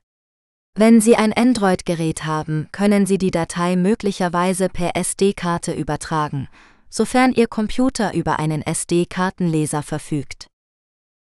Wenn 0.75 1.01
Sie 1.01 1.15
ein 1.15 1.33
Android-Gerät 1.33 2.25
haben, 2.25 2.67
können 2.71 3.05
Sie 3.05 3.17
die 3.17 3.31
Datei 3.31 3.75
möglicherweise 3.75 4.69
per 4.69 4.95
SD-Karte 4.95 5.73
übertragen, 5.73 6.47
sofern 6.89 7.33
Ihr 7.33 7.47
Computer 7.47 8.13
über 8.13 8.39
einen 8.39 8.61
SD-Kartenleser 8.61 9.83
verfügt. 9.83 10.47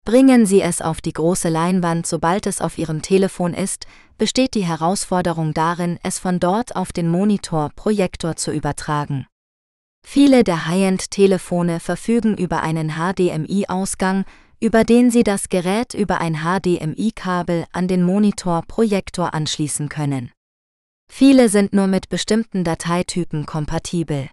Bringen 0.05 0.45
Sie 0.45 0.61
es 0.61 0.82
auf 0.82 0.99
die 0.99 1.14
große 1.14 1.47
Leinwand, 1.47 2.05
sobald 2.05 2.45
es 2.45 2.59
auf 2.59 2.78
Ihrem 2.78 3.01
Telefon 3.01 3.53
ist, 3.53 3.88
besteht 4.18 4.53
die 4.53 4.66
Herausforderung 4.66 5.53
darin, 5.53 5.97
es 6.03 6.20
von 6.20 6.39
dort 6.39 6.76
auf 6.76 6.91
den 6.91 7.09
Monitor 7.09 7.72
Projektor 7.76 8.36
zu 8.36 8.51
übertragen. 8.51 9.28
Viele 10.05 10.43
der 10.43 10.68
High-End-Telefone 10.68 11.80
verfügen 11.80 12.38
über 12.38 12.61
einen 12.61 12.91
HDMI-Ausgang, 12.91 14.26
über 14.59 14.84
den 14.84 15.09
Sie 15.09 15.24
das 15.24 15.49
Gerät 15.49 15.93
über 15.93 16.20
ein 16.20 16.41
HDMI-Kabel 16.43 17.66
an 17.72 17.88
den 17.88 18.03
Monitor-Projektor 18.03 19.34
anschließen 19.34 19.89
können. 19.89 20.32
Viele 21.09 21.47
sind 21.47 21.74
nur 21.74 21.88
mit 21.88 22.09
bestimmten 22.09 22.64
Dateitypen 22.64 23.45
kompatibel. 23.45 24.30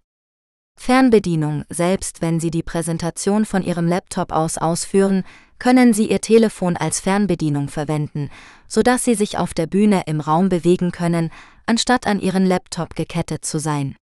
Fernbedienung 0.83 1.65
Selbst 1.69 2.23
wenn 2.23 2.41
Sie 2.41 2.51
die 2.51 2.63
Präsentation 2.63 3.45
von 3.45 3.63
Ihrem 3.63 3.87
Laptop 3.87 4.33
aus 4.33 4.57
ausführen, 4.57 5.25
können 5.59 5.93
Sie 5.93 6.11
Ihr 6.11 6.23
Telefon 6.23 6.79
als 6.79 7.01
Fernbedienung 7.01 7.69
verwenden, 7.69 8.31
sodass 8.67 9.05
Sie 9.05 9.15
sich 9.15 9.37
auf 9.37 9.53
der 9.53 9.67
Bühne 9.67 10.05
im 10.07 10.21
Raum 10.21 10.49
bewegen 10.49 10.91
können, 10.91 11.31
anstatt 11.67 12.07
an 12.07 12.19
Ihren 12.19 12.47
Laptop 12.47 12.97
gekettet 12.97 13.45
zu 13.45 13.59
sein. 13.59 13.95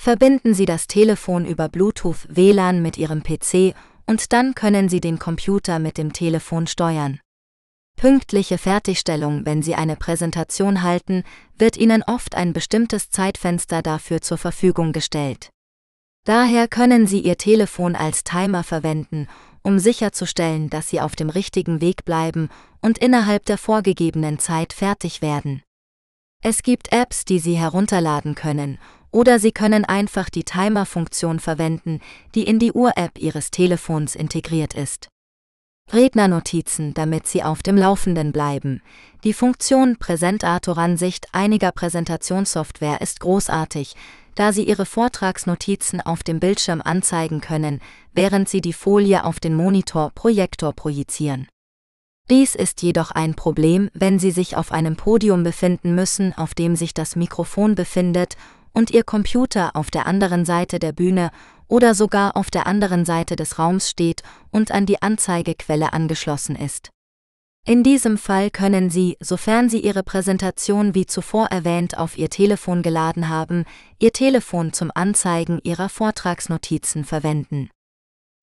Verbinden 0.00 0.54
Sie 0.54 0.64
das 0.64 0.86
Telefon 0.86 1.44
über 1.44 1.68
Bluetooth 1.68 2.26
WLAN 2.34 2.80
mit 2.80 2.96
Ihrem 2.96 3.22
PC 3.22 3.74
und 4.06 4.32
dann 4.32 4.54
können 4.54 4.88
Sie 4.88 5.02
den 5.02 5.18
Computer 5.18 5.78
mit 5.78 5.98
dem 5.98 6.14
Telefon 6.14 6.66
steuern. 6.66 7.20
Pünktliche 7.96 8.56
Fertigstellung, 8.56 9.44
wenn 9.44 9.60
Sie 9.60 9.74
eine 9.74 9.94
Präsentation 9.94 10.82
halten, 10.82 11.22
wird 11.58 11.76
Ihnen 11.76 12.02
oft 12.02 12.34
ein 12.34 12.54
bestimmtes 12.54 13.10
Zeitfenster 13.10 13.82
dafür 13.82 14.22
zur 14.22 14.38
Verfügung 14.38 14.94
gestellt. 14.94 15.50
Daher 16.28 16.68
können 16.68 17.06
Sie 17.06 17.20
Ihr 17.20 17.38
Telefon 17.38 17.96
als 17.96 18.22
Timer 18.22 18.62
verwenden, 18.62 19.28
um 19.62 19.78
sicherzustellen, 19.78 20.68
dass 20.68 20.90
Sie 20.90 21.00
auf 21.00 21.16
dem 21.16 21.30
richtigen 21.30 21.80
Weg 21.80 22.04
bleiben 22.04 22.50
und 22.82 22.98
innerhalb 22.98 23.46
der 23.46 23.56
vorgegebenen 23.56 24.38
Zeit 24.38 24.74
fertig 24.74 25.22
werden. 25.22 25.62
Es 26.42 26.62
gibt 26.62 26.92
Apps, 26.92 27.24
die 27.24 27.38
Sie 27.38 27.54
herunterladen 27.54 28.34
können, 28.34 28.76
oder 29.10 29.38
Sie 29.38 29.52
können 29.52 29.86
einfach 29.86 30.28
die 30.28 30.44
Timer-Funktion 30.44 31.40
verwenden, 31.40 32.00
die 32.34 32.42
in 32.42 32.58
die 32.58 32.72
Uhr-App 32.72 33.16
Ihres 33.16 33.50
Telefons 33.50 34.14
integriert 34.14 34.74
ist. 34.74 35.08
Rednernotizen, 35.90 36.92
damit 36.92 37.26
Sie 37.26 37.42
auf 37.42 37.62
dem 37.62 37.78
Laufenden 37.78 38.32
bleiben. 38.32 38.82
Die 39.24 39.32
Funktion 39.32 39.96
Präsentatoransicht 39.96 41.28
einiger 41.32 41.72
Präsentationssoftware 41.72 43.00
ist 43.00 43.20
großartig, 43.20 43.94
da 44.38 44.52
Sie 44.52 44.62
Ihre 44.62 44.86
Vortragsnotizen 44.86 46.00
auf 46.00 46.22
dem 46.22 46.38
Bildschirm 46.38 46.80
anzeigen 46.80 47.40
können, 47.40 47.80
während 48.12 48.48
Sie 48.48 48.60
die 48.60 48.72
Folie 48.72 49.24
auf 49.24 49.40
den 49.40 49.52
Monitor 49.52 50.12
Projektor 50.14 50.72
projizieren. 50.72 51.48
Dies 52.30 52.54
ist 52.54 52.82
jedoch 52.82 53.10
ein 53.10 53.34
Problem, 53.34 53.90
wenn 53.94 54.20
Sie 54.20 54.30
sich 54.30 54.56
auf 54.56 54.70
einem 54.70 54.94
Podium 54.94 55.42
befinden 55.42 55.96
müssen, 55.96 56.34
auf 56.34 56.54
dem 56.54 56.76
sich 56.76 56.94
das 56.94 57.16
Mikrofon 57.16 57.74
befindet 57.74 58.36
und 58.72 58.92
Ihr 58.92 59.02
Computer 59.02 59.74
auf 59.74 59.90
der 59.90 60.06
anderen 60.06 60.44
Seite 60.44 60.78
der 60.78 60.92
Bühne 60.92 61.32
oder 61.66 61.96
sogar 61.96 62.36
auf 62.36 62.48
der 62.48 62.68
anderen 62.68 63.04
Seite 63.04 63.34
des 63.34 63.58
Raums 63.58 63.90
steht 63.90 64.22
und 64.52 64.70
an 64.70 64.86
die 64.86 65.02
Anzeigequelle 65.02 65.92
angeschlossen 65.92 66.54
ist. 66.54 66.90
In 67.68 67.82
diesem 67.82 68.16
Fall 68.16 68.50
können 68.50 68.88
Sie, 68.88 69.18
sofern 69.20 69.68
Sie 69.68 69.80
Ihre 69.80 70.02
Präsentation 70.02 70.94
wie 70.94 71.04
zuvor 71.04 71.48
erwähnt 71.48 71.98
auf 71.98 72.16
Ihr 72.16 72.30
Telefon 72.30 72.80
geladen 72.80 73.28
haben, 73.28 73.66
Ihr 73.98 74.14
Telefon 74.14 74.72
zum 74.72 74.90
Anzeigen 74.94 75.60
Ihrer 75.64 75.90
Vortragsnotizen 75.90 77.04
verwenden. 77.04 77.68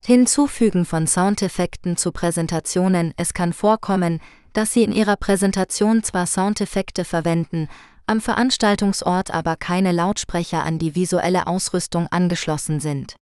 Hinzufügen 0.04 0.84
von 0.84 1.08
Soundeffekten 1.08 1.96
zu 1.96 2.12
Präsentationen 2.12 3.14
Es 3.16 3.34
kann 3.34 3.52
vorkommen, 3.52 4.20
dass 4.52 4.72
Sie 4.72 4.84
in 4.84 4.92
Ihrer 4.92 5.16
Präsentation 5.16 6.04
zwar 6.04 6.26
Soundeffekte 6.26 7.04
verwenden, 7.04 7.66
am 8.06 8.20
Veranstaltungsort 8.20 9.32
aber 9.32 9.56
keine 9.56 9.90
Lautsprecher 9.90 10.62
an 10.62 10.78
die 10.78 10.94
visuelle 10.94 11.48
Ausrüstung 11.48 12.06
angeschlossen 12.12 12.78
sind. 12.78 13.16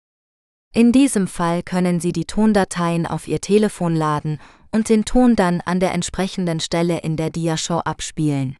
In 0.74 0.92
diesem 0.92 1.28
Fall 1.28 1.62
können 1.62 1.98
Sie 1.98 2.12
die 2.12 2.26
Tondateien 2.26 3.06
auf 3.06 3.26
Ihr 3.26 3.40
Telefon 3.40 3.96
laden 3.96 4.38
und 4.74 4.88
den 4.88 5.04
Ton 5.04 5.36
dann 5.36 5.60
an 5.60 5.78
der 5.78 5.92
entsprechenden 5.92 6.58
Stelle 6.58 6.98
in 6.98 7.16
der 7.16 7.30
Diashow 7.30 7.78
abspielen. 7.78 8.56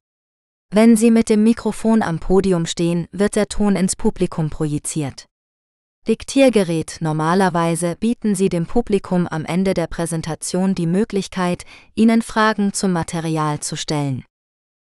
Wenn 0.71 0.97
Sie 0.97 1.11
mit 1.11 1.29
dem 1.29 1.43
Mikrofon 1.43 2.03
am 2.03 2.21
Podium 2.21 2.67
stehen, 2.67 3.09
wird 3.11 3.35
der 3.35 3.49
Ton 3.49 3.75
ins 3.75 3.97
Publikum 3.97 4.49
projiziert. 4.49 5.27
Diktiergerät 6.07 6.99
Normalerweise 7.01 7.97
bieten 7.99 8.37
Sie 8.37 8.49
dem 8.49 8.67
Publikum 8.67 9.27
am 9.27 9.45
Ende 9.45 9.75
der 9.75 9.89
Präsentation 9.89 10.77
die 10.77 10.87
Möglichkeit, 10.87 11.65
Ihnen 11.97 12.23
Fragen 12.23 12.73
zum 12.73 12.93
Material 12.93 13.59
zu 13.59 13.77
stellen. 13.77 14.25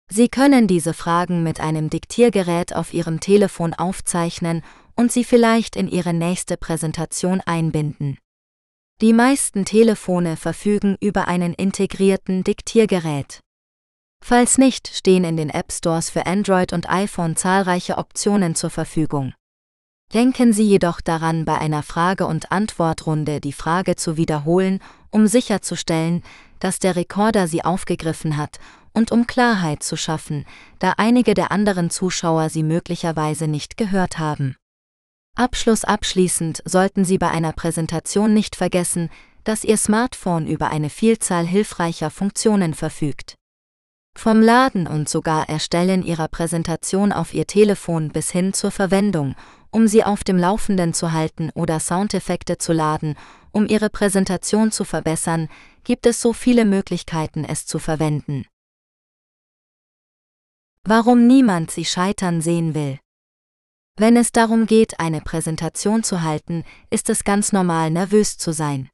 Sie 0.10 0.30
können 0.30 0.68
diese 0.68 0.94
Fragen 0.94 1.44
mit 1.44 1.60
einem 1.60 1.90
Diktiergerät 1.90 2.74
auf 2.74 2.94
Ihrem 2.94 3.20
Telefon 3.20 3.74
aufzeichnen 3.74 4.64
und 4.96 5.12
sie 5.12 5.24
vielleicht 5.24 5.76
in 5.76 5.88
Ihre 5.88 6.14
nächste 6.14 6.56
Präsentation 6.56 7.42
einbinden. 7.42 8.18
Die 9.02 9.14
meisten 9.14 9.64
Telefone 9.64 10.36
verfügen 10.36 10.98
über 11.00 11.30
einen 11.30 11.54
integrierten 11.54 12.44
Diktiergerät. 12.44 13.40
Falls 14.22 14.58
nicht, 14.58 14.90
stehen 14.90 15.24
in 15.24 15.38
den 15.38 15.50
App 15.50 15.72
Stores 15.72 16.10
für 16.10 16.26
Android 16.26 16.74
und 16.74 16.90
iPhone 16.90 17.38
zahlreiche 17.38 17.98
Optionen 17.98 18.56
zur 18.56 18.70
Verfügung. 18.70 19.34
Denken 20.14 20.52
Sie 20.52 20.64
jedoch 20.64 21.00
daran, 21.00 21.46
bei 21.46 21.58
einer 21.58 21.82
Frage- 21.82 22.28
und 22.28 22.52
Antwortrunde 22.52 23.40
die 23.40 23.54
Frage 23.54 23.96
zu 23.96 24.18
wiederholen, 24.18 24.82
um 25.12 25.28
sicherzustellen, 25.28 26.22
dass 26.60 26.80
der 26.80 26.98
Rekorder 26.98 27.48
sie 27.48 27.64
aufgegriffen 27.64 28.36
hat 28.36 28.60
und 28.92 29.14
um 29.14 29.28
Klarheit 29.28 29.82
zu 29.82 29.96
schaffen, 29.96 30.46
da 30.80 30.96
einige 30.98 31.36
der 31.36 31.54
anderen 31.54 31.90
Zuschauer 31.90 32.50
sie 32.50 32.64
möglicherweise 32.64 33.48
nicht 33.48 33.78
gehört 33.78 34.20
haben. 34.20 34.58
Abschluss 35.40 35.86
abschließend 35.86 36.62
sollten 36.66 37.06
Sie 37.06 37.18
bei 37.18 37.30
einer 37.30 37.54
Präsentation 37.54 38.34
nicht 38.34 38.58
vergessen, 38.58 39.10
dass 39.46 39.64
Ihr 39.64 39.78
Smartphone 39.78 40.46
über 40.46 40.70
eine 40.70 40.90
Vielzahl 40.90 41.48
hilfreicher 41.48 42.10
Funktionen 42.10 42.74
verfügt. 42.74 43.36
Vom 44.18 44.42
Laden 44.42 44.86
und 44.86 45.08
sogar 45.08 45.48
Erstellen 45.48 46.04
Ihrer 46.04 46.28
Präsentation 46.28 47.14
auf 47.14 47.34
Ihr 47.34 47.48
Telefon 47.48 48.10
bis 48.10 48.32
hin 48.32 48.52
zur 48.52 48.72
Verwendung, 48.72 49.34
um 49.72 49.88
Sie 49.88 50.04
auf 50.04 50.26
dem 50.26 50.38
Laufenden 50.38 50.94
zu 50.94 51.14
halten 51.14 51.52
oder 51.56 51.80
Soundeffekte 51.80 52.58
zu 52.58 52.74
laden, 52.74 53.16
um 53.54 53.66
Ihre 53.66 53.90
Präsentation 53.90 54.74
zu 54.74 54.84
verbessern, 54.84 55.48
gibt 55.86 56.06
es 56.06 56.22
so 56.22 56.34
viele 56.34 56.66
Möglichkeiten, 56.66 57.46
es 57.46 57.66
zu 57.66 57.80
verwenden. 57.80 58.46
Warum 60.84 61.28
niemand 61.28 61.72
Sie 61.72 61.86
scheitern 61.86 62.42
sehen 62.42 62.76
will. 62.76 63.00
Wenn 64.00 64.16
es 64.16 64.32
darum 64.32 64.66
geht, 64.66 65.02
eine 65.02 65.20
Präsentation 65.20 66.04
zu 66.04 66.22
halten, 66.22 66.64
ist 66.90 67.10
es 67.10 67.26
ganz 67.26 67.52
normal, 67.52 67.92
nervös 67.92 68.38
zu 68.38 68.54
sein. 68.54 68.90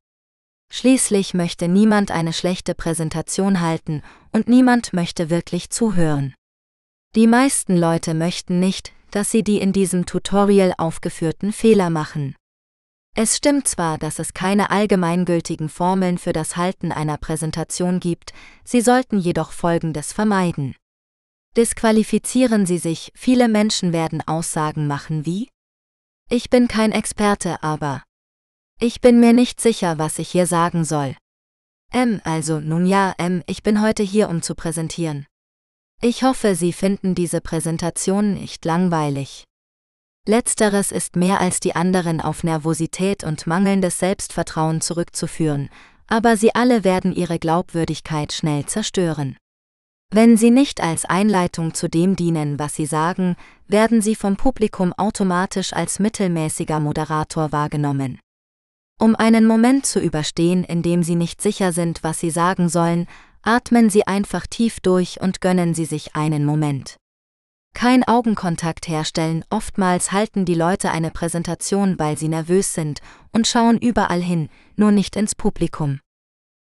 Schließlich 0.71 1.35
möchte 1.35 1.67
niemand 1.67 2.09
eine 2.09 2.33
schlechte 2.33 2.73
Präsentation 2.73 3.61
halten 3.61 4.01
und 4.31 4.47
niemand 4.47 4.93
möchte 4.93 5.29
wirklich 5.29 5.69
zuhören. 5.69 6.33
Die 7.15 7.27
meisten 7.27 7.77
Leute 7.77 8.15
möchten 8.15 8.59
nicht, 8.59 8.93
dass 9.11 9.29
sie 9.29 9.43
die 9.43 9.59
in 9.59 9.73
diesem 9.73 10.07
Tutorial 10.07 10.73
aufgeführten 10.79 11.53
Fehler 11.53 11.91
machen. 11.91 12.35
Es 13.15 13.37
stimmt 13.37 13.67
zwar, 13.67 13.99
dass 13.99 14.17
es 14.17 14.33
keine 14.33 14.71
allgemeingültigen 14.71 15.69
Formeln 15.69 16.17
für 16.17 16.33
das 16.33 16.57
Halten 16.57 16.91
einer 16.91 17.17
Präsentation 17.17 17.99
gibt, 17.99 18.33
Sie 18.63 18.81
sollten 18.81 19.19
jedoch 19.19 19.51
Folgendes 19.51 20.13
vermeiden. 20.13 20.75
Disqualifizieren 21.57 22.65
Sie 22.65 22.77
sich, 22.77 23.11
viele 23.15 23.47
Menschen 23.47 23.93
werden 23.93 24.21
Aussagen 24.27 24.87
machen 24.87 25.25
wie 25.25 25.49
Ich 26.29 26.49
bin 26.49 26.67
kein 26.67 26.91
Experte, 26.91 27.63
aber 27.63 28.03
ich 28.81 28.99
bin 28.99 29.21
mir 29.21 29.31
nicht 29.31 29.61
sicher, 29.61 29.97
was 29.97 30.19
ich 30.19 30.29
hier 30.29 30.47
sagen 30.47 30.83
soll. 30.83 31.15
M, 31.93 32.19
also 32.25 32.59
nun 32.59 32.85
ja, 32.85 33.13
M, 33.17 33.41
ich 33.47 33.63
bin 33.63 33.81
heute 33.81 34.03
hier, 34.03 34.27
um 34.27 34.41
zu 34.41 34.53
präsentieren. 34.53 35.27
Ich 36.01 36.23
hoffe, 36.23 36.55
Sie 36.55 36.73
finden 36.73 37.15
diese 37.15 37.39
Präsentation 37.39 38.33
nicht 38.33 38.65
langweilig. 38.65 39.45
Letzteres 40.27 40.91
ist 40.91 41.15
mehr 41.15 41.39
als 41.39 41.61
die 41.61 41.75
anderen 41.75 42.19
auf 42.19 42.43
Nervosität 42.43 43.23
und 43.23 43.47
mangelndes 43.47 43.99
Selbstvertrauen 43.99 44.81
zurückzuführen, 44.81 45.69
aber 46.07 46.35
sie 46.35 46.53
alle 46.53 46.83
werden 46.83 47.13
ihre 47.13 47.39
Glaubwürdigkeit 47.39 48.33
schnell 48.33 48.65
zerstören. 48.65 49.37
Wenn 50.11 50.37
sie 50.37 50.51
nicht 50.51 50.81
als 50.81 51.05
Einleitung 51.05 51.73
zu 51.73 51.89
dem 51.89 52.15
dienen, 52.15 52.59
was 52.59 52.75
sie 52.75 52.85
sagen, 52.85 53.35
werden 53.67 54.01
sie 54.01 54.15
vom 54.15 54.37
Publikum 54.37 54.93
automatisch 54.93 55.73
als 55.73 55.99
mittelmäßiger 55.99 56.79
Moderator 56.79 57.51
wahrgenommen. 57.51 58.19
Um 58.97 59.15
einen 59.15 59.45
Moment 59.45 59.85
zu 59.85 59.99
überstehen, 59.99 60.63
in 60.63 60.81
dem 60.81 61.03
Sie 61.03 61.15
nicht 61.15 61.41
sicher 61.41 61.73
sind, 61.73 62.01
was 62.01 62.21
Sie 62.21 62.29
sagen 62.29 62.69
sollen, 62.69 63.07
atmen 63.41 63.89
Sie 63.89 64.07
einfach 64.07 64.47
tief 64.47 64.79
durch 64.79 65.19
und 65.19 65.41
gönnen 65.41 65.73
Sie 65.73 65.83
sich 65.83 66.15
einen 66.15 66.45
Moment. 66.45 66.95
Kein 67.73 68.07
Augenkontakt 68.07 68.87
herstellen, 68.87 69.43
oftmals 69.49 70.13
halten 70.13 70.45
die 70.45 70.55
Leute 70.55 70.91
eine 70.91 71.11
Präsentation, 71.11 71.99
weil 71.99 72.17
sie 72.17 72.29
nervös 72.29 72.73
sind 72.73 73.01
und 73.33 73.47
schauen 73.47 73.77
überall 73.77 74.21
hin, 74.21 74.47
nur 74.77 74.91
nicht 74.91 75.17
ins 75.17 75.35
Publikum. 75.35 75.99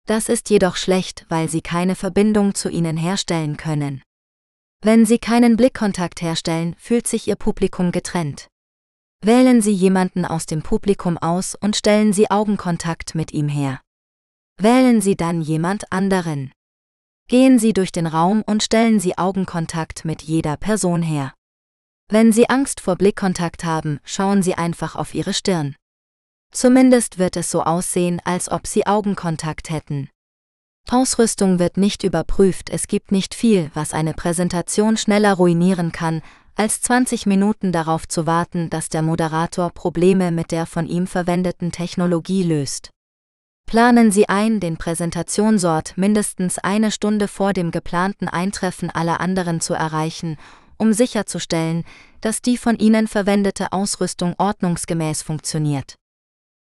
Das 0.07 0.29
ist 0.29 0.51
jedoch 0.51 0.77
schlecht, 0.77 1.27
weil 1.29 1.49
sie 1.49 1.61
keine 1.61 1.95
Verbindung 1.95 2.55
zu 2.55 2.69
ihnen 2.69 2.97
herstellen 2.97 3.57
können. 3.57 4.03
Wenn 4.81 5.07
sie 5.07 5.19
keinen 5.19 5.57
Blickkontakt 5.57 6.23
herstellen, 6.23 6.75
fühlt 6.79 7.07
sich 7.07 7.29
ihr 7.29 7.37
Publikum 7.37 7.93
getrennt. 7.93 8.49
Wählen 9.25 9.63
Sie 9.63 9.73
jemanden 9.73 10.25
aus 10.25 10.47
dem 10.47 10.63
Publikum 10.63 11.17
aus 11.17 11.55
und 11.55 11.77
stellen 11.77 12.13
Sie 12.13 12.29
Augenkontakt 12.29 13.15
mit 13.15 13.33
ihm 13.33 13.49
her. 13.49 13.81
Wählen 14.61 15.01
Sie 15.01 15.17
dann 15.17 15.41
jemand 15.43 15.93
anderen. 15.93 16.51
Gehen 17.29 17.61
Sie 17.61 17.73
durch 17.73 17.93
den 17.93 18.09
Raum 18.09 18.43
und 18.45 18.65
stellen 18.65 18.99
Sie 18.99 19.17
Augenkontakt 19.17 20.05
mit 20.05 20.23
jeder 20.23 20.57
Person 20.57 21.03
her. 21.03 21.33
Wenn 22.09 22.33
Sie 22.33 22.51
Angst 22.51 22.81
vor 22.81 22.97
Blickkontakt 22.97 23.63
haben, 23.63 24.01
schauen 24.03 24.43
Sie 24.43 24.57
einfach 24.57 24.97
auf 24.97 25.15
Ihre 25.15 25.33
Stirn. 25.33 25.77
Zumindest 26.53 27.19
wird 27.19 27.37
es 27.37 27.51
so 27.51 27.63
aussehen, 27.63 28.21
als 28.25 28.51
ob 28.51 28.67
Sie 28.67 28.87
Augenkontakt 28.87 29.71
hätten. 29.71 30.11
Ausrüstung 30.91 31.59
wird 31.59 31.79
nicht 31.79 32.05
überprüft, 32.05 32.69
es 32.69 32.87
gibt 32.87 33.13
nicht 33.13 33.35
viel, 33.35 33.71
was 33.73 33.95
eine 33.95 34.13
Präsentation 34.13 34.97
schneller 34.97 35.33
ruinieren 35.35 35.93
kann, 35.93 36.21
als 36.55 36.83
20 36.83 37.25
Minuten 37.25 37.73
darauf 37.73 38.07
zu 38.07 38.27
warten, 38.27 38.69
dass 38.69 38.91
der 38.91 39.01
Moderator 39.01 39.71
Probleme 39.71 40.31
mit 40.31 40.51
der 40.51 40.67
von 40.67 40.87
ihm 40.87 41.07
verwendeten 41.07 41.73
Technologie 41.73 42.43
löst. 42.43 42.91
Planen 43.67 44.11
Sie 44.11 44.29
ein, 44.29 44.61
den 44.61 44.77
Präsentationsort 44.77 45.97
mindestens 45.97 46.59
eine 46.59 46.91
Stunde 46.91 47.27
vor 47.27 47.55
dem 47.55 47.71
geplanten 47.71 48.29
Eintreffen 48.29 48.91
aller 48.91 49.21
anderen 49.21 49.63
zu 49.63 49.73
erreichen, 49.73 50.37
um 50.77 50.93
sicherzustellen, 50.93 51.85
dass 52.21 52.43
die 52.43 52.59
von 52.59 52.77
Ihnen 52.77 53.09
verwendete 53.09 53.73
Ausrüstung 53.73 54.35
ordnungsgemäß 54.37 55.23
funktioniert. 55.23 55.95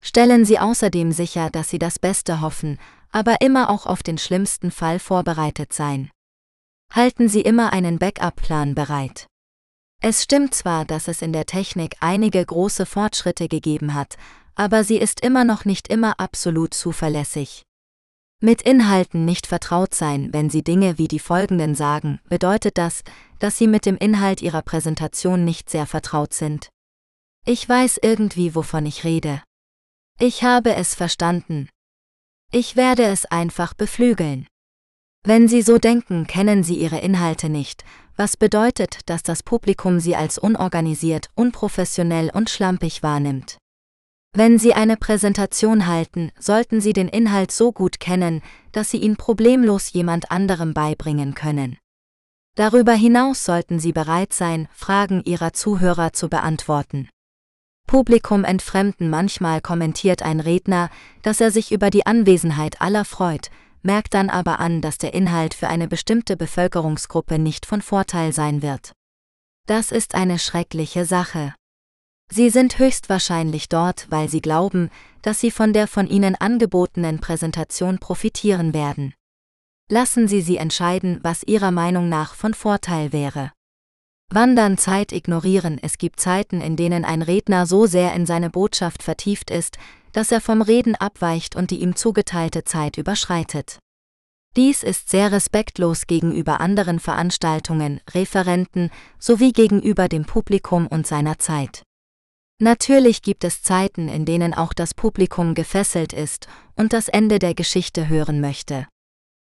Stellen 0.01 0.45
Sie 0.45 0.59
außerdem 0.59 1.11
sicher, 1.11 1.49
dass 1.49 1.69
Sie 1.69 1.79
das 1.79 1.99
Beste 1.99 2.41
hoffen, 2.41 2.79
aber 3.11 3.41
immer 3.41 3.69
auch 3.69 3.85
auf 3.85 4.03
den 4.03 4.17
schlimmsten 4.17 4.71
Fall 4.71 4.99
vorbereitet 4.99 5.73
sein. 5.73 6.09
Halten 6.91 7.29
Sie 7.29 7.41
immer 7.41 7.71
einen 7.71 7.99
Backup-Plan 7.99 8.75
bereit. 8.75 9.27
Es 10.01 10.23
stimmt 10.23 10.55
zwar, 10.55 10.83
dass 10.83 11.07
es 11.07 11.21
in 11.21 11.31
der 11.31 11.45
Technik 11.45 11.95
einige 11.99 12.43
große 12.43 12.87
Fortschritte 12.87 13.47
gegeben 13.47 13.93
hat, 13.93 14.17
aber 14.55 14.83
sie 14.83 14.97
ist 14.97 15.21
immer 15.21 15.43
noch 15.43 15.63
nicht 15.63 15.87
immer 15.87 16.19
absolut 16.19 16.73
zuverlässig. 16.73 17.63
Mit 18.39 18.63
Inhalten 18.63 19.25
nicht 19.25 19.45
vertraut 19.45 19.93
sein, 19.93 20.29
wenn 20.33 20.49
Sie 20.49 20.63
Dinge 20.63 20.97
wie 20.97 21.07
die 21.07 21.19
folgenden 21.19 21.75
sagen, 21.75 22.19
bedeutet 22.27 22.79
das, 22.79 23.03
dass 23.37 23.59
Sie 23.59 23.67
mit 23.67 23.85
dem 23.85 23.97
Inhalt 23.97 24.41
Ihrer 24.41 24.63
Präsentation 24.63 25.45
nicht 25.45 25.69
sehr 25.69 25.85
vertraut 25.85 26.33
sind. 26.33 26.69
Ich 27.45 27.69
weiß 27.69 27.99
irgendwie, 28.01 28.55
wovon 28.55 28.87
ich 28.87 29.03
rede. 29.03 29.43
Ich 30.23 30.43
habe 30.43 30.75
es 30.75 30.93
verstanden. 30.93 31.67
Ich 32.51 32.75
werde 32.75 33.05
es 33.05 33.25
einfach 33.25 33.73
beflügeln. 33.73 34.45
Wenn 35.25 35.47
Sie 35.47 35.63
so 35.63 35.79
denken, 35.79 36.27
kennen 36.27 36.61
Sie 36.63 36.75
Ihre 36.75 36.99
Inhalte 36.99 37.49
nicht, 37.49 37.83
was 38.17 38.37
bedeutet, 38.37 38.99
dass 39.07 39.23
das 39.23 39.41
Publikum 39.41 39.99
Sie 39.99 40.15
als 40.15 40.37
unorganisiert, 40.37 41.31
unprofessionell 41.33 42.29
und 42.31 42.51
schlampig 42.51 43.01
wahrnimmt. 43.01 43.57
Wenn 44.31 44.59
Sie 44.59 44.75
eine 44.75 44.95
Präsentation 44.95 45.87
halten, 45.87 46.31
sollten 46.37 46.81
Sie 46.81 46.93
den 46.93 47.07
Inhalt 47.07 47.51
so 47.51 47.71
gut 47.71 47.99
kennen, 47.99 48.43
dass 48.73 48.91
Sie 48.91 48.97
ihn 48.97 49.15
problemlos 49.15 49.91
jemand 49.91 50.29
anderem 50.29 50.75
beibringen 50.75 51.33
können. 51.33 51.79
Darüber 52.55 52.93
hinaus 52.93 53.43
sollten 53.43 53.79
Sie 53.79 53.91
bereit 53.91 54.33
sein, 54.33 54.67
Fragen 54.71 55.23
Ihrer 55.23 55.53
Zuhörer 55.53 56.13
zu 56.13 56.29
beantworten. 56.29 57.09
Publikum 57.91 58.45
entfremden 58.45 59.09
manchmal 59.09 59.59
kommentiert 59.59 60.23
ein 60.23 60.39
Redner, 60.39 60.89
dass 61.23 61.41
er 61.41 61.51
sich 61.51 61.73
über 61.73 61.89
die 61.89 62.05
Anwesenheit 62.05 62.79
aller 62.79 63.03
freut, 63.03 63.51
merkt 63.81 64.13
dann 64.13 64.29
aber 64.29 64.61
an, 64.61 64.79
dass 64.79 64.97
der 64.97 65.13
Inhalt 65.13 65.53
für 65.53 65.67
eine 65.67 65.89
bestimmte 65.89 66.37
Bevölkerungsgruppe 66.37 67.37
nicht 67.37 67.65
von 67.65 67.81
Vorteil 67.81 68.31
sein 68.31 68.61
wird. 68.61 68.93
Das 69.67 69.91
ist 69.91 70.15
eine 70.15 70.39
schreckliche 70.39 71.03
Sache. 71.03 71.53
Sie 72.31 72.49
sind 72.49 72.79
höchstwahrscheinlich 72.79 73.67
dort, 73.67 74.07
weil 74.09 74.29
sie 74.29 74.41
glauben, 74.41 74.89
dass 75.21 75.41
sie 75.41 75.51
von 75.51 75.73
der 75.73 75.89
von 75.89 76.07
ihnen 76.07 76.35
angebotenen 76.35 77.19
Präsentation 77.19 77.99
profitieren 77.99 78.73
werden. 78.73 79.13
Lassen 79.89 80.29
Sie 80.29 80.39
sie 80.39 80.55
entscheiden, 80.55 81.19
was 81.23 81.43
Ihrer 81.43 81.71
Meinung 81.71 82.07
nach 82.07 82.35
von 82.35 82.53
Vorteil 82.53 83.11
wäre. 83.11 83.51
Wandern 84.33 84.77
Zeit 84.77 85.11
ignorieren 85.11 85.77
Es 85.81 85.97
gibt 85.97 86.21
Zeiten, 86.21 86.61
in 86.61 86.77
denen 86.77 87.03
ein 87.03 87.21
Redner 87.21 87.65
so 87.65 87.85
sehr 87.85 88.13
in 88.13 88.25
seine 88.25 88.49
Botschaft 88.49 89.03
vertieft 89.03 89.51
ist, 89.51 89.77
dass 90.13 90.31
er 90.31 90.39
vom 90.39 90.61
Reden 90.61 90.95
abweicht 90.95 91.57
und 91.57 91.69
die 91.69 91.81
ihm 91.81 91.97
zugeteilte 91.97 92.63
Zeit 92.63 92.97
überschreitet. 92.97 93.79
Dies 94.55 94.83
ist 94.83 95.09
sehr 95.09 95.33
respektlos 95.33 96.07
gegenüber 96.07 96.61
anderen 96.61 96.99
Veranstaltungen, 96.99 97.99
Referenten 98.13 98.89
sowie 99.19 99.51
gegenüber 99.51 100.07
dem 100.07 100.25
Publikum 100.25 100.87
und 100.87 101.05
seiner 101.05 101.37
Zeit. 101.37 101.83
Natürlich 102.59 103.23
gibt 103.23 103.43
es 103.43 103.63
Zeiten, 103.63 104.07
in 104.07 104.23
denen 104.23 104.53
auch 104.53 104.71
das 104.71 104.93
Publikum 104.93 105.55
gefesselt 105.55 106.13
ist 106.13 106.47
und 106.75 106.93
das 106.93 107.09
Ende 107.09 107.39
der 107.39 107.53
Geschichte 107.53 108.07
hören 108.07 108.39
möchte. 108.39 108.87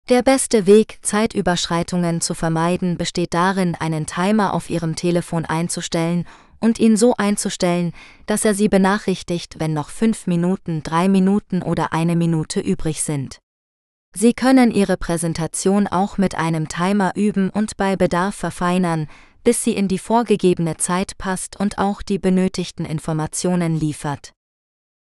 Der 0.08 0.22
beste 0.22 0.68
Weg, 0.68 1.00
Zeitüberschreitungen 1.02 2.22
zu 2.22 2.36
vermeiden, 2.36 2.96
besteht 2.96 3.34
darin, 3.34 3.74
einen 3.74 4.06
Timer 4.06 4.54
auf 4.54 4.70
Ihrem 4.70 4.96
Telefon 4.96 5.46
einzustellen 5.46 6.28
und 6.60 6.78
ihn 6.78 6.96
so 6.96 7.16
einzustellen, 7.18 7.92
dass 8.28 8.46
er 8.46 8.54
Sie 8.54 8.70
benachrichtigt, 8.70 9.56
wenn 9.58 9.74
noch 9.74 9.90
fünf 9.90 10.28
Minuten, 10.28 10.84
drei 10.84 11.10
Minuten 11.10 11.64
oder 11.64 11.92
eine 11.92 12.16
Minute 12.16 12.60
übrig 12.60 13.02
sind. 13.02 13.40
Sie 14.16 14.36
können 14.36 14.70
Ihre 14.70 14.96
Präsentation 14.96 15.88
auch 15.88 16.20
mit 16.20 16.36
einem 16.36 16.68
Timer 16.68 17.14
üben 17.16 17.50
und 17.50 17.76
bei 17.76 17.96
Bedarf 17.96 18.36
verfeinern, 18.36 19.08
bis 19.44 19.64
sie 19.64 19.74
in 19.74 19.88
die 19.88 20.00
vorgegebene 20.00 20.78
Zeit 20.78 21.18
passt 21.18 21.60
und 21.60 21.80
auch 21.80 22.04
die 22.04 22.20
benötigten 22.20 22.86
Informationen 22.86 23.76
liefert. 23.80 24.34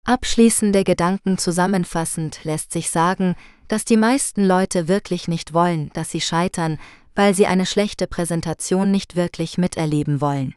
Abschließende 0.06 0.86
Gedanken 0.86 1.38
zusammenfassend 1.38 2.44
lässt 2.44 2.72
sich 2.72 2.90
sagen, 2.90 3.36
dass 3.68 3.86
die 3.86 3.98
meisten 3.98 4.46
Leute 4.46 4.88
wirklich 4.88 5.28
nicht 5.28 5.54
wollen, 5.54 5.90
dass 5.94 6.12
sie 6.12 6.22
scheitern, 6.22 6.80
weil 7.16 7.34
sie 7.34 7.46
eine 7.46 7.66
schlechte 7.66 8.08
Präsentation 8.08 8.92
nicht 8.92 9.16
wirklich 9.16 9.58
miterleben 9.58 10.22
wollen. 10.22 10.56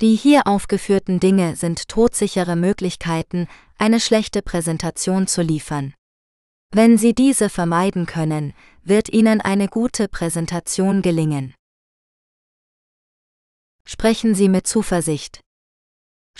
Die 0.00 0.14
hier 0.14 0.46
aufgeführten 0.46 1.18
Dinge 1.18 1.56
sind 1.56 1.88
todsichere 1.88 2.54
Möglichkeiten, 2.54 3.48
eine 3.78 3.98
schlechte 3.98 4.42
Präsentation 4.42 5.26
zu 5.26 5.42
liefern. 5.42 5.94
Wenn 6.70 6.98
Sie 6.98 7.14
diese 7.14 7.48
vermeiden 7.48 8.06
können, 8.06 8.52
wird 8.84 9.08
Ihnen 9.08 9.40
eine 9.40 9.68
gute 9.68 10.06
Präsentation 10.06 11.02
gelingen. 11.02 11.54
Sprechen 13.84 14.34
Sie 14.34 14.48
mit 14.48 14.66
Zuversicht. 14.66 15.40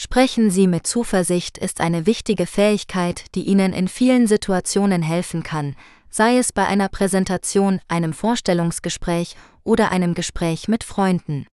Sprechen 0.01 0.49
Sie 0.53 0.69
mit 0.69 0.87
Zuversicht 0.87 1.59
ist 1.59 1.81
eine 1.81 2.07
wichtige 2.07 2.47
Fähigkeit, 2.47 3.25
die 3.35 3.43
Ihnen 3.43 3.73
in 3.73 3.89
vielen 3.89 4.29
Situationen 4.29 5.03
helfen 5.03 5.43
kann, 5.43 5.75
sei 6.09 6.39
es 6.39 6.53
bei 6.53 6.65
einer 6.69 6.89
Präsentation, 6.89 7.81
einem 7.89 8.13
Vorstellungsgespräch 8.13 9.35
oder 9.65 9.91
einem 9.91 10.15
Gespräch 10.15 10.69
mit 10.69 10.85
Freunden. 10.85 11.49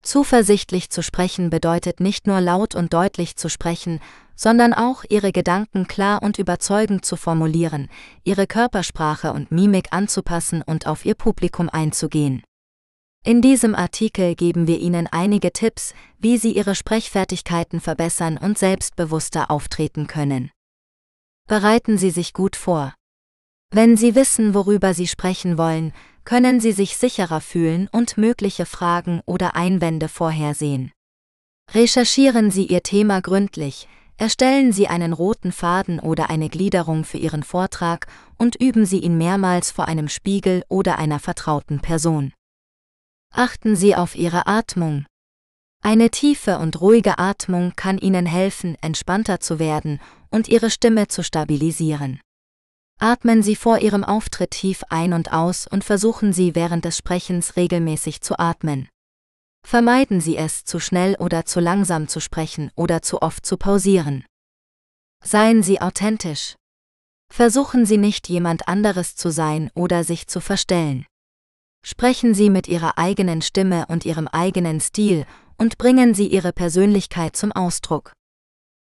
Zuversichtlich 0.00 0.88
zu 0.88 1.02
sprechen 1.02 1.50
bedeutet 1.50 2.00
nicht 2.00 2.26
nur 2.26 2.40
laut 2.40 2.74
und 2.74 2.94
deutlich 2.94 3.36
zu 3.36 3.50
sprechen, 3.50 4.00
sondern 4.34 4.72
auch 4.72 5.04
Ihre 5.10 5.30
Gedanken 5.30 5.86
klar 5.86 6.22
und 6.22 6.38
überzeugend 6.38 7.04
zu 7.04 7.16
formulieren, 7.16 7.90
Ihre 8.24 8.46
Körpersprache 8.46 9.34
und 9.34 9.50
Mimik 9.52 9.88
anzupassen 9.90 10.62
und 10.62 10.86
auf 10.86 11.04
Ihr 11.04 11.14
Publikum 11.14 11.68
einzugehen. 11.68 12.42
In 13.26 13.42
diesem 13.42 13.74
Artikel 13.74 14.36
geben 14.36 14.68
wir 14.68 14.78
Ihnen 14.78 15.08
einige 15.10 15.52
Tipps, 15.52 15.94
wie 16.20 16.38
Sie 16.38 16.52
Ihre 16.52 16.76
Sprechfertigkeiten 16.76 17.80
verbessern 17.80 18.38
und 18.38 18.56
selbstbewusster 18.56 19.50
auftreten 19.50 20.06
können. 20.06 20.52
Bereiten 21.48 21.98
Sie 21.98 22.10
sich 22.10 22.34
gut 22.34 22.54
vor. 22.54 22.94
Wenn 23.72 23.96
Sie 23.96 24.14
wissen, 24.14 24.54
worüber 24.54 24.94
Sie 24.94 25.08
sprechen 25.08 25.58
wollen, 25.58 25.92
können 26.22 26.60
Sie 26.60 26.70
sich 26.70 26.96
sicherer 26.96 27.40
fühlen 27.40 27.88
und 27.90 28.16
mögliche 28.16 28.64
Fragen 28.64 29.22
oder 29.26 29.56
Einwände 29.56 30.06
vorhersehen. 30.06 30.92
Recherchieren 31.74 32.52
Sie 32.52 32.66
Ihr 32.66 32.84
Thema 32.84 33.20
gründlich, 33.20 33.88
erstellen 34.18 34.70
Sie 34.70 34.86
einen 34.86 35.12
roten 35.12 35.50
Faden 35.50 35.98
oder 35.98 36.30
eine 36.30 36.48
Gliederung 36.48 37.02
für 37.02 37.18
Ihren 37.18 37.42
Vortrag 37.42 38.06
und 38.38 38.54
üben 38.54 38.86
Sie 38.86 39.00
ihn 39.00 39.18
mehrmals 39.18 39.72
vor 39.72 39.88
einem 39.88 40.08
Spiegel 40.08 40.62
oder 40.68 40.96
einer 40.96 41.18
vertrauten 41.18 41.80
Person. 41.80 42.32
Achten 43.38 43.76
Sie 43.76 43.94
auf 43.94 44.14
Ihre 44.14 44.46
Atmung. 44.46 45.04
Eine 45.82 46.08
tiefe 46.10 46.58
und 46.58 46.80
ruhige 46.80 47.18
Atmung 47.18 47.74
kann 47.76 47.98
Ihnen 47.98 48.24
helfen, 48.24 48.78
entspannter 48.80 49.40
zu 49.40 49.58
werden 49.58 50.00
und 50.30 50.48
Ihre 50.48 50.70
Stimme 50.70 51.08
zu 51.08 51.22
stabilisieren. 51.22 52.18
Atmen 52.98 53.42
Sie 53.42 53.54
vor 53.54 53.80
Ihrem 53.80 54.04
Auftritt 54.04 54.52
tief 54.52 54.84
ein 54.88 55.12
und 55.12 55.34
aus 55.34 55.66
und 55.66 55.84
versuchen 55.84 56.32
Sie 56.32 56.54
während 56.54 56.86
des 56.86 56.96
Sprechens 56.96 57.56
regelmäßig 57.56 58.22
zu 58.22 58.38
atmen. 58.38 58.88
Vermeiden 59.66 60.22
Sie 60.22 60.38
es, 60.38 60.64
zu 60.64 60.80
schnell 60.80 61.14
oder 61.16 61.44
zu 61.44 61.60
langsam 61.60 62.08
zu 62.08 62.20
sprechen 62.20 62.70
oder 62.74 63.02
zu 63.02 63.20
oft 63.20 63.44
zu 63.44 63.58
pausieren. 63.58 64.24
Seien 65.22 65.62
Sie 65.62 65.82
authentisch. 65.82 66.54
Versuchen 67.30 67.84
Sie 67.84 67.98
nicht 67.98 68.30
jemand 68.30 68.66
anderes 68.66 69.14
zu 69.14 69.30
sein 69.30 69.70
oder 69.74 70.04
sich 70.04 70.26
zu 70.26 70.40
verstellen. 70.40 71.04
Sprechen 71.88 72.34
Sie 72.34 72.50
mit 72.50 72.66
Ihrer 72.66 72.98
eigenen 72.98 73.42
Stimme 73.42 73.86
und 73.86 74.04
Ihrem 74.04 74.26
eigenen 74.26 74.80
Stil 74.80 75.24
und 75.56 75.78
bringen 75.78 76.14
Sie 76.14 76.26
Ihre 76.26 76.52
Persönlichkeit 76.52 77.36
zum 77.36 77.52
Ausdruck. 77.52 78.12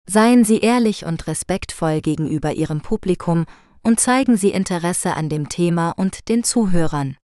Seien 0.08 0.46
Sie 0.46 0.60
ehrlich 0.60 1.04
und 1.04 1.28
respektvoll 1.28 2.00
gegenüber 2.00 2.54
Ihrem 2.54 2.80
Publikum 2.80 3.46
und 3.82 4.00
zeigen 4.00 4.38
Sie 4.38 4.52
Interesse 4.52 5.16
an 5.16 5.28
dem 5.28 5.50
Thema 5.50 5.92
und 5.92 6.30
den 6.30 6.46
Zuhörern. 6.46 7.18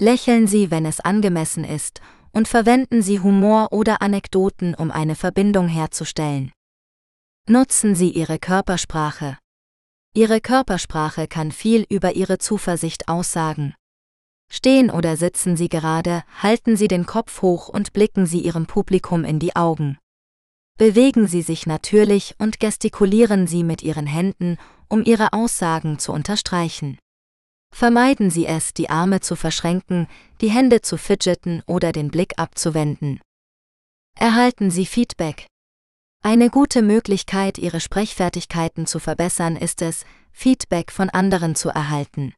Lächeln 0.00 0.48
Sie, 0.48 0.72
wenn 0.72 0.84
es 0.84 0.98
angemessen 0.98 1.62
ist, 1.62 2.00
und 2.32 2.48
verwenden 2.48 3.00
Sie 3.00 3.20
Humor 3.20 3.68
oder 3.70 4.02
Anekdoten, 4.02 4.74
um 4.74 4.90
eine 4.90 5.14
Verbindung 5.14 5.68
herzustellen. 5.68 6.50
Nutzen 7.48 7.94
Sie 7.94 8.10
Ihre 8.10 8.40
Körpersprache. 8.40 9.38
Ihre 10.14 10.40
Körpersprache 10.40 11.28
kann 11.28 11.52
viel 11.52 11.86
über 11.88 12.16
Ihre 12.16 12.38
Zuversicht 12.38 13.06
aussagen. 13.06 13.76
Stehen 14.50 14.90
oder 14.90 15.16
sitzen 15.16 15.56
Sie 15.56 15.68
gerade, 15.68 16.22
halten 16.42 16.76
Sie 16.76 16.88
den 16.88 17.06
Kopf 17.06 17.42
hoch 17.42 17.68
und 17.68 17.92
blicken 17.92 18.26
Sie 18.26 18.40
Ihrem 18.40 18.66
Publikum 18.66 19.24
in 19.24 19.38
die 19.38 19.56
Augen. 19.56 19.98
Bewegen 20.78 21.26
Sie 21.26 21.42
sich 21.42 21.66
natürlich 21.66 22.34
und 22.38 22.60
gestikulieren 22.60 23.46
Sie 23.46 23.64
mit 23.64 23.82
Ihren 23.82 24.06
Händen, 24.06 24.58
um 24.88 25.02
Ihre 25.04 25.32
Aussagen 25.32 25.98
zu 25.98 26.12
unterstreichen. 26.12 26.98
Vermeiden 27.74 28.30
Sie 28.30 28.46
es, 28.46 28.74
die 28.74 28.88
Arme 28.90 29.20
zu 29.20 29.36
verschränken, 29.36 30.06
die 30.40 30.50
Hände 30.50 30.82
zu 30.82 30.96
fidgeten 30.96 31.62
oder 31.66 31.92
den 31.92 32.10
Blick 32.10 32.34
abzuwenden. 32.38 33.20
Erhalten 34.18 34.70
Sie 34.70 34.86
Feedback. 34.86 35.46
Eine 36.22 36.50
gute 36.50 36.82
Möglichkeit, 36.82 37.58
Ihre 37.58 37.80
Sprechfertigkeiten 37.80 38.86
zu 38.86 38.98
verbessern, 38.98 39.56
ist 39.56 39.82
es, 39.82 40.04
Feedback 40.32 40.90
von 40.90 41.10
anderen 41.10 41.54
zu 41.54 41.68
erhalten. 41.68 42.34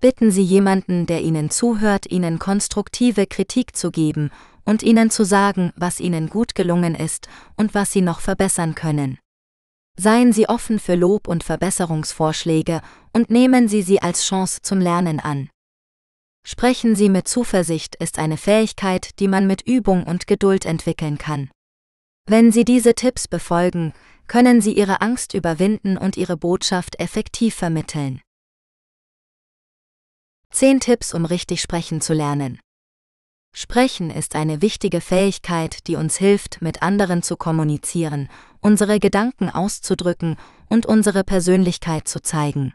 Bitten 0.00 0.30
Sie 0.30 0.42
jemanden, 0.42 1.06
der 1.06 1.22
Ihnen 1.22 1.50
zuhört, 1.50 2.10
Ihnen 2.10 2.38
konstruktive 2.38 3.26
Kritik 3.26 3.74
zu 3.74 3.90
geben 3.90 4.30
und 4.64 4.82
Ihnen 4.82 5.10
zu 5.10 5.24
sagen, 5.24 5.72
was 5.76 6.00
Ihnen 6.00 6.28
gut 6.28 6.54
gelungen 6.54 6.94
ist 6.94 7.28
und 7.56 7.74
was 7.74 7.92
Sie 7.92 8.02
noch 8.02 8.20
verbessern 8.20 8.74
können. 8.74 9.18
Seien 9.98 10.34
Sie 10.34 10.48
offen 10.48 10.78
für 10.78 10.94
Lob 10.94 11.26
und 11.26 11.42
Verbesserungsvorschläge 11.42 12.82
und 13.14 13.30
nehmen 13.30 13.68
Sie 13.68 13.80
sie 13.80 14.02
als 14.02 14.24
Chance 14.26 14.60
zum 14.60 14.80
Lernen 14.80 15.18
an. 15.20 15.48
Sprechen 16.46 16.94
Sie 16.94 17.08
mit 17.08 17.26
Zuversicht 17.26 17.96
ist 17.96 18.18
eine 18.18 18.36
Fähigkeit, 18.36 19.18
die 19.18 19.28
man 19.28 19.46
mit 19.46 19.62
Übung 19.62 20.04
und 20.04 20.26
Geduld 20.26 20.66
entwickeln 20.66 21.16
kann. 21.16 21.50
Wenn 22.28 22.52
Sie 22.52 22.64
diese 22.64 22.94
Tipps 22.94 23.28
befolgen, 23.28 23.94
können 24.26 24.60
Sie 24.60 24.72
Ihre 24.72 25.00
Angst 25.00 25.32
überwinden 25.32 25.96
und 25.96 26.18
Ihre 26.18 26.36
Botschaft 26.36 27.00
effektiv 27.00 27.54
vermitteln. 27.54 28.20
10 30.52 30.80
Tipps, 30.80 31.12
um 31.14 31.24
richtig 31.24 31.60
sprechen 31.60 32.00
zu 32.00 32.14
lernen. 32.14 32.58
Sprechen 33.54 34.10
ist 34.10 34.36
eine 34.36 34.60
wichtige 34.60 35.00
Fähigkeit, 35.00 35.86
die 35.86 35.96
uns 35.96 36.18
hilft, 36.18 36.60
mit 36.60 36.82
anderen 36.82 37.22
zu 37.22 37.36
kommunizieren, 37.36 38.28
unsere 38.60 39.00
Gedanken 39.00 39.48
auszudrücken 39.48 40.36
und 40.68 40.84
unsere 40.84 41.24
Persönlichkeit 41.24 42.06
zu 42.06 42.20
zeigen. 42.20 42.74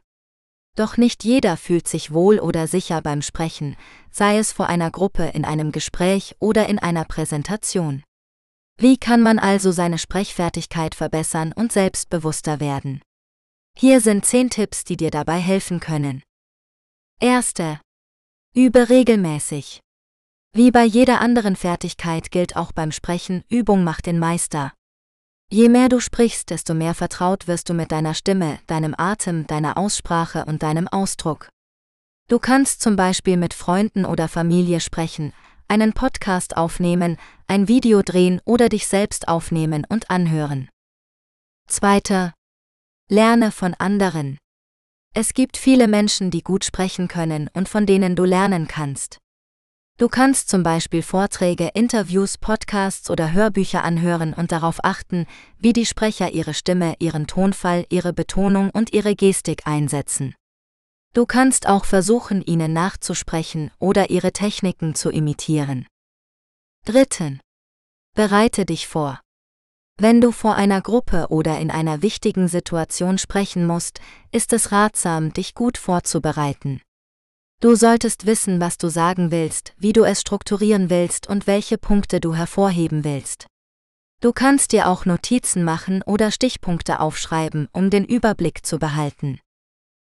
Doch 0.76 0.98
nicht 0.98 1.24
jeder 1.24 1.58
fühlt 1.58 1.88
sich 1.88 2.14
wohl 2.14 2.40
oder 2.40 2.66
sicher 2.66 3.02
beim 3.02 3.22
Sprechen, 3.22 3.76
sei 4.10 4.38
es 4.38 4.54
vor 4.54 4.68
einer 4.68 4.90
Gruppe, 4.90 5.26
in 5.26 5.46
einem 5.46 5.72
Gespräch 5.72 6.36
oder 6.40 6.68
in 6.68 6.80
einer 6.80 7.06
Präsentation. 7.06 8.04
Wie 8.78 8.98
kann 8.98 9.22
man 9.22 9.38
also 9.38 9.72
seine 9.72 10.00
Sprechfertigkeit 10.00 10.96
verbessern 10.96 11.54
und 11.56 11.72
selbstbewusster 11.72 12.60
werden? 12.60 13.02
Hier 13.78 14.02
sind 14.02 14.26
10 14.26 14.50
Tipps, 14.50 14.84
die 14.84 14.98
dir 14.98 15.12
dabei 15.12 15.38
helfen 15.38 15.80
können. 15.80 16.24
Erste. 17.24 17.80
Übe 18.56 18.90
regelmäßig. 18.90 19.80
Wie 20.54 20.72
bei 20.72 20.84
jeder 20.84 21.22
anderen 21.22 21.56
Fertigkeit 21.56 22.32
gilt 22.32 22.56
auch 22.56 22.72
beim 22.72 22.92
Sprechen, 22.92 23.44
Übung 23.48 23.84
macht 23.84 24.08
den 24.08 24.18
Meister. 24.18 24.74
Je 25.52 25.70
mehr 25.70 25.88
du 25.88 26.00
sprichst, 26.00 26.50
desto 26.50 26.74
mehr 26.74 26.96
vertraut 26.96 27.48
wirst 27.48 27.70
du 27.70 27.76
mit 27.76 27.92
deiner 27.92 28.16
Stimme, 28.16 28.58
deinem 28.66 28.96
Atem, 28.98 29.46
deiner 29.46 29.78
Aussprache 29.78 30.46
und 30.46 30.64
deinem 30.64 30.88
Ausdruck. 30.88 31.50
Du 32.28 32.40
kannst 32.40 32.82
zum 32.82 32.96
Beispiel 32.96 33.38
mit 33.38 33.54
Freunden 33.54 34.04
oder 34.04 34.28
Familie 34.28 34.80
sprechen, 34.80 35.32
einen 35.68 35.94
Podcast 35.94 36.58
aufnehmen, 36.58 37.18
ein 37.46 37.68
Video 37.68 38.02
drehen 38.02 38.42
oder 38.46 38.68
dich 38.68 38.88
selbst 38.88 39.28
aufnehmen 39.28 39.86
und 39.88 40.10
anhören. 40.10 40.70
Zweiter. 41.68 42.34
Lerne 43.10 43.52
von 43.52 43.76
anderen. 43.76 44.40
Es 45.14 45.34
gibt 45.34 45.58
viele 45.58 45.90
Menschen, 45.90 46.32
die 46.32 46.42
gut 46.42 46.64
sprechen 46.64 47.10
können 47.10 47.50
und 47.54 47.68
von 47.68 47.86
denen 47.86 48.16
du 48.16 48.24
lernen 48.24 48.68
kannst. 48.68 49.18
Du 49.98 50.08
kannst 50.08 50.50
zum 50.50 50.64
Beispiel 50.64 51.04
Vorträge, 51.04 51.70
Interviews, 51.74 52.38
Podcasts 52.38 53.10
oder 53.10 53.34
Hörbücher 53.34 53.84
anhören 53.84 54.34
und 54.34 54.54
darauf 54.54 54.84
achten, 54.84 55.28
wie 55.58 55.74
die 55.74 55.86
Sprecher 55.86 56.32
ihre 56.32 56.54
Stimme, 56.54 56.96
ihren 57.00 57.28
Tonfall, 57.28 57.86
ihre 57.90 58.14
Betonung 58.14 58.70
und 58.70 58.94
ihre 58.94 59.16
Gestik 59.16 59.68
einsetzen. 59.68 60.34
Du 61.14 61.26
kannst 61.26 61.68
auch 61.68 61.84
versuchen, 61.84 62.42
ihnen 62.42 62.72
nachzusprechen 62.72 63.70
oder 63.80 64.10
ihre 64.10 64.32
Techniken 64.32 64.96
zu 64.96 65.12
imitieren. 65.12 65.86
Dritten. 66.86 67.42
Bereite 68.16 68.66
dich 68.66 68.88
vor. 68.88 69.20
Wenn 70.02 70.20
du 70.20 70.32
vor 70.32 70.56
einer 70.56 70.82
Gruppe 70.82 71.28
oder 71.30 71.60
in 71.60 71.70
einer 71.70 72.02
wichtigen 72.02 72.48
Situation 72.48 73.20
sprechen 73.20 73.68
musst, 73.68 74.02
ist 74.32 74.52
es 74.52 74.72
ratsam, 74.72 75.32
dich 75.32 75.54
gut 75.54 75.78
vorzubereiten. 75.78 76.82
Du 77.60 77.76
solltest 77.76 78.26
wissen, 78.26 78.60
was 78.60 78.80
du 78.80 78.90
sagen 78.90 79.30
willst, 79.30 79.76
wie 79.78 79.94
du 79.94 80.04
es 80.04 80.22
strukturieren 80.22 80.90
willst 80.90 81.28
und 81.28 81.46
welche 81.46 81.78
Punkte 81.78 82.20
du 82.20 82.34
hervorheben 82.34 83.04
willst. 83.04 83.46
Du 84.22 84.34
kannst 84.34 84.72
dir 84.72 84.88
auch 84.88 85.06
Notizen 85.06 85.64
machen 85.64 86.02
oder 86.02 86.32
Stichpunkte 86.32 87.00
aufschreiben, 87.00 87.68
um 87.72 87.92
den 87.92 88.04
Überblick 88.04 88.66
zu 88.66 88.80
behalten. 88.80 89.40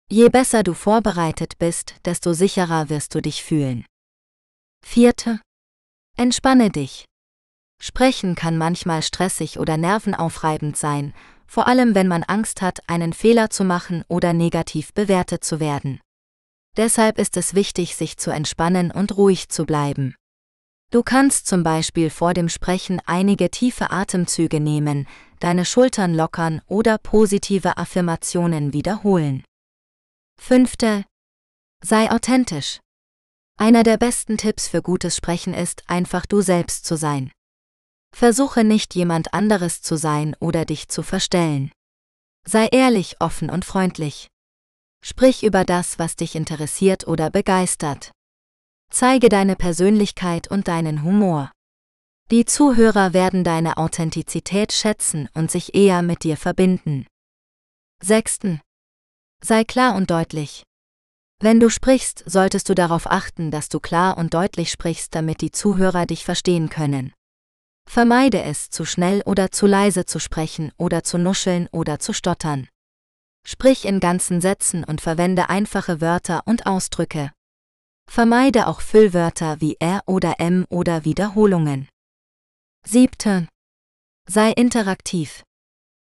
Je 0.09 0.29
besser 0.29 0.63
du 0.63 0.73
vorbereitet 0.73 1.59
bist, 1.59 1.97
desto 2.03 2.33
sicherer 2.33 2.89
wirst 2.89 3.13
du 3.13 3.21
dich 3.21 3.43
fühlen. 3.43 3.85
Vierte. 4.83 5.39
Entspanne 6.17 6.71
dich. 6.71 7.05
Sprechen 7.85 8.35
kann 8.35 8.57
manchmal 8.57 9.01
stressig 9.01 9.59
oder 9.59 9.75
nervenaufreibend 9.75 10.77
sein, 10.77 11.13
vor 11.45 11.67
allem 11.67 11.95
wenn 11.95 12.07
man 12.07 12.23
Angst 12.23 12.61
hat, 12.61 12.79
einen 12.87 13.11
Fehler 13.11 13.49
zu 13.49 13.65
machen 13.65 14.05
oder 14.07 14.31
negativ 14.31 14.93
bewertet 14.93 15.43
zu 15.43 15.59
werden. 15.59 15.99
Deshalb 16.77 17.19
ist 17.19 17.35
es 17.35 17.55
wichtig, 17.55 17.97
sich 17.97 18.15
zu 18.15 18.31
entspannen 18.31 18.89
und 18.89 19.17
ruhig 19.17 19.49
zu 19.49 19.65
bleiben. 19.65 20.15
Du 20.91 21.03
kannst 21.03 21.45
zum 21.45 21.63
Beispiel 21.63 22.09
vor 22.09 22.33
dem 22.33 22.47
Sprechen 22.47 23.01
einige 23.05 23.51
tiefe 23.51 23.91
Atemzüge 23.91 24.61
nehmen, 24.61 25.05
deine 25.41 25.65
Schultern 25.65 26.13
lockern 26.13 26.61
oder 26.67 26.97
positive 26.97 27.75
Affirmationen 27.75 28.71
wiederholen. 28.71 29.43
Fünfte. 30.39 31.03
Sei 31.83 32.09
authentisch. 32.09 32.79
Einer 33.59 33.83
der 33.83 33.97
besten 33.97 34.37
Tipps 34.37 34.69
für 34.69 34.81
gutes 34.81 35.17
Sprechen 35.17 35.53
ist, 35.53 35.83
einfach 35.87 36.25
du 36.25 36.39
selbst 36.39 36.85
zu 36.85 36.95
sein. 36.95 37.33
Versuche 38.13 38.63
nicht 38.63 38.93
jemand 38.93 39.33
anderes 39.33 39.81
zu 39.81 39.97
sein 39.97 40.35
oder 40.39 40.65
dich 40.65 40.87
zu 40.87 41.01
verstellen. 41.01 41.71
Sei 42.45 42.67
ehrlich, 42.67 43.15
offen 43.19 43.49
und 43.49 43.65
freundlich. 43.65 44.27
Sprich 45.03 45.43
über 45.43 45.65
das, 45.65 45.97
was 45.99 46.15
dich 46.15 46.35
interessiert 46.35 47.07
oder 47.07 47.29
begeistert. 47.29 48.11
Zeige 48.91 49.29
deine 49.29 49.55
Persönlichkeit 49.55 50.49
und 50.49 50.67
deinen 50.67 51.03
Humor. 51.03 51.51
Die 52.31 52.45
Zuhörer 52.45 53.13
werden 53.13 53.43
deine 53.43 53.77
Authentizität 53.77 54.71
schätzen 54.71 55.27
und 55.33 55.49
sich 55.49 55.73
eher 55.73 56.03
mit 56.03 56.23
dir 56.23 56.37
verbinden. 56.37 57.07
Sechsten. 58.01 58.61
Sei 59.43 59.63
klar 59.63 59.95
und 59.95 60.11
deutlich. 60.11 60.63
Wenn 61.41 61.59
du 61.59 61.69
sprichst, 61.69 62.23
solltest 62.25 62.69
du 62.69 62.75
darauf 62.75 63.07
achten, 63.07 63.51
dass 63.51 63.67
du 63.67 63.79
klar 63.79 64.17
und 64.17 64.33
deutlich 64.33 64.71
sprichst, 64.71 65.13
damit 65.15 65.41
die 65.41 65.51
Zuhörer 65.51 66.05
dich 66.05 66.23
verstehen 66.23 66.69
können. 66.69 67.11
Vermeide 67.89 68.41
es, 68.43 68.69
zu 68.69 68.85
schnell 68.85 69.21
oder 69.25 69.51
zu 69.51 69.67
leise 69.67 70.05
zu 70.05 70.19
sprechen 70.19 70.71
oder 70.77 71.03
zu 71.03 71.17
nuscheln 71.17 71.67
oder 71.71 71.99
zu 71.99 72.13
stottern. 72.13 72.67
Sprich 73.45 73.85
in 73.85 73.99
ganzen 73.99 74.41
Sätzen 74.41 74.83
und 74.83 75.01
verwende 75.01 75.49
einfache 75.49 76.01
Wörter 76.01 76.43
und 76.45 76.65
Ausdrücke. 76.65 77.31
Vermeide 78.09 78.67
auch 78.67 78.81
Füllwörter 78.81 79.59
wie 79.59 79.75
R 79.79 80.01
oder 80.05 80.39
M 80.39 80.65
oder 80.69 81.05
Wiederholungen. 81.05 81.87
7. 82.85 83.47
Sei 84.29 84.51
interaktiv. 84.51 85.43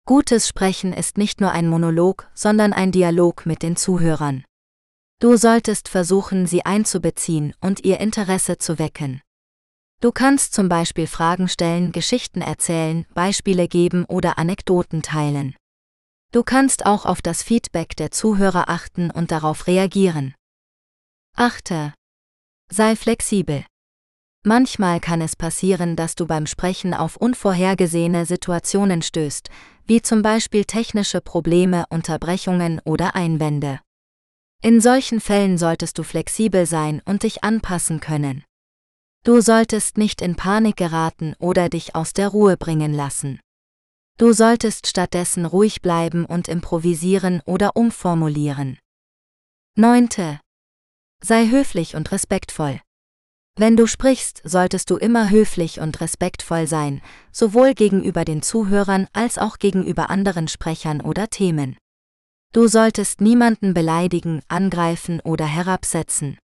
Gutes 0.05 0.47
Sprechen 0.47 0.93
ist 0.93 1.17
nicht 1.17 1.39
nur 1.39 1.51
ein 1.51 1.67
Monolog, 1.67 2.29
sondern 2.33 2.73
ein 2.73 2.91
Dialog 2.91 3.45
mit 3.45 3.61
den 3.61 3.75
Zuhörern. 3.75 4.43
Du 5.19 5.35
solltest 5.35 5.89
versuchen, 5.89 6.47
sie 6.47 6.65
einzubeziehen 6.65 7.53
und 7.61 7.83
ihr 7.85 7.99
Interesse 7.99 8.57
zu 8.57 8.79
wecken. 8.79 9.21
Du 10.01 10.13
kannst 10.13 10.53
zum 10.53 10.69
Beispiel 10.69 11.07
Fragen 11.07 11.49
stellen, 11.49 11.91
Geschichten 11.91 12.41
erzählen, 12.41 13.05
Beispiele 13.13 13.67
geben 13.67 14.05
oder 14.05 14.37
Anekdoten 14.37 15.01
teilen. 15.01 15.55
Du 16.31 16.43
kannst 16.43 16.85
auch 16.85 17.05
auf 17.05 17.21
das 17.21 17.43
Feedback 17.43 17.97
der 17.97 18.11
Zuhörer 18.11 18.69
achten 18.69 19.11
und 19.11 19.31
darauf 19.31 19.67
reagieren. 19.67 20.35
Achte. 21.35 21.93
Sei 22.71 22.95
flexibel. 22.95 23.65
Manchmal 24.45 25.01
kann 25.01 25.21
es 25.21 25.35
passieren, 25.35 25.97
dass 25.97 26.15
du 26.15 26.25
beim 26.25 26.45
Sprechen 26.45 26.93
auf 26.93 27.17
unvorhergesehene 27.17 28.25
Situationen 28.25 29.01
stößt, 29.01 29.49
wie 29.85 30.01
zum 30.01 30.21
Beispiel 30.21 30.63
technische 30.63 31.19
Probleme, 31.19 31.85
Unterbrechungen 31.89 32.79
oder 32.85 33.15
Einwände. 33.15 33.81
In 34.61 34.79
solchen 34.79 35.19
Fällen 35.19 35.57
solltest 35.57 35.97
du 35.97 36.03
flexibel 36.03 36.65
sein 36.65 37.01
und 37.05 37.23
dich 37.23 37.43
anpassen 37.43 37.99
können. 37.99 38.45
Du 39.25 39.41
solltest 39.41 39.97
nicht 39.97 40.21
in 40.21 40.35
Panik 40.35 40.77
geraten 40.77 41.35
oder 41.39 41.67
dich 41.67 41.93
aus 41.93 42.13
der 42.13 42.29
Ruhe 42.29 42.55
bringen 42.55 42.93
lassen. 42.93 43.39
Du 44.17 44.31
solltest 44.33 44.87
stattdessen 44.87 45.45
ruhig 45.45 45.81
bleiben 45.81 46.25
und 46.25 46.47
improvisieren 46.47 47.41
oder 47.45 47.75
umformulieren. 47.75 48.79
9. 49.75 50.09
Sei 51.21 51.47
höflich 51.47 51.95
und 51.95 52.11
respektvoll. 52.11 52.79
Wenn 53.57 53.75
du 53.75 53.87
sprichst, 53.87 54.41
solltest 54.45 54.89
du 54.89 54.95
immer 54.95 55.29
höflich 55.29 55.81
und 55.81 55.99
respektvoll 55.99 56.65
sein, 56.65 57.01
sowohl 57.33 57.73
gegenüber 57.73 58.23
den 58.23 58.41
Zuhörern 58.41 59.07
als 59.11 59.37
auch 59.37 59.57
gegenüber 59.57 60.09
anderen 60.09 60.47
Sprechern 60.47 61.01
oder 61.01 61.29
Themen. 61.29 61.77
Du 62.53 62.67
solltest 62.67 63.19
niemanden 63.19 63.73
beleidigen, 63.73 64.41
angreifen 64.47 65.19
oder 65.19 65.45
herabsetzen. 65.45 66.37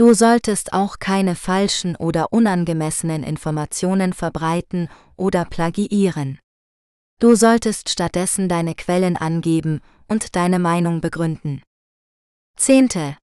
Du 0.00 0.14
solltest 0.14 0.72
auch 0.72 0.98
keine 0.98 1.34
falschen 1.34 1.94
oder 1.94 2.32
unangemessenen 2.32 3.22
Informationen 3.22 4.14
verbreiten 4.14 4.88
oder 5.14 5.44
plagiieren. 5.44 6.38
Du 7.20 7.34
solltest 7.34 7.90
stattdessen 7.90 8.48
deine 8.48 8.74
Quellen 8.74 9.18
angeben 9.18 9.82
und 10.08 10.36
deine 10.36 10.58
Meinung 10.58 11.02
begründen. 11.02 11.60
Zehnte. 12.56 13.18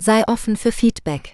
Sei 0.00 0.22
offen 0.28 0.56
für 0.56 0.70
Feedback. 0.70 1.32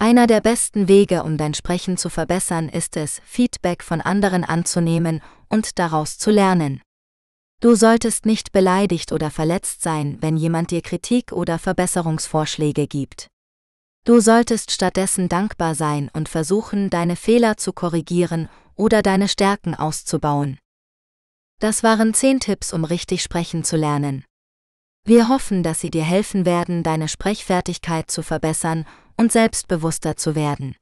Einer 0.00 0.26
der 0.26 0.40
besten 0.40 0.88
Wege, 0.88 1.22
um 1.22 1.36
dein 1.36 1.52
Sprechen 1.52 1.98
zu 1.98 2.08
verbessern, 2.08 2.70
ist 2.70 2.96
es, 2.96 3.20
Feedback 3.26 3.82
von 3.82 4.00
anderen 4.00 4.42
anzunehmen 4.42 5.20
und 5.50 5.78
daraus 5.78 6.16
zu 6.16 6.30
lernen. 6.30 6.80
Du 7.60 7.74
solltest 7.74 8.24
nicht 8.24 8.52
beleidigt 8.52 9.12
oder 9.12 9.30
verletzt 9.30 9.82
sein, 9.82 10.16
wenn 10.22 10.38
jemand 10.38 10.70
dir 10.70 10.80
Kritik 10.80 11.30
oder 11.32 11.58
Verbesserungsvorschläge 11.58 12.86
gibt. 12.86 13.28
Du 14.04 14.18
solltest 14.18 14.72
stattdessen 14.72 15.28
dankbar 15.28 15.76
sein 15.76 16.10
und 16.12 16.28
versuchen, 16.28 16.90
deine 16.90 17.14
Fehler 17.14 17.56
zu 17.56 17.72
korrigieren 17.72 18.48
oder 18.74 19.00
deine 19.00 19.28
Stärken 19.28 19.76
auszubauen. 19.76 20.58
Das 21.60 21.84
waren 21.84 22.12
zehn 22.12 22.40
Tipps, 22.40 22.72
um 22.72 22.84
richtig 22.84 23.22
sprechen 23.22 23.62
zu 23.62 23.76
lernen. 23.76 24.24
Wir 25.04 25.28
hoffen, 25.28 25.62
dass 25.62 25.80
sie 25.80 25.90
dir 25.90 26.02
helfen 26.02 26.44
werden, 26.44 26.82
deine 26.82 27.06
Sprechfertigkeit 27.06 28.10
zu 28.10 28.22
verbessern 28.22 28.86
und 29.16 29.30
selbstbewusster 29.30 30.16
zu 30.16 30.34
werden. 30.34 30.74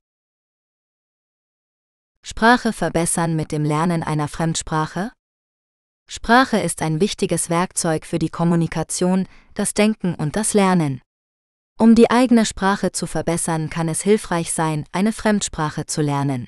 Sprache 2.22 2.72
verbessern 2.72 3.36
mit 3.36 3.52
dem 3.52 3.64
Lernen 3.64 4.02
einer 4.02 4.28
Fremdsprache? 4.28 5.12
Sprache 6.08 6.58
ist 6.58 6.80
ein 6.80 7.00
wichtiges 7.00 7.50
Werkzeug 7.50 8.06
für 8.06 8.18
die 8.18 8.30
Kommunikation, 8.30 9.28
das 9.52 9.74
Denken 9.74 10.14
und 10.14 10.36
das 10.36 10.54
Lernen. 10.54 11.02
Um 11.80 11.94
die 11.94 12.10
eigene 12.10 12.44
Sprache 12.44 12.92
zu 12.92 13.06
verbessern, 13.06 13.70
kann 13.70 13.88
es 13.88 14.02
hilfreich 14.02 14.52
sein, 14.52 14.84
eine 14.92 15.14
Fremdsprache 15.14 15.86
zu 15.86 16.02
lernen. 16.02 16.46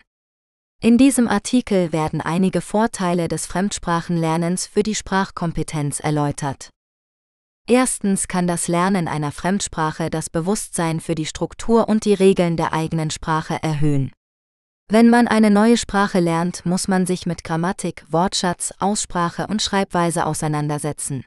In 0.83 0.99
diesem 0.99 1.27
Artikel 1.27 1.91
werden 1.91 2.21
einige 2.21 2.61
Vorteile 2.61 3.29
des 3.29 3.47
Fremdsprachenlernens 3.47 4.67
für 4.67 4.83
die 4.83 4.95
Sprachkompetenz 4.95 6.01
erläutert. 6.01 6.69
Erstens 7.67 8.29
kann 8.29 8.47
das 8.47 8.69
Lernen 8.69 9.09
einer 9.09 9.33
Fremdsprache 9.33 10.11
das 10.11 10.29
Bewusstsein 10.29 11.01
für 11.01 11.15
die 11.15 11.25
Struktur 11.25 11.89
und 11.89 12.05
die 12.05 12.13
Regeln 12.13 12.59
der 12.59 12.75
eigenen 12.75 13.11
Sprache 13.11 13.57
erhöhen. 13.63 14.13
Wenn 14.91 15.09
man 15.09 15.29
eine 15.29 15.51
neue 15.51 15.79
Sprache 15.79 16.21
lernt, 16.21 16.67
muss 16.67 16.89
man 16.89 17.07
sich 17.07 17.25
mit 17.25 17.43
Grammatik, 17.43 18.05
Wortschatz, 18.11 18.75
Aussprache 18.81 19.47
und 19.47 19.63
Schreibweise 19.63 20.27
auseinandersetzen. 20.27 21.25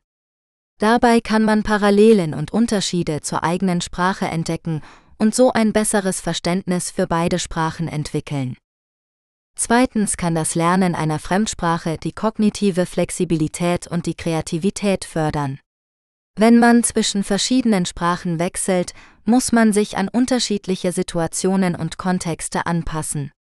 Dabei 0.78 1.22
kann 1.22 1.44
man 1.44 1.64
Parallelen 1.64 2.34
und 2.34 2.52
Unterschiede 2.52 3.22
zur 3.22 3.44
eigenen 3.44 3.80
Sprache 3.82 4.26
entdecken 4.26 4.82
und 5.18 5.34
so 5.34 5.54
ein 5.54 5.72
besseres 5.72 6.20
Verständnis 6.20 6.92
für 6.92 7.08
beide 7.08 7.40
Sprachen 7.40 7.88
entwickeln. 7.88 8.58
Zweitens 9.58 10.18
kann 10.18 10.36
das 10.36 10.54
Lernen 10.54 10.96
einer 10.96 11.18
Fremdsprache 11.18 11.98
die 11.98 12.12
kognitive 12.12 12.86
Flexibilität 12.86 13.88
und 13.88 14.06
die 14.06 14.16
Kreativität 14.16 15.06
fördern. 15.06 15.60
Wenn 16.38 16.60
man 16.60 16.84
zwischen 16.84 17.24
verschiedenen 17.24 17.86
Sprachen 17.86 18.40
wechselt, 18.40 18.94
muss 19.24 19.54
man 19.54 19.72
sich 19.72 19.98
an 19.98 20.10
unterschiedliche 20.10 20.92
Situationen 20.92 21.76
und 21.76 21.98
Kontexte 21.98 22.66
anpassen. 22.66 23.32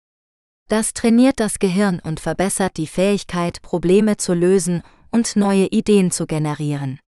Das 0.68 0.94
trainiert 0.94 1.40
das 1.40 1.58
Gehirn 1.58 1.98
und 1.98 2.20
verbessert 2.20 2.76
die 2.76 2.86
Fähigkeit, 2.86 3.60
Probleme 3.60 4.16
zu 4.16 4.32
lösen 4.32 4.82
und 5.10 5.34
neue 5.34 5.66
Ideen 5.66 6.12
zu 6.12 6.26
generieren. 6.26 7.00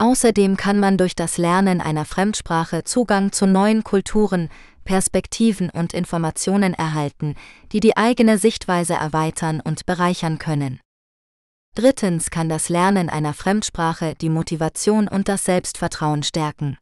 Außerdem 0.00 0.56
kann 0.56 0.80
man 0.80 0.96
durch 0.96 1.14
das 1.14 1.36
Lernen 1.36 1.82
einer 1.82 2.06
Fremdsprache 2.06 2.84
Zugang 2.84 3.32
zu 3.32 3.46
neuen 3.46 3.84
Kulturen, 3.84 4.48
Perspektiven 4.84 5.68
und 5.68 5.92
Informationen 5.92 6.72
erhalten, 6.72 7.34
die 7.72 7.80
die 7.80 7.98
eigene 7.98 8.38
Sichtweise 8.38 8.94
erweitern 8.94 9.60
und 9.60 9.84
bereichern 9.84 10.38
können. 10.38 10.80
Drittens 11.76 12.30
kann 12.30 12.48
das 12.48 12.70
Lernen 12.70 13.10
einer 13.10 13.34
Fremdsprache 13.34 14.14
die 14.14 14.30
Motivation 14.30 15.06
und 15.06 15.28
das 15.28 15.44
Selbstvertrauen 15.44 16.22
stärken. 16.22 16.78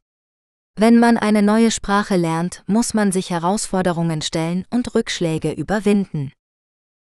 Wenn 0.76 1.00
man 1.00 1.18
eine 1.18 1.42
neue 1.42 1.72
Sprache 1.72 2.14
lernt, 2.14 2.62
muss 2.68 2.94
man 2.94 3.10
sich 3.10 3.30
Herausforderungen 3.30 4.22
stellen 4.22 4.64
und 4.70 4.94
Rückschläge 4.94 5.50
überwinden. 5.50 6.30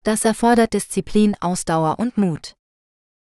Das 0.05 0.23
erfordert 0.23 0.71
Disziplin, 0.71 1.35
Ausdauer 1.41 1.99
und 1.99 2.17
Mut. 2.17 2.53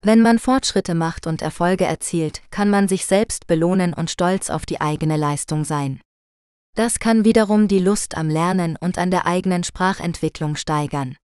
Wenn 0.06 0.22
man 0.22 0.38
Fortschritte 0.38 0.94
macht 0.94 1.26
und 1.26 1.42
Erfolge 1.42 1.84
erzielt, 1.84 2.40
kann 2.52 2.70
man 2.70 2.86
sich 2.86 3.06
selbst 3.06 3.48
belohnen 3.48 3.92
und 3.92 4.08
stolz 4.08 4.50
auf 4.50 4.64
die 4.64 4.80
eigene 4.80 5.16
Leistung 5.16 5.64
sein. 5.64 6.00
Das 6.76 7.00
kann 7.00 7.24
wiederum 7.24 7.66
die 7.66 7.80
Lust 7.80 8.16
am 8.16 8.28
Lernen 8.30 8.76
und 8.80 8.98
an 8.98 9.10
der 9.10 9.26
eigenen 9.26 9.64
Sprachentwicklung 9.64 10.54
steigern. 10.54 11.16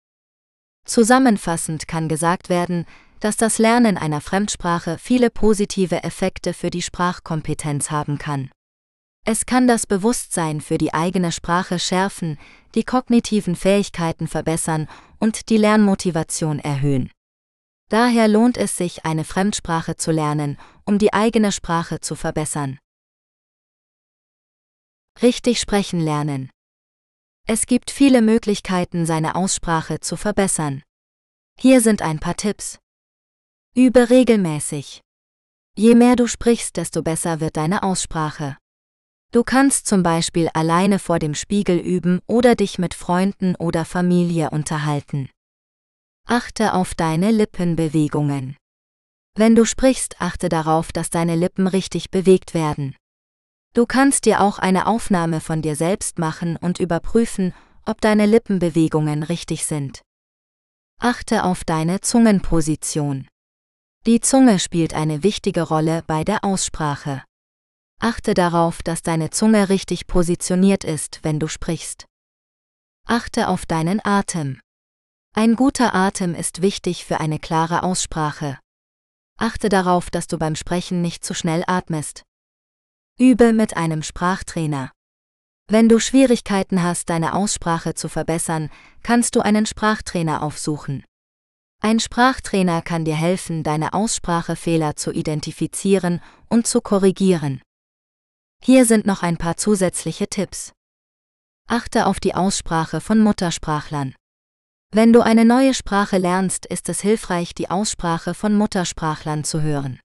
Zusammenfassend 0.87 1.89
kann 1.89 2.09
gesagt 2.09 2.49
werden, 2.49 2.87
dass 3.21 3.37
das 3.37 3.59
Lernen 3.59 3.99
einer 3.99 4.23
Fremdsprache 4.23 4.97
viele 4.97 5.29
positive 5.29 6.03
Effekte 6.03 6.55
für 6.55 6.71
die 6.71 6.81
Sprachkompetenz 6.81 7.91
haben 7.91 8.17
kann. 8.17 8.51
Es 9.27 9.45
kann 9.45 9.69
das 9.69 9.87
Bewusstsein 9.87 10.63
für 10.63 10.79
die 10.79 10.95
eigene 10.95 11.33
Sprache 11.33 11.79
schärfen, 11.79 12.39
die 12.75 12.85
kognitiven 12.85 13.57
Fähigkeiten 13.57 14.27
verbessern 14.27 14.89
und 15.19 15.51
die 15.51 15.59
Lernmotivation 15.59 16.61
erhöhen. 16.61 17.11
Daher 17.91 18.29
lohnt 18.29 18.57
es 18.57 18.77
sich, 18.77 19.05
eine 19.05 19.25
Fremdsprache 19.25 19.97
zu 19.97 20.13
lernen, 20.13 20.59
um 20.85 20.99
die 20.99 21.13
eigene 21.13 21.51
Sprache 21.51 22.01
zu 22.01 22.15
verbessern. 22.15 22.79
Richtig 25.21 25.59
sprechen 25.59 25.99
lernen. 25.99 26.51
Es 27.49 27.67
gibt 27.67 27.91
viele 27.91 28.23
Möglichkeiten, 28.23 29.07
seine 29.07 29.35
Aussprache 29.35 29.99
zu 29.99 30.17
verbessern. 30.17 30.85
Hier 31.59 31.81
sind 31.81 32.01
ein 32.01 32.21
paar 32.21 32.37
Tipps. 32.37 32.79
Übe 33.75 34.09
regelmäßig. 34.09 35.01
Je 35.77 35.97
mehr 35.97 36.15
du 36.15 36.29
sprichst, 36.29 36.77
desto 36.77 37.03
besser 37.03 37.41
wird 37.41 37.57
deine 37.57 37.83
Aussprache. 37.83 38.57
Du 39.33 39.43
kannst 39.43 39.89
zum 39.89 40.05
Beispiel 40.05 40.49
alleine 40.55 41.01
vor 41.01 41.19
dem 41.19 41.35
Spiegel 41.35 41.79
üben 41.79 42.21
oder 42.29 42.55
dich 42.55 42.79
mit 42.79 42.95
Freunden 42.95 43.57
oder 43.57 43.85
Familie 43.85 44.51
unterhalten. 44.51 45.29
Achte 46.33 46.75
auf 46.75 46.95
deine 46.95 47.33
Lippenbewegungen. 47.33 48.57
Wenn 49.37 49.57
du 49.57 49.65
sprichst, 49.65 50.21
achte 50.21 50.49
darauf, 50.49 50.93
dass 50.93 51.11
deine 51.11 51.35
Lippen 51.35 51.67
richtig 51.67 52.13
bewegt 52.13 52.55
werden. 52.55 52.95
Du 53.75 53.85
kannst 53.85 54.27
dir 54.27 54.41
auch 54.41 54.61
eine 54.61 54.87
Aufnahme 54.87 55.41
von 55.41 55.61
dir 55.61 55.75
selbst 55.75 56.21
machen 56.21 56.57
und 56.57 56.79
überprüfen, 56.79 57.53
ob 57.85 58.01
deine 58.01 58.27
Lippenbewegungen 58.27 59.25
richtig 59.25 59.67
sind. 59.67 60.03
Achte 61.01 61.43
auf 61.43 61.65
deine 61.65 62.01
Zungenposition. 62.01 63.27
Die 64.07 64.21
Zunge 64.21 64.61
spielt 64.61 64.95
eine 64.95 65.25
wichtige 65.25 65.63
Rolle 65.63 66.05
bei 66.07 66.23
der 66.23 66.45
Aussprache. 66.45 67.25
Achte 67.99 68.35
darauf, 68.35 68.85
dass 68.85 69.03
deine 69.03 69.31
Zunge 69.31 69.69
richtig 69.69 70.07
positioniert 70.07 70.85
ist, 70.85 71.25
wenn 71.25 71.41
du 71.41 71.49
sprichst. 71.49 72.07
Achte 73.05 73.49
auf 73.49 73.67
deinen 73.67 74.01
Atem. 74.05 74.61
Ein 75.33 75.55
guter 75.55 75.95
Atem 75.95 76.35
ist 76.35 76.61
wichtig 76.61 77.05
für 77.05 77.21
eine 77.21 77.39
klare 77.39 77.85
Aussprache. 77.85 78.59
Achte 79.39 79.69
darauf, 79.69 80.11
dass 80.11 80.27
du 80.27 80.39
beim 80.39 80.57
Sprechen 80.57 81.03
nicht 81.03 81.25
zu 81.25 81.35
schnell 81.35 81.63
atmest. 81.67 82.25
Übe 83.19 83.53
mit 83.53 83.77
einem 83.77 84.03
Sprachtrainer. 84.03 84.91
Wenn 85.69 85.89
du 85.89 86.01
Schwierigkeiten 86.01 86.83
hast, 86.83 87.11
deine 87.11 87.35
Aussprache 87.35 87.95
zu 87.95 88.09
verbessern, 88.09 88.71
kannst 89.05 89.37
du 89.37 89.41
einen 89.41 89.67
Sprachtrainer 89.67 90.43
aufsuchen. 90.43 91.05
Ein 91.81 92.01
Sprachtrainer 92.01 92.83
kann 92.83 93.05
dir 93.05 93.15
helfen, 93.15 93.63
deine 93.63 93.95
Aussprachefehler 93.95 94.97
zu 94.97 95.13
identifizieren 95.13 96.21
und 96.49 96.67
zu 96.67 96.81
korrigieren. 96.81 97.63
Hier 98.63 98.85
sind 98.85 99.07
noch 99.07 99.23
ein 99.23 99.39
paar 99.39 99.57
zusätzliche 99.57 100.27
Tipps. 100.27 100.73
Achte 101.69 102.07
auf 102.07 102.19
die 102.19 102.35
Aussprache 102.35 103.01
von 103.01 103.21
Muttersprachlern. 103.21 104.15
Wenn 104.93 105.13
du 105.13 105.21
eine 105.21 105.45
neue 105.45 105.73
Sprache 105.73 106.19
lernst, 106.19 106.67
ist 106.67 106.89
es 106.89 107.01
hilfreich, 107.01 107.55
die 107.55 107.71
Aussprache 107.71 108.35
von 108.35 108.57
Muttersprachlern 108.57 109.45
zu 109.45 109.63
hören. 109.63 110.01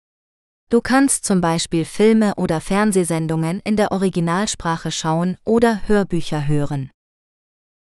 Du 0.69 0.79
kannst 0.79 1.25
zum 1.25 1.41
Beispiel 1.41 1.85
Filme 1.85 2.35
oder 2.35 2.61
Fernsehsendungen 2.61 3.61
in 3.63 3.77
der 3.77 3.91
Originalsprache 3.91 4.91
schauen 4.91 5.37
oder 5.43 5.81
Hörbücher 5.87 6.47
hören. 6.47 6.91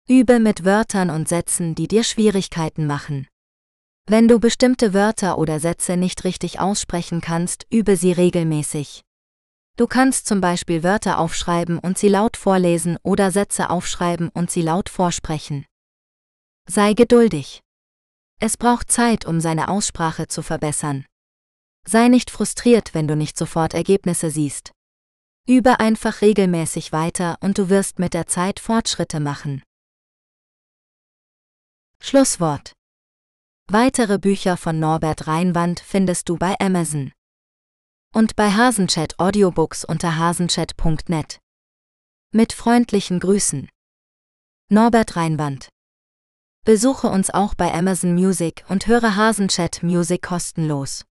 Übe 0.08 0.40
mit 0.40 0.64
Wörtern 0.64 1.10
und 1.10 1.28
Sätzen, 1.28 1.76
die 1.76 1.90
dir 1.90 2.04
Schwierigkeiten 2.06 2.88
machen. 2.88 3.28
Wenn 4.06 4.30
du 4.30 4.40
bestimmte 4.40 4.94
Wörter 4.94 5.38
oder 5.38 5.60
Sätze 5.60 5.98
nicht 5.98 6.24
richtig 6.24 6.62
aussprechen 6.62 7.20
kannst, 7.20 7.66
übe 7.70 7.98
sie 7.98 8.14
regelmäßig. 8.14 9.02
Du 9.76 9.88
kannst 9.88 10.26
zum 10.26 10.40
Beispiel 10.40 10.84
Wörter 10.84 11.20
aufschreiben 11.20 11.80
und 11.80 11.98
sie 11.98 12.10
laut 12.10 12.38
vorlesen 12.38 12.98
oder 13.04 13.32
Sätze 13.32 13.70
aufschreiben 13.70 14.30
und 14.34 14.52
sie 14.52 14.62
laut 14.62 14.88
vorsprechen. 14.88 15.66
Sei 16.70 16.94
geduldig. 16.94 17.62
Es 18.40 18.58
braucht 18.58 18.92
Zeit, 18.92 19.26
um 19.26 19.40
seine 19.40 19.68
Aussprache 19.68 20.28
zu 20.28 20.42
verbessern. 20.42 21.06
Sei 21.86 22.08
nicht 22.08 22.32
frustriert, 22.32 22.94
wenn 22.94 23.08
du 23.08 23.16
nicht 23.16 23.38
sofort 23.38 23.74
Ergebnisse 23.74 24.32
siehst. 24.32 24.72
Übe 25.46 25.80
einfach 25.80 26.22
regelmäßig 26.22 26.94
weiter 26.94 27.38
und 27.42 27.58
du 27.58 27.70
wirst 27.70 28.00
mit 28.00 28.14
der 28.14 28.28
Zeit 28.28 28.60
Fortschritte 28.60 29.20
machen. 29.20 29.62
Schlusswort 32.00 32.74
Weitere 33.68 34.20
Bücher 34.20 34.56
von 34.58 34.80
Norbert 34.80 35.28
Reinwand 35.28 35.80
findest 35.80 36.30
du 36.30 36.38
bei 36.38 36.56
Amazon. 36.60 37.12
Und 38.14 38.36
bei 38.36 38.52
Hasenchat 38.52 39.20
Audiobooks 39.20 39.84
unter 39.84 40.18
hasenchat.net. 40.18 41.40
Mit 42.32 42.54
freundlichen 42.54 43.20
Grüßen. 43.20 43.70
Norbert 44.70 45.16
Reinwand. 45.16 45.73
Besuche 46.66 47.10
uns 47.10 47.30
auch 47.30 47.56
bei 47.56 47.74
Amazon 47.74 48.14
Music 48.14 48.64
und 48.70 48.88
höre 48.88 49.18
Hasenchat 49.18 49.84
Music 49.84 50.22
kostenlos. 50.22 51.04